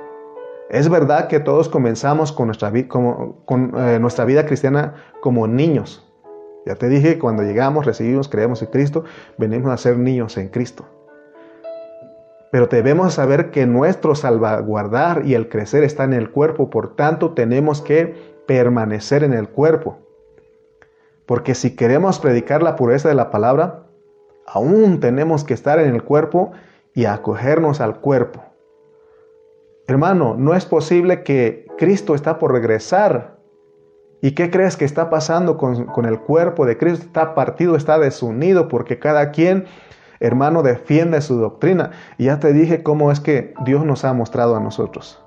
Es 0.71 0.89
verdad 0.89 1.29
que 1.29 1.39
todos 1.39 1.69
comenzamos 1.69 2.33
con 2.33 2.47
nuestra, 2.47 2.73
eh, 2.75 4.25
vida 4.27 4.47
cristiana 4.47 4.95
como 5.21 5.47
niños. 5.47 6.11
Ya 6.65 6.77
te 6.77 6.89
dije, 6.89 7.19
cuando 7.19 7.43
llegamos, 7.43 7.85
recibimos, 7.85 8.31
creemos 8.31 8.63
en 8.63 8.69
Cristo, 8.69 9.05
venimos 9.37 9.71
a 9.71 9.77
ser 9.77 9.99
niños 9.99 10.39
en 10.39 10.49
Cristo. 10.49 10.87
Pero 12.53 12.67
debemos 12.67 13.15
saber 13.15 13.51
que 13.51 13.65
nuestro 13.65 14.15
salvaguardar 14.15 15.25
y 15.25 15.33
el 15.33 15.49
crecer 15.49 15.85
está 15.85 16.05
en 16.05 16.13
el 16.13 16.31
cuerpo, 16.31 16.69
por 16.69 16.95
tanto 16.95 17.31
tenemos 17.33 17.81
que 17.81 18.15
permanecer 18.47 19.25
en 19.25 19.33
el 19.33 19.49
cuerpo. 19.49 20.01
Porque 21.25 21.55
si 21.55 21.75
queremos 21.75 22.19
predicar 22.19 22.63
la 22.63 22.77
pureza 22.77 23.09
de 23.09 23.15
la 23.15 23.31
palabra, 23.31 23.87
aún 24.47 25.01
tenemos 25.01 25.45
que 25.45 25.55
estar 25.55 25.79
en 25.79 25.95
el 25.95 26.03
cuerpo 26.03 26.53
y 26.93 27.07
acogernos 27.07 27.81
al 27.81 28.01
cuerpo. 28.01 28.45
Hermano, 29.87 30.37
no 30.37 30.55
es 30.55 30.67
posible 30.67 31.23
que 31.23 31.67
Cristo 31.79 32.15
está 32.15 32.39
por 32.39 32.53
regresar. 32.53 33.39
¿Y 34.21 34.33
qué 34.33 34.51
crees 34.51 34.77
que 34.77 34.85
está 34.85 35.09
pasando 35.09 35.57
con, 35.57 35.87
con 35.87 36.05
el 36.05 36.21
cuerpo 36.21 36.67
de 36.67 36.77
Cristo? 36.77 37.07
Está 37.07 37.35
partido, 37.35 37.77
está 37.77 37.99
desunido, 37.99 38.69
porque 38.69 38.99
cada 38.99 39.31
quien 39.31 39.65
hermano, 40.23 40.63
defiende 40.63 41.21
su 41.21 41.37
doctrina. 41.37 41.91
Y 42.17 42.27
ya 42.27 42.39
te 42.39 42.53
dije 42.53 42.83
cómo 42.83 43.11
es 43.11 43.21
que 43.21 43.55
Dios 43.65 43.85
nos 43.85 44.05
ha 44.05 44.13
mostrado 44.15 44.57
a 44.57 44.61
nosotros. 44.61 45.23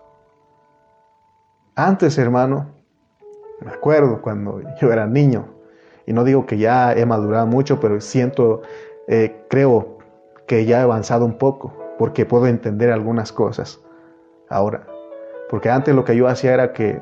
Antes, 1.75 2.17
hermano, 2.17 2.67
me 3.59 3.71
acuerdo 3.71 4.21
cuando 4.21 4.61
yo 4.79 4.91
era 4.91 5.05
niño, 5.05 5.47
y 6.05 6.13
no 6.13 6.23
digo 6.23 6.45
que 6.45 6.57
ya 6.57 6.93
he 6.93 7.05
madurado 7.05 7.45
mucho, 7.45 7.79
pero 7.81 7.99
siento, 7.99 8.61
eh, 9.07 9.45
creo 9.49 9.97
que 10.47 10.65
ya 10.65 10.79
he 10.79 10.83
avanzado 10.83 11.25
un 11.25 11.37
poco, 11.37 11.73
porque 11.97 12.25
puedo 12.25 12.47
entender 12.47 12.91
algunas 12.91 13.33
cosas 13.33 13.81
ahora. 14.49 14.87
Porque 15.49 15.69
antes 15.69 15.93
lo 15.93 16.05
que 16.05 16.15
yo 16.15 16.27
hacía 16.27 16.53
era 16.53 16.71
que 16.71 17.01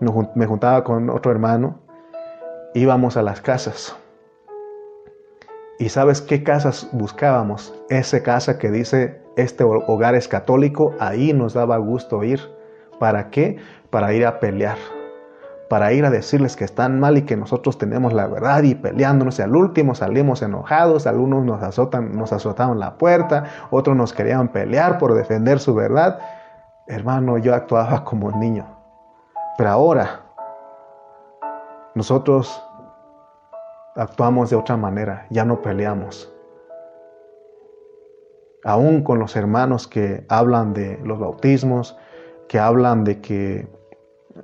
me 0.00 0.46
juntaba 0.46 0.82
con 0.82 1.08
otro 1.10 1.30
hermano, 1.30 1.78
íbamos 2.74 3.16
a 3.16 3.22
las 3.22 3.40
casas 3.40 3.96
¿Y 5.80 5.90
sabes 5.90 6.20
qué 6.20 6.42
casas 6.42 6.88
buscábamos? 6.90 7.72
Esa 7.88 8.20
casa 8.24 8.58
que 8.58 8.68
dice, 8.68 9.22
este 9.36 9.62
hogar 9.62 10.16
es 10.16 10.26
católico, 10.26 10.92
ahí 10.98 11.32
nos 11.32 11.54
daba 11.54 11.76
gusto 11.76 12.24
ir. 12.24 12.40
¿Para 12.98 13.30
qué? 13.30 13.58
Para 13.90 14.12
ir 14.12 14.26
a 14.26 14.40
pelear. 14.40 14.76
Para 15.70 15.92
ir 15.92 16.04
a 16.04 16.10
decirles 16.10 16.56
que 16.56 16.64
están 16.64 16.98
mal 16.98 17.16
y 17.16 17.22
que 17.22 17.36
nosotros 17.36 17.78
tenemos 17.78 18.12
la 18.12 18.26
verdad 18.26 18.64
y 18.64 18.74
peleándonos. 18.74 19.38
Y 19.38 19.42
al 19.42 19.54
último 19.54 19.94
salimos 19.94 20.42
enojados, 20.42 21.06
algunos 21.06 21.44
nos, 21.44 21.62
azotan, 21.62 22.16
nos 22.16 22.32
azotaron 22.32 22.80
la 22.80 22.98
puerta, 22.98 23.44
otros 23.70 23.96
nos 23.96 24.12
querían 24.12 24.48
pelear 24.48 24.98
por 24.98 25.14
defender 25.14 25.60
su 25.60 25.76
verdad. 25.76 26.18
Hermano, 26.88 27.38
yo 27.38 27.54
actuaba 27.54 28.02
como 28.02 28.32
niño. 28.32 28.66
Pero 29.56 29.70
ahora, 29.70 30.22
nosotros 31.94 32.67
actuamos 33.98 34.50
de 34.50 34.56
otra 34.56 34.76
manera, 34.76 35.26
ya 35.30 35.44
no 35.44 35.60
peleamos. 35.60 36.32
Aún 38.64 39.02
con 39.02 39.18
los 39.18 39.36
hermanos 39.36 39.86
que 39.86 40.24
hablan 40.28 40.72
de 40.72 40.98
los 41.04 41.18
bautismos, 41.18 41.96
que 42.48 42.58
hablan 42.58 43.04
de 43.04 43.20
que 43.20 43.68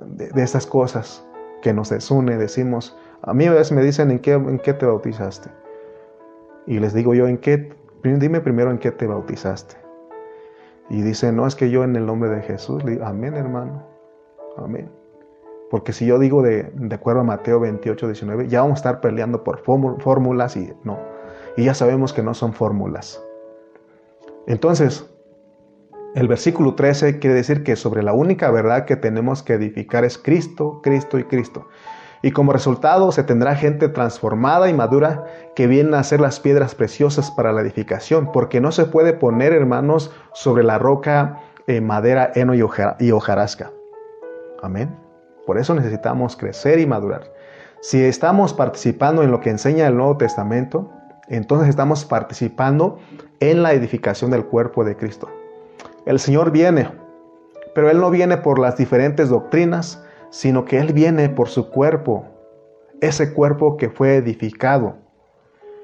de, 0.01 0.43
estas 0.43 0.67
cosas 0.67 1.25
que 1.61 1.73
nos 1.73 1.89
desune, 1.89 2.37
decimos, 2.37 2.97
a 3.21 3.33
mí 3.33 3.45
a 3.45 3.51
veces 3.51 3.71
me 3.71 3.81
dicen 3.81 4.11
en 4.11 4.19
qué, 4.19 4.33
en 4.33 4.59
qué 4.59 4.73
te 4.73 4.85
bautizaste. 4.85 5.49
Y 6.67 6.79
les 6.79 6.93
digo 6.93 7.13
yo, 7.13 7.27
¿en 7.27 7.37
qué? 7.37 7.73
Dime 8.03 8.41
primero 8.41 8.71
en 8.71 8.77
qué 8.77 8.91
te 8.91 9.07
bautizaste. 9.07 9.75
Y 10.89 11.01
dicen, 11.01 11.35
no, 11.35 11.47
es 11.47 11.55
que 11.55 11.71
yo 11.71 11.83
en 11.83 11.95
el 11.95 12.05
nombre 12.05 12.29
de 12.29 12.41
Jesús. 12.41 12.83
Le 12.83 12.91
digo, 12.91 13.05
amén, 13.05 13.35
hermano. 13.35 13.87
Amén. 14.57 14.91
Porque 15.69 15.93
si 15.93 16.05
yo 16.05 16.19
digo 16.19 16.41
de, 16.41 16.71
acuerdo 16.91 17.21
a 17.21 17.23
Mateo 17.23 17.59
28, 17.59 18.07
19, 18.07 18.47
ya 18.47 18.61
vamos 18.61 18.77
a 18.77 18.79
estar 18.79 19.01
peleando 19.01 19.43
por 19.43 19.59
fórmulas 19.59 20.55
y 20.55 20.71
no. 20.83 20.99
Y 21.57 21.65
ya 21.65 21.73
sabemos 21.73 22.13
que 22.13 22.21
no 22.21 22.33
son 22.33 22.53
fórmulas. 22.53 23.21
Entonces, 24.47 25.09
el 26.15 26.27
versículo 26.27 26.75
13 26.75 27.19
quiere 27.19 27.35
decir 27.35 27.63
que 27.63 27.75
sobre 27.75 28.03
la 28.03 28.13
única 28.13 28.51
verdad 28.51 28.85
que 28.85 28.95
tenemos 28.95 29.43
que 29.43 29.53
edificar 29.53 30.05
es 30.05 30.17
Cristo, 30.17 30.79
Cristo 30.83 31.17
y 31.19 31.23
Cristo. 31.25 31.67
Y 32.21 32.31
como 32.31 32.53
resultado 32.53 33.11
se 33.11 33.23
tendrá 33.23 33.55
gente 33.55 33.89
transformada 33.89 34.69
y 34.69 34.73
madura 34.73 35.25
que 35.55 35.67
viene 35.67 35.95
a 35.97 36.03
ser 36.03 36.21
las 36.21 36.39
piedras 36.39 36.73
preciosas 36.73 37.31
para 37.31 37.51
la 37.51 37.61
edificación, 37.61 38.31
porque 38.31 38.61
no 38.61 38.71
se 38.71 38.85
puede 38.85 39.13
poner, 39.13 39.53
hermanos, 39.53 40.11
sobre 40.33 40.63
la 40.63 40.79
roca 40.79 41.41
eh, 41.67 41.81
madera, 41.81 42.31
heno 42.33 42.53
y 42.55 43.11
hojarasca. 43.11 43.71
Amén. 44.63 45.04
Por 45.45 45.57
eso 45.57 45.75
necesitamos 45.75 46.35
crecer 46.35 46.79
y 46.79 46.85
madurar. 46.85 47.31
Si 47.81 48.03
estamos 48.03 48.53
participando 48.53 49.21
en 49.21 49.31
lo 49.31 49.41
que 49.41 49.51
enseña 49.51 49.87
el 49.87 49.95
Nuevo 49.95 50.17
Testamento, 50.17 50.89
entonces 51.27 51.69
estamos 51.69 52.05
participando 52.05 52.99
en 53.39 53.61
la 53.63 53.73
edificación 53.73 54.31
del 54.31 54.45
cuerpo 54.45 54.83
de 54.83 54.95
Cristo. 54.95 55.29
El 56.05 56.19
Señor 56.19 56.51
viene, 56.51 56.89
pero 57.73 57.89
Él 57.89 57.99
no 57.99 58.09
viene 58.09 58.37
por 58.37 58.59
las 58.59 58.77
diferentes 58.77 59.29
doctrinas, 59.29 60.03
sino 60.29 60.65
que 60.65 60.79
Él 60.79 60.93
viene 60.93 61.29
por 61.29 61.47
su 61.49 61.69
cuerpo, 61.69 62.25
ese 63.01 63.33
cuerpo 63.33 63.77
que 63.77 63.89
fue 63.89 64.15
edificado. 64.15 64.95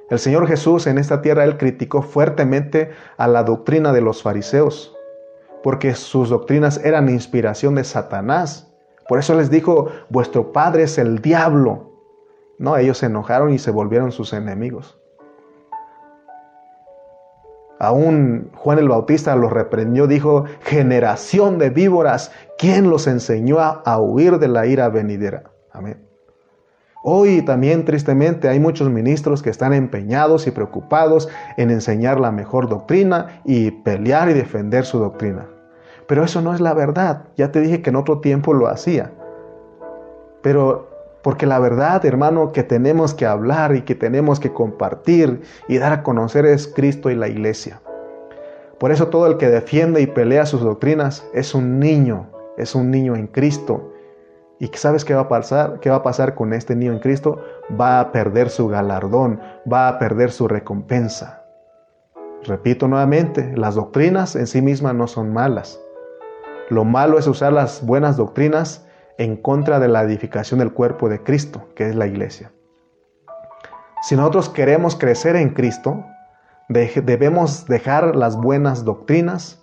El 0.09 0.19
Señor 0.19 0.47
Jesús 0.47 0.87
en 0.87 0.97
esta 0.97 1.21
tierra, 1.21 1.43
Él 1.43 1.57
criticó 1.57 2.01
fuertemente 2.01 2.91
a 3.17 3.27
la 3.27 3.43
doctrina 3.43 3.93
de 3.93 4.01
los 4.01 4.23
fariseos, 4.23 4.95
porque 5.63 5.93
sus 5.93 6.29
doctrinas 6.29 6.83
eran 6.83 7.09
inspiración 7.09 7.75
de 7.75 7.83
Satanás 7.83 8.70
por 9.11 9.19
eso 9.19 9.35
les 9.35 9.49
dijo, 9.49 9.89
vuestro 10.07 10.53
padre 10.53 10.83
es 10.83 10.97
el 10.97 11.19
diablo. 11.19 11.91
No, 12.57 12.77
ellos 12.77 12.99
se 12.99 13.07
enojaron 13.07 13.51
y 13.51 13.59
se 13.59 13.69
volvieron 13.69 14.13
sus 14.13 14.31
enemigos. 14.31 14.97
Aún 17.77 18.51
Juan 18.55 18.79
el 18.79 18.87
Bautista 18.87 19.35
los 19.35 19.51
reprendió, 19.51 20.07
dijo, 20.07 20.45
generación 20.61 21.57
de 21.57 21.71
víboras, 21.71 22.31
¿quién 22.57 22.89
los 22.89 23.05
enseñó 23.05 23.59
a, 23.59 23.99
huir 23.99 24.39
de 24.39 24.47
la 24.47 24.65
ira 24.65 24.87
venidera? 24.87 25.43
Amén. 25.73 26.07
Hoy 27.03 27.41
también 27.41 27.83
tristemente 27.83 28.47
hay 28.47 28.61
muchos 28.61 28.89
ministros 28.89 29.43
que 29.43 29.49
están 29.49 29.73
empeñados 29.73 30.47
y 30.47 30.51
preocupados 30.51 31.27
en 31.57 31.69
enseñar 31.69 32.17
la 32.17 32.31
mejor 32.31 32.69
doctrina 32.69 33.41
y 33.43 33.71
pelear 33.71 34.29
y 34.29 34.33
defender 34.35 34.85
su 34.85 34.99
doctrina. 34.99 35.49
Pero 36.11 36.25
eso 36.25 36.41
no 36.41 36.53
es 36.53 36.59
la 36.59 36.73
verdad. 36.73 37.21
Ya 37.37 37.53
te 37.53 37.61
dije 37.61 37.81
que 37.81 37.89
en 37.89 37.95
otro 37.95 38.19
tiempo 38.19 38.53
lo 38.53 38.67
hacía. 38.67 39.13
Pero 40.41 40.89
Porque 41.23 41.45
la 41.45 41.57
verdad, 41.57 42.05
hermano, 42.05 42.51
que 42.51 42.63
tenemos 42.63 43.13
que 43.13 43.25
hablar 43.25 43.77
y 43.77 43.83
que 43.83 43.95
tenemos 43.95 44.41
que 44.41 44.51
compartir 44.51 45.41
y 45.69 45.77
dar 45.77 45.93
a 45.93 46.03
conocer 46.03 46.45
es 46.45 46.67
Cristo 46.67 47.09
y 47.11 47.15
la 47.15 47.29
iglesia. 47.29 47.79
Por 48.77 48.91
eso 48.91 49.07
todo 49.07 49.25
el 49.25 49.37
que 49.37 49.47
defiende 49.47 50.01
y 50.01 50.07
pelea 50.07 50.45
sus 50.45 50.59
doctrinas 50.59 51.25
es 51.33 51.55
un 51.55 51.79
niño, 51.79 52.27
es 52.57 52.75
un 52.75 52.91
niño 52.91 53.15
en 53.15 53.27
Cristo. 53.27 53.93
¿Y 54.59 54.67
sabes 54.73 55.05
qué 55.05 55.13
va 55.13 55.21
a 55.21 55.29
pasar? 55.29 55.79
¿Qué 55.79 55.89
va 55.89 55.97
a 55.97 56.03
pasar 56.03 56.35
con 56.35 56.51
este 56.51 56.75
niño 56.75 56.91
en 56.91 56.99
Cristo? 56.99 57.41
Va 57.79 58.01
a 58.01 58.11
perder 58.11 58.49
su 58.49 58.67
galardón, 58.67 59.39
va 59.71 59.87
a 59.87 59.97
perder 59.97 60.31
su 60.31 60.49
recompensa. 60.49 61.45
Repito 62.43 62.89
nuevamente, 62.89 63.53
las 63.55 63.75
doctrinas 63.75 64.35
en 64.35 64.47
sí 64.47 64.61
mismas 64.61 64.93
no 64.93 65.07
son 65.07 65.31
malas. 65.31 65.79
Lo 66.71 66.85
malo 66.85 67.19
es 67.19 67.27
usar 67.27 67.51
las 67.51 67.85
buenas 67.85 68.15
doctrinas 68.15 68.87
en 69.17 69.35
contra 69.35 69.77
de 69.81 69.89
la 69.89 70.03
edificación 70.03 70.61
del 70.61 70.71
cuerpo 70.71 71.09
de 71.09 71.21
Cristo, 71.21 71.67
que 71.75 71.89
es 71.89 71.95
la 71.97 72.07
iglesia. 72.07 72.53
Si 74.03 74.15
nosotros 74.15 74.47
queremos 74.47 74.95
crecer 74.95 75.35
en 75.35 75.49
Cristo, 75.49 76.05
debemos 76.69 77.67
dejar 77.67 78.15
las 78.15 78.37
buenas 78.37 78.85
doctrinas 78.85 79.61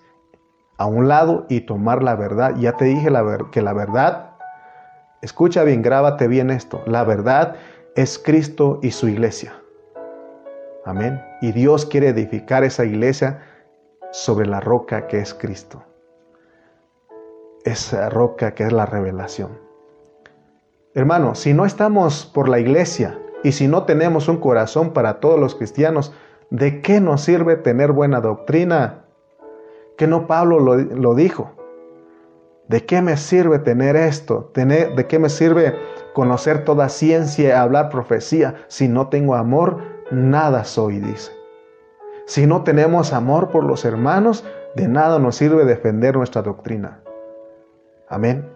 a 0.76 0.84
un 0.84 1.08
lado 1.08 1.46
y 1.48 1.62
tomar 1.62 2.02
la 2.02 2.14
verdad. 2.14 2.54
Ya 2.58 2.72
te 2.72 2.84
dije 2.84 3.08
que 3.52 3.62
la 3.62 3.72
verdad, 3.72 4.32
escucha 5.22 5.64
bien, 5.64 5.80
grábate 5.80 6.28
bien 6.28 6.50
esto, 6.50 6.82
la 6.84 7.04
verdad 7.04 7.56
es 7.96 8.18
Cristo 8.18 8.80
y 8.82 8.90
su 8.90 9.08
iglesia. 9.08 9.54
Amén. 10.84 11.22
Y 11.40 11.52
Dios 11.52 11.86
quiere 11.86 12.08
edificar 12.08 12.64
esa 12.64 12.84
iglesia 12.84 13.40
sobre 14.12 14.46
la 14.46 14.60
roca 14.60 15.06
que 15.06 15.20
es 15.20 15.32
Cristo. 15.32 15.87
Esa 17.68 18.08
roca 18.08 18.54
que 18.54 18.64
es 18.64 18.72
la 18.72 18.86
revelación. 18.86 19.58
Hermano, 20.94 21.34
si 21.34 21.52
no 21.52 21.66
estamos 21.66 22.24
por 22.24 22.48
la 22.48 22.60
iglesia 22.60 23.18
y 23.44 23.52
si 23.52 23.68
no 23.68 23.82
tenemos 23.82 24.26
un 24.28 24.38
corazón 24.38 24.94
para 24.94 25.20
todos 25.20 25.38
los 25.38 25.54
cristianos, 25.54 26.14
¿de 26.48 26.80
qué 26.80 26.98
nos 27.02 27.20
sirve 27.20 27.56
tener 27.56 27.92
buena 27.92 28.22
doctrina? 28.22 29.04
Que 29.98 30.06
no 30.06 30.26
Pablo 30.26 30.60
lo, 30.60 31.14
dijo. 31.14 31.50
¿De 32.68 32.86
qué 32.86 33.02
me 33.02 33.18
sirve 33.18 33.58
tener 33.58 33.96
esto? 33.96 34.50
¿De 34.54 35.06
qué 35.06 35.18
me 35.18 35.28
sirve 35.28 35.76
conocer 36.14 36.64
toda 36.64 36.88
ciencia 36.88 37.48
y 37.48 37.52
hablar 37.52 37.90
profecía 37.90 38.54
si 38.68 38.88
no 38.88 39.08
tengo 39.08 39.34
amor? 39.34 39.82
nada 40.10 40.64
soy, 40.64 41.00
dice. 41.00 41.32
Si 42.24 42.46
no 42.46 42.62
tenemos 42.62 43.12
amor 43.12 43.50
por 43.50 43.62
los 43.62 43.84
hermanos, 43.84 44.42
de 44.74 44.88
nada 44.88 45.18
nos 45.18 45.36
sirve 45.36 45.66
defender 45.66 46.16
nuestra 46.16 46.40
doctrina. 46.40 47.02
Amén. 48.10 48.48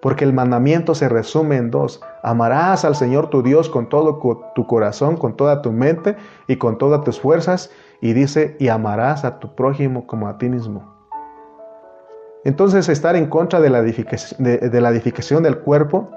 Porque 0.00 0.24
el 0.24 0.32
mandamiento 0.32 0.94
se 0.94 1.08
resume 1.08 1.56
en 1.56 1.70
dos. 1.70 2.00
Amarás 2.22 2.84
al 2.84 2.96
Señor 2.96 3.28
tu 3.28 3.42
Dios 3.42 3.68
con 3.68 3.88
todo 3.88 4.18
tu 4.54 4.66
corazón, 4.66 5.16
con 5.16 5.36
toda 5.36 5.60
tu 5.62 5.72
mente 5.72 6.16
y 6.46 6.56
con 6.56 6.78
todas 6.78 7.04
tus 7.04 7.20
fuerzas. 7.20 7.70
Y 8.00 8.14
dice, 8.14 8.56
y 8.58 8.68
amarás 8.68 9.24
a 9.24 9.38
tu 9.38 9.54
prójimo 9.54 10.06
como 10.06 10.28
a 10.28 10.38
ti 10.38 10.48
mismo. 10.48 10.94
Entonces 12.44 12.88
estar 12.88 13.16
en 13.16 13.26
contra 13.26 13.60
de 13.60 13.68
la 13.68 13.80
edificación 13.80 15.42
del 15.42 15.58
cuerpo 15.58 16.08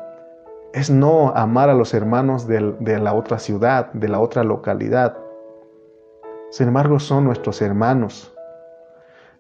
es 0.73 0.89
no 0.89 1.33
amar 1.35 1.69
a 1.69 1.73
los 1.73 1.93
hermanos 1.93 2.47
de 2.47 2.99
la 2.99 3.13
otra 3.13 3.37
ciudad, 3.37 3.91
de 3.91 4.07
la 4.07 4.21
otra 4.21 4.45
localidad. 4.45 5.17
Sin 6.49 6.69
embargo, 6.69 6.99
son 6.99 7.25
nuestros 7.25 7.61
hermanos. 7.61 8.33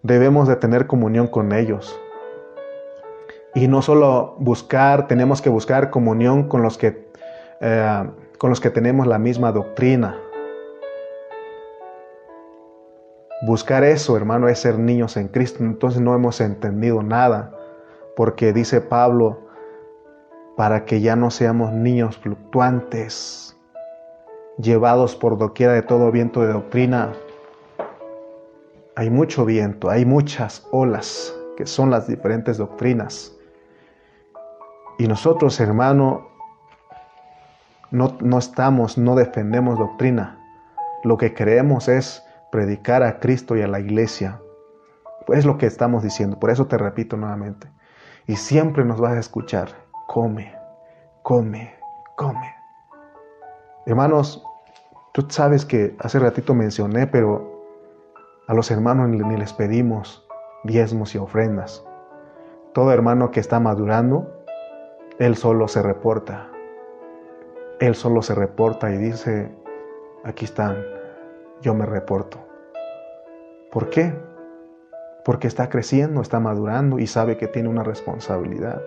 Debemos 0.01 0.49
de 0.49 0.57
tener 0.57 0.85
comunión 0.85 1.27
con 1.27 1.53
ellos. 1.53 1.97
Y 3.55 3.67
no 3.67 3.81
solo 3.81 4.35
buscar, 4.39 5.07
tenemos 5.07 5.41
que 5.41 5.49
buscar 5.49 5.89
comunión 5.91 6.47
con 6.47 6.63
los 6.63 6.77
que, 6.77 7.07
eh, 7.61 8.09
con 8.37 8.49
los 8.49 8.59
que 8.59 8.71
tenemos 8.71 9.05
la 9.05 9.19
misma 9.19 9.51
doctrina. 9.51 10.17
Buscar 13.45 13.83
eso, 13.83 14.17
hermano, 14.17 14.47
es 14.47 14.59
ser 14.59 14.79
niños 14.79 15.17
en 15.17 15.27
Cristo. 15.27 15.63
Entonces 15.63 16.01
no 16.01 16.15
hemos 16.15 16.41
entendido 16.41 17.03
nada. 17.03 17.51
Porque 18.15 18.53
dice 18.53 18.81
Pablo, 18.81 19.39
para 20.55 20.85
que 20.85 21.01
ya 21.01 21.15
no 21.15 21.29
seamos 21.29 21.73
niños 21.73 22.17
fluctuantes, 22.17 23.55
llevados 24.57 25.15
por 25.15 25.37
doquiera 25.37 25.73
de 25.73 25.81
todo 25.81 26.11
viento 26.11 26.41
de 26.41 26.53
doctrina. 26.53 27.11
Hay 28.95 29.09
mucho 29.09 29.45
viento, 29.45 29.89
hay 29.89 30.05
muchas 30.05 30.67
olas 30.71 31.35
que 31.57 31.65
son 31.65 31.89
las 31.89 32.07
diferentes 32.07 32.57
doctrinas. 32.57 33.35
Y 35.03 35.07
nosotros, 35.09 35.59
hermano, 35.59 36.29
no, 37.91 38.15
no 38.21 38.37
estamos, 38.37 38.97
no 38.97 39.15
defendemos 39.15 39.77
doctrina. 39.77 40.39
Lo 41.03 41.17
que 41.17 41.33
creemos 41.33 41.89
es 41.89 42.25
predicar 42.53 43.03
a 43.03 43.19
Cristo 43.19 43.57
y 43.57 43.61
a 43.63 43.67
la 43.67 43.81
iglesia. 43.81 44.39
Es 45.27 45.43
lo 45.43 45.57
que 45.57 45.65
estamos 45.65 46.03
diciendo. 46.03 46.39
Por 46.39 46.51
eso 46.51 46.67
te 46.67 46.77
repito 46.77 47.17
nuevamente. 47.17 47.67
Y 48.27 48.37
siempre 48.37 48.85
nos 48.85 49.01
vas 49.01 49.11
a 49.11 49.19
escuchar 49.19 49.71
come, 50.07 50.55
come, 51.21 51.75
come. 52.15 52.55
Hermanos, 53.85 54.41
tú 55.11 55.25
sabes 55.27 55.65
que 55.65 55.97
hace 55.99 56.17
ratito 56.17 56.55
mencioné, 56.55 57.07
pero 57.07 57.61
a 58.47 58.53
los 58.53 58.71
hermanos 58.71 59.09
ni 59.09 59.35
les 59.35 59.51
pedimos 59.51 60.25
diezmos 60.63 61.13
y 61.13 61.17
ofrendas. 61.17 61.83
Todo 62.73 62.93
hermano 62.93 63.31
que 63.31 63.41
está 63.41 63.59
madurando, 63.59 64.42
él 65.19 65.35
solo 65.35 65.67
se 65.67 65.81
reporta. 65.81 66.49
Él 67.79 67.95
solo 67.95 68.21
se 68.21 68.35
reporta 68.35 68.91
y 68.91 68.97
dice, 68.97 69.51
aquí 70.23 70.45
están, 70.45 70.77
yo 71.61 71.73
me 71.73 71.85
reporto. 71.85 72.39
¿Por 73.71 73.89
qué? 73.89 74.13
Porque 75.25 75.47
está 75.47 75.69
creciendo, 75.69 76.21
está 76.21 76.39
madurando 76.39 76.99
y 76.99 77.07
sabe 77.07 77.37
que 77.37 77.47
tiene 77.47 77.69
una 77.69 77.83
responsabilidad 77.83 78.81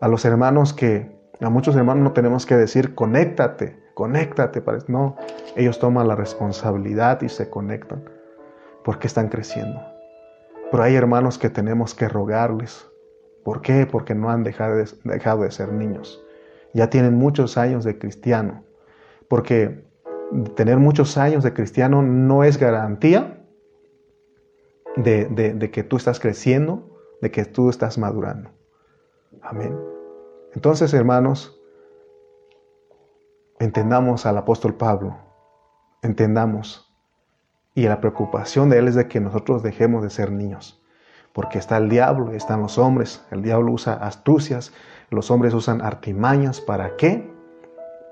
a 0.00 0.08
los 0.08 0.24
hermanos 0.24 0.72
que, 0.72 1.10
a 1.40 1.50
muchos 1.50 1.74
hermanos 1.76 2.04
no 2.04 2.12
tenemos 2.12 2.46
que 2.46 2.56
decir, 2.56 2.94
conéctate, 2.94 3.78
conéctate. 3.94 4.62
No, 4.86 5.16
ellos 5.56 5.78
toman 5.78 6.08
la 6.08 6.14
responsabilidad 6.14 7.22
y 7.22 7.28
se 7.28 7.50
conectan 7.50 8.04
porque 8.84 9.06
están 9.06 9.28
creciendo. 9.28 9.80
Pero 10.70 10.82
hay 10.82 10.94
hermanos 10.94 11.38
que 11.38 11.50
tenemos 11.50 11.94
que 11.94 12.08
rogarles. 12.08 12.86
¿Por 13.48 13.62
qué? 13.62 13.86
Porque 13.90 14.14
no 14.14 14.28
han 14.28 14.44
dejado 14.44 14.76
de, 14.76 14.86
dejado 15.04 15.44
de 15.44 15.50
ser 15.50 15.72
niños. 15.72 16.22
Ya 16.74 16.90
tienen 16.90 17.14
muchos 17.14 17.56
años 17.56 17.82
de 17.82 17.98
cristiano. 17.98 18.62
Porque 19.26 19.88
tener 20.54 20.76
muchos 20.76 21.16
años 21.16 21.42
de 21.44 21.54
cristiano 21.54 22.02
no 22.02 22.44
es 22.44 22.58
garantía 22.58 23.42
de 24.96 25.70
que 25.72 25.82
tú 25.82 25.96
estás 25.96 26.20
creciendo, 26.20 27.00
de 27.22 27.30
que 27.30 27.46
tú 27.46 27.70
estás 27.70 27.96
madurando. 27.96 28.50
Amén. 29.40 29.74
Entonces, 30.54 30.92
hermanos, 30.92 31.58
entendamos 33.60 34.26
al 34.26 34.36
apóstol 34.36 34.74
Pablo, 34.74 35.16
entendamos. 36.02 36.94
Y 37.74 37.88
la 37.88 37.98
preocupación 37.98 38.68
de 38.68 38.80
él 38.80 38.88
es 38.88 38.94
de 38.94 39.08
que 39.08 39.20
nosotros 39.20 39.62
dejemos 39.62 40.02
de 40.02 40.10
ser 40.10 40.32
niños. 40.32 40.84
Porque 41.38 41.58
está 41.58 41.76
el 41.76 41.88
diablo, 41.88 42.32
están 42.32 42.62
los 42.62 42.78
hombres. 42.78 43.22
El 43.30 43.42
diablo 43.42 43.70
usa 43.70 43.92
astucias, 43.92 44.72
los 45.08 45.30
hombres 45.30 45.54
usan 45.54 45.80
artimañas. 45.82 46.60
¿Para 46.60 46.96
qué? 46.96 47.30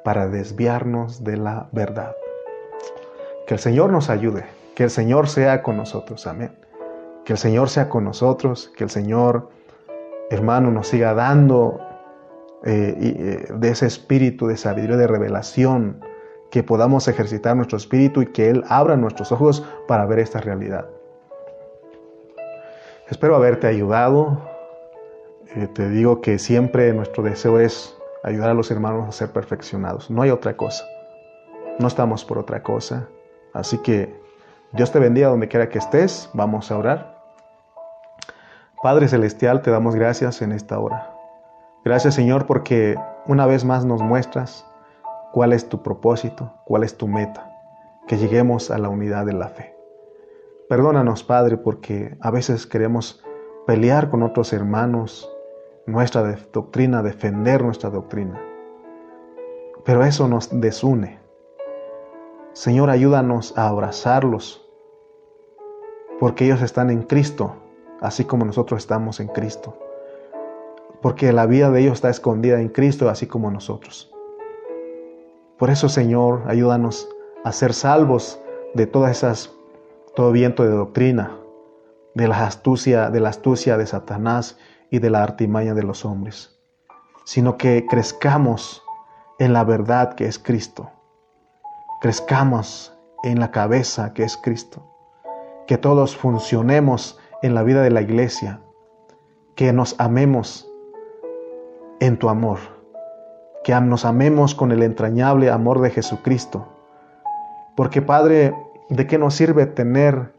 Para 0.05 0.29
desviarnos 0.29 1.25
de 1.25 1.37
la 1.37 1.67
verdad. 1.73 2.15
Que 3.49 3.55
el 3.55 3.59
Señor 3.59 3.91
nos 3.91 4.11
ayude, 4.11 4.45
que 4.77 4.85
el 4.85 4.91
Señor 4.91 5.29
sea 5.29 5.65
con 5.65 5.77
nosotros. 5.77 6.25
Amén. 6.29 6.53
Que 7.25 7.33
el 7.33 7.39
Señor 7.41 7.69
sea 7.69 7.89
con 7.89 8.05
nosotros, 8.05 8.71
que 8.77 8.85
el 8.85 8.91
Señor 8.91 9.49
hermano, 10.31 10.71
nos 10.71 10.87
siga 10.87 11.13
dando 11.13 11.81
eh, 12.65 12.95
eh, 12.97 13.53
de 13.53 13.69
ese 13.69 13.87
espíritu 13.87 14.47
de 14.47 14.57
sabiduría, 14.57 14.99
de 14.99 15.09
revelación, 15.09 16.01
que 16.53 16.63
podamos 16.63 17.09
ejercitar 17.09 17.57
nuestro 17.57 17.77
espíritu 17.77 18.23
y 18.23 18.27
que 18.27 18.51
Él 18.51 18.63
abra 18.69 18.97
nuestros 18.97 19.33
ojos 19.33 19.65
para 19.89 20.07
ver 20.07 20.21
esta 20.21 20.41
realidad. 20.41 20.87
Espero 23.09 23.37
haberte 23.37 23.69
ayudado. 23.69 24.43
Eh, 25.55 25.69
te 25.69 25.89
digo 25.89 26.21
que 26.21 26.41
siempre 26.41 26.93
nuestro 26.93 27.23
deseo 27.23 27.61
es 27.61 27.97
ayudar 28.25 28.51
a 28.51 28.55
los 28.55 28.73
hermanos 28.73 29.09
a 29.09 29.13
ser 29.13 29.31
perfeccionados. 29.31 30.11
No 30.11 30.23
hay 30.23 30.31
otra 30.31 30.57
cosa. 30.57 30.85
No 31.79 31.87
estamos 31.87 32.25
por 32.25 32.39
otra 32.39 32.65
cosa. 32.65 33.09
Así 33.53 33.79
que 33.79 34.21
Dios 34.73 34.91
te 34.91 34.99
bendiga 34.99 35.29
donde 35.29 35.47
quiera 35.47 35.69
que 35.69 35.79
estés. 35.79 36.29
Vamos 36.33 36.73
a 36.73 36.79
orar. 36.79 37.17
Padre 38.83 39.07
Celestial, 39.07 39.63
te 39.63 39.71
damos 39.71 39.95
gracias 39.95 40.43
en 40.43 40.51
esta 40.51 40.81
hora. 40.81 41.13
Gracias 41.85 42.15
Señor 42.17 42.47
porque 42.47 42.97
una 43.27 43.47
vez 43.47 43.65
más 43.65 43.85
nos 43.85 44.03
muestras 44.03 44.67
cuál 45.33 45.53
es 45.53 45.69
tu 45.69 45.81
propósito, 45.81 46.53
cuál 46.65 46.83
es 46.83 46.97
tu 46.99 47.07
meta, 47.07 47.53
que 48.09 48.17
lleguemos 48.17 48.73
a 48.73 48.79
la 48.79 48.89
unidad 48.89 49.27
de 49.27 49.33
la 49.33 49.49
fe. 49.49 49.76
Perdónanos 50.69 51.23
Padre 51.23 51.57
porque 51.57 52.17
a 52.21 52.31
veces 52.31 52.67
queremos 52.67 53.23
pelear 53.67 54.11
con 54.11 54.23
otros 54.23 54.53
hermanos 54.53 55.31
nuestra 55.87 56.37
doctrina, 56.53 57.03
defender 57.03 57.63
nuestra 57.63 57.91
doctrina. 57.91 58.41
Pero 59.85 60.05
eso 60.05 60.27
nos 60.27 60.49
desune. 60.61 61.21
Señor, 62.53 62.91
ayúdanos 62.91 63.57
a 63.57 63.69
abrazarlos, 63.69 64.69
porque 66.19 66.47
ellos 66.47 66.63
están 66.63 66.91
en 66.91 67.03
Cristo, 67.03 67.55
así 68.01 68.25
como 68.25 68.45
nosotros 68.45 68.81
estamos 68.81 69.21
en 69.21 69.29
Cristo. 69.29 69.77
Porque 71.01 71.33
la 71.33 71.47
vida 71.47 71.71
de 71.71 71.83
ellos 71.83 71.95
está 71.95 72.11
escondida 72.11 72.61
en 72.61 72.71
Cristo, 72.71 73.09
así 73.09 73.27
como 73.27 73.51
nosotros. 73.51 74.13
Por 75.59 75.71
eso, 75.71 75.89
Señor, 75.89 76.43
ayúdanos 76.47 77.09
a 77.45 77.53
ser 77.53 77.73
salvos 77.73 78.41
de 78.75 78.87
todas 78.87 79.19
esas, 79.19 79.56
todo 80.17 80.33
viento 80.33 80.65
de 80.65 80.71
doctrina, 80.71 81.37
de 82.15 82.27
la 82.27 82.47
astucia, 82.47 83.11
de 83.11 83.21
la 83.21 83.29
astucia 83.29 83.77
de 83.77 83.87
Satanás 83.87 84.59
y 84.91 84.99
de 84.99 85.11
la 85.11 85.23
artimaña 85.23 85.75
de 85.75 85.83
los 85.83 86.07
hombres, 86.07 86.59
sino 87.27 87.59
que 87.59 87.87
crezcamos 87.87 88.83
en 89.39 89.53
la 89.53 89.63
verdad 89.63 90.15
que 90.15 90.27
es 90.27 90.39
Cristo. 90.39 90.91
Crezcamos 92.01 92.97
en 93.25 93.39
la 93.41 93.51
cabeza 93.51 94.15
que 94.15 94.23
es 94.23 94.39
Cristo. 94.39 94.87
Que 95.67 95.77
todos 95.77 96.17
funcionemos 96.17 97.19
en 97.43 97.55
la 97.55 97.63
vida 97.63 97.83
de 97.83 97.91
la 97.91 98.01
iglesia. 98.01 98.63
Que 99.55 99.75
nos 99.75 99.97
amemos 99.99 100.67
en 102.01 102.19
tu 102.19 102.31
amor. 102.31 102.59
Que 103.65 103.79
nos 103.83 104.07
amemos 104.07 104.55
con 104.55 104.73
el 104.73 104.83
entrañable 104.83 105.51
amor 105.51 105.83
de 105.83 105.91
Jesucristo. 105.91 106.69
Porque 107.77 108.01
Padre, 108.01 108.55
¿de 108.89 109.07
qué 109.07 109.19
nos 109.19 109.35
sirve 109.35 109.67
tener 109.67 110.33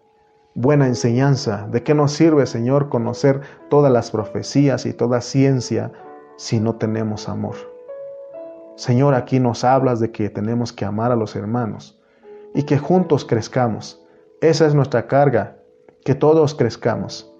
buena 0.55 0.87
enseñanza? 0.87 1.67
¿De 1.69 1.83
qué 1.83 1.93
nos 1.93 2.11
sirve, 2.13 2.45
Señor, 2.45 2.89
conocer 2.89 3.41
todas 3.69 3.91
las 3.91 4.11
profecías 4.11 4.85
y 4.85 4.93
toda 4.93 5.21
ciencia 5.21 5.91
si 6.37 6.59
no 6.59 6.75
tenemos 6.75 7.29
amor? 7.29 7.55
Señor, 8.75 9.15
aquí 9.15 9.39
nos 9.39 9.63
hablas 9.63 9.99
de 9.99 10.11
que 10.11 10.29
tenemos 10.29 10.71
que 10.71 10.85
amar 10.85 11.11
a 11.11 11.15
los 11.15 11.35
hermanos 11.35 11.99
y 12.53 12.63
que 12.63 12.77
juntos 12.77 13.25
crezcamos. 13.25 14.05
Esa 14.39 14.67
es 14.67 14.75
nuestra 14.75 15.07
carga, 15.07 15.57
que 16.05 16.13
todos 16.15 16.53
crezcamos, 16.53 17.33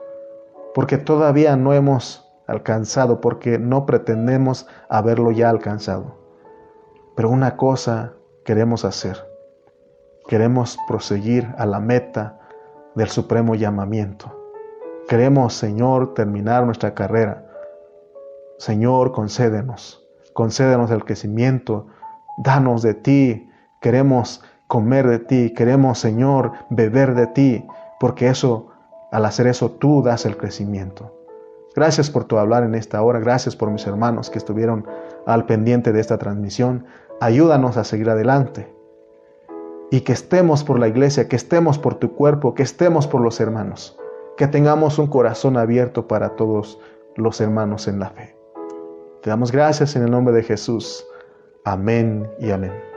porque 0.74 0.98
todavía 0.98 1.56
no 1.56 1.74
hemos 1.74 2.28
alcanzado, 2.48 3.22
porque 3.22 3.60
no 3.60 3.86
pretendemos 3.86 4.68
haberlo 4.90 5.32
ya 5.32 5.50
alcanzado. 5.50 6.18
Pero 7.16 7.30
una 7.30 7.56
cosa 7.56 8.14
queremos 8.44 8.84
hacer, 8.84 9.27
queremos 10.28 10.78
proseguir 10.88 11.54
a 11.58 11.66
la 11.66 11.80
meta 11.80 12.40
del 12.96 13.10
supremo 13.10 13.56
llamamiento. 13.56 14.34
Queremos, 15.08 15.54
Señor, 15.54 16.14
terminar 16.14 16.66
nuestra 16.66 16.94
carrera. 16.94 17.46
Señor, 18.58 19.12
concédenos 19.12 20.08
concédenos 20.38 20.92
el 20.92 21.04
crecimiento, 21.04 21.88
danos 22.38 22.84
de 22.84 22.94
ti, 22.94 23.50
queremos 23.82 24.44
comer 24.68 25.08
de 25.08 25.18
ti, 25.18 25.52
queremos, 25.52 25.98
Señor, 25.98 26.52
beber 26.70 27.16
de 27.16 27.26
ti, 27.26 27.66
porque 28.00 28.28
eso, 28.28 28.68
al 29.12 29.26
hacer 29.26 29.48
eso, 29.48 29.72
tú 29.72 30.04
das 30.04 30.28
el 30.28 30.38
crecimiento. 30.38 31.12
Gracias 31.76 32.12
por 32.12 32.26
tu 32.26 32.38
hablar 32.38 32.64
en 32.64 32.76
esta 32.76 33.02
hora, 33.02 33.20
gracias 33.20 33.56
por 33.56 33.72
mis 33.72 33.88
hermanos 33.88 34.30
que 34.30 34.38
estuvieron 34.38 34.86
al 35.26 35.48
pendiente 35.48 35.92
de 35.92 36.02
esta 36.02 36.20
transmisión. 36.20 36.86
Ayúdanos 37.20 37.76
a 37.78 37.84
seguir 37.84 38.08
adelante 38.08 38.72
y 39.92 40.02
que 40.02 40.14
estemos 40.14 40.64
por 40.64 40.80
la 40.80 40.88
iglesia, 40.88 41.28
que 41.28 41.36
estemos 41.36 41.78
por 41.78 41.96
tu 41.96 42.14
cuerpo, 42.14 42.54
que 42.54 42.64
estemos 42.64 43.08
por 43.08 43.22
los 43.22 43.40
hermanos, 43.40 43.98
que 44.36 44.48
tengamos 44.48 45.00
un 45.00 45.08
corazón 45.08 45.58
abierto 45.58 46.08
para 46.08 46.36
todos 46.36 46.80
los 47.16 47.40
hermanos 47.42 47.88
en 47.88 48.00
la 48.00 48.10
fe. 48.10 48.36
Te 49.22 49.30
damos 49.30 49.52
gracias 49.52 49.96
en 49.96 50.04
el 50.04 50.12
nombre 50.12 50.34
de 50.34 50.44
Jesús. 50.44 51.06
Amén 51.64 52.30
y 52.40 52.52
amén. 52.52 52.97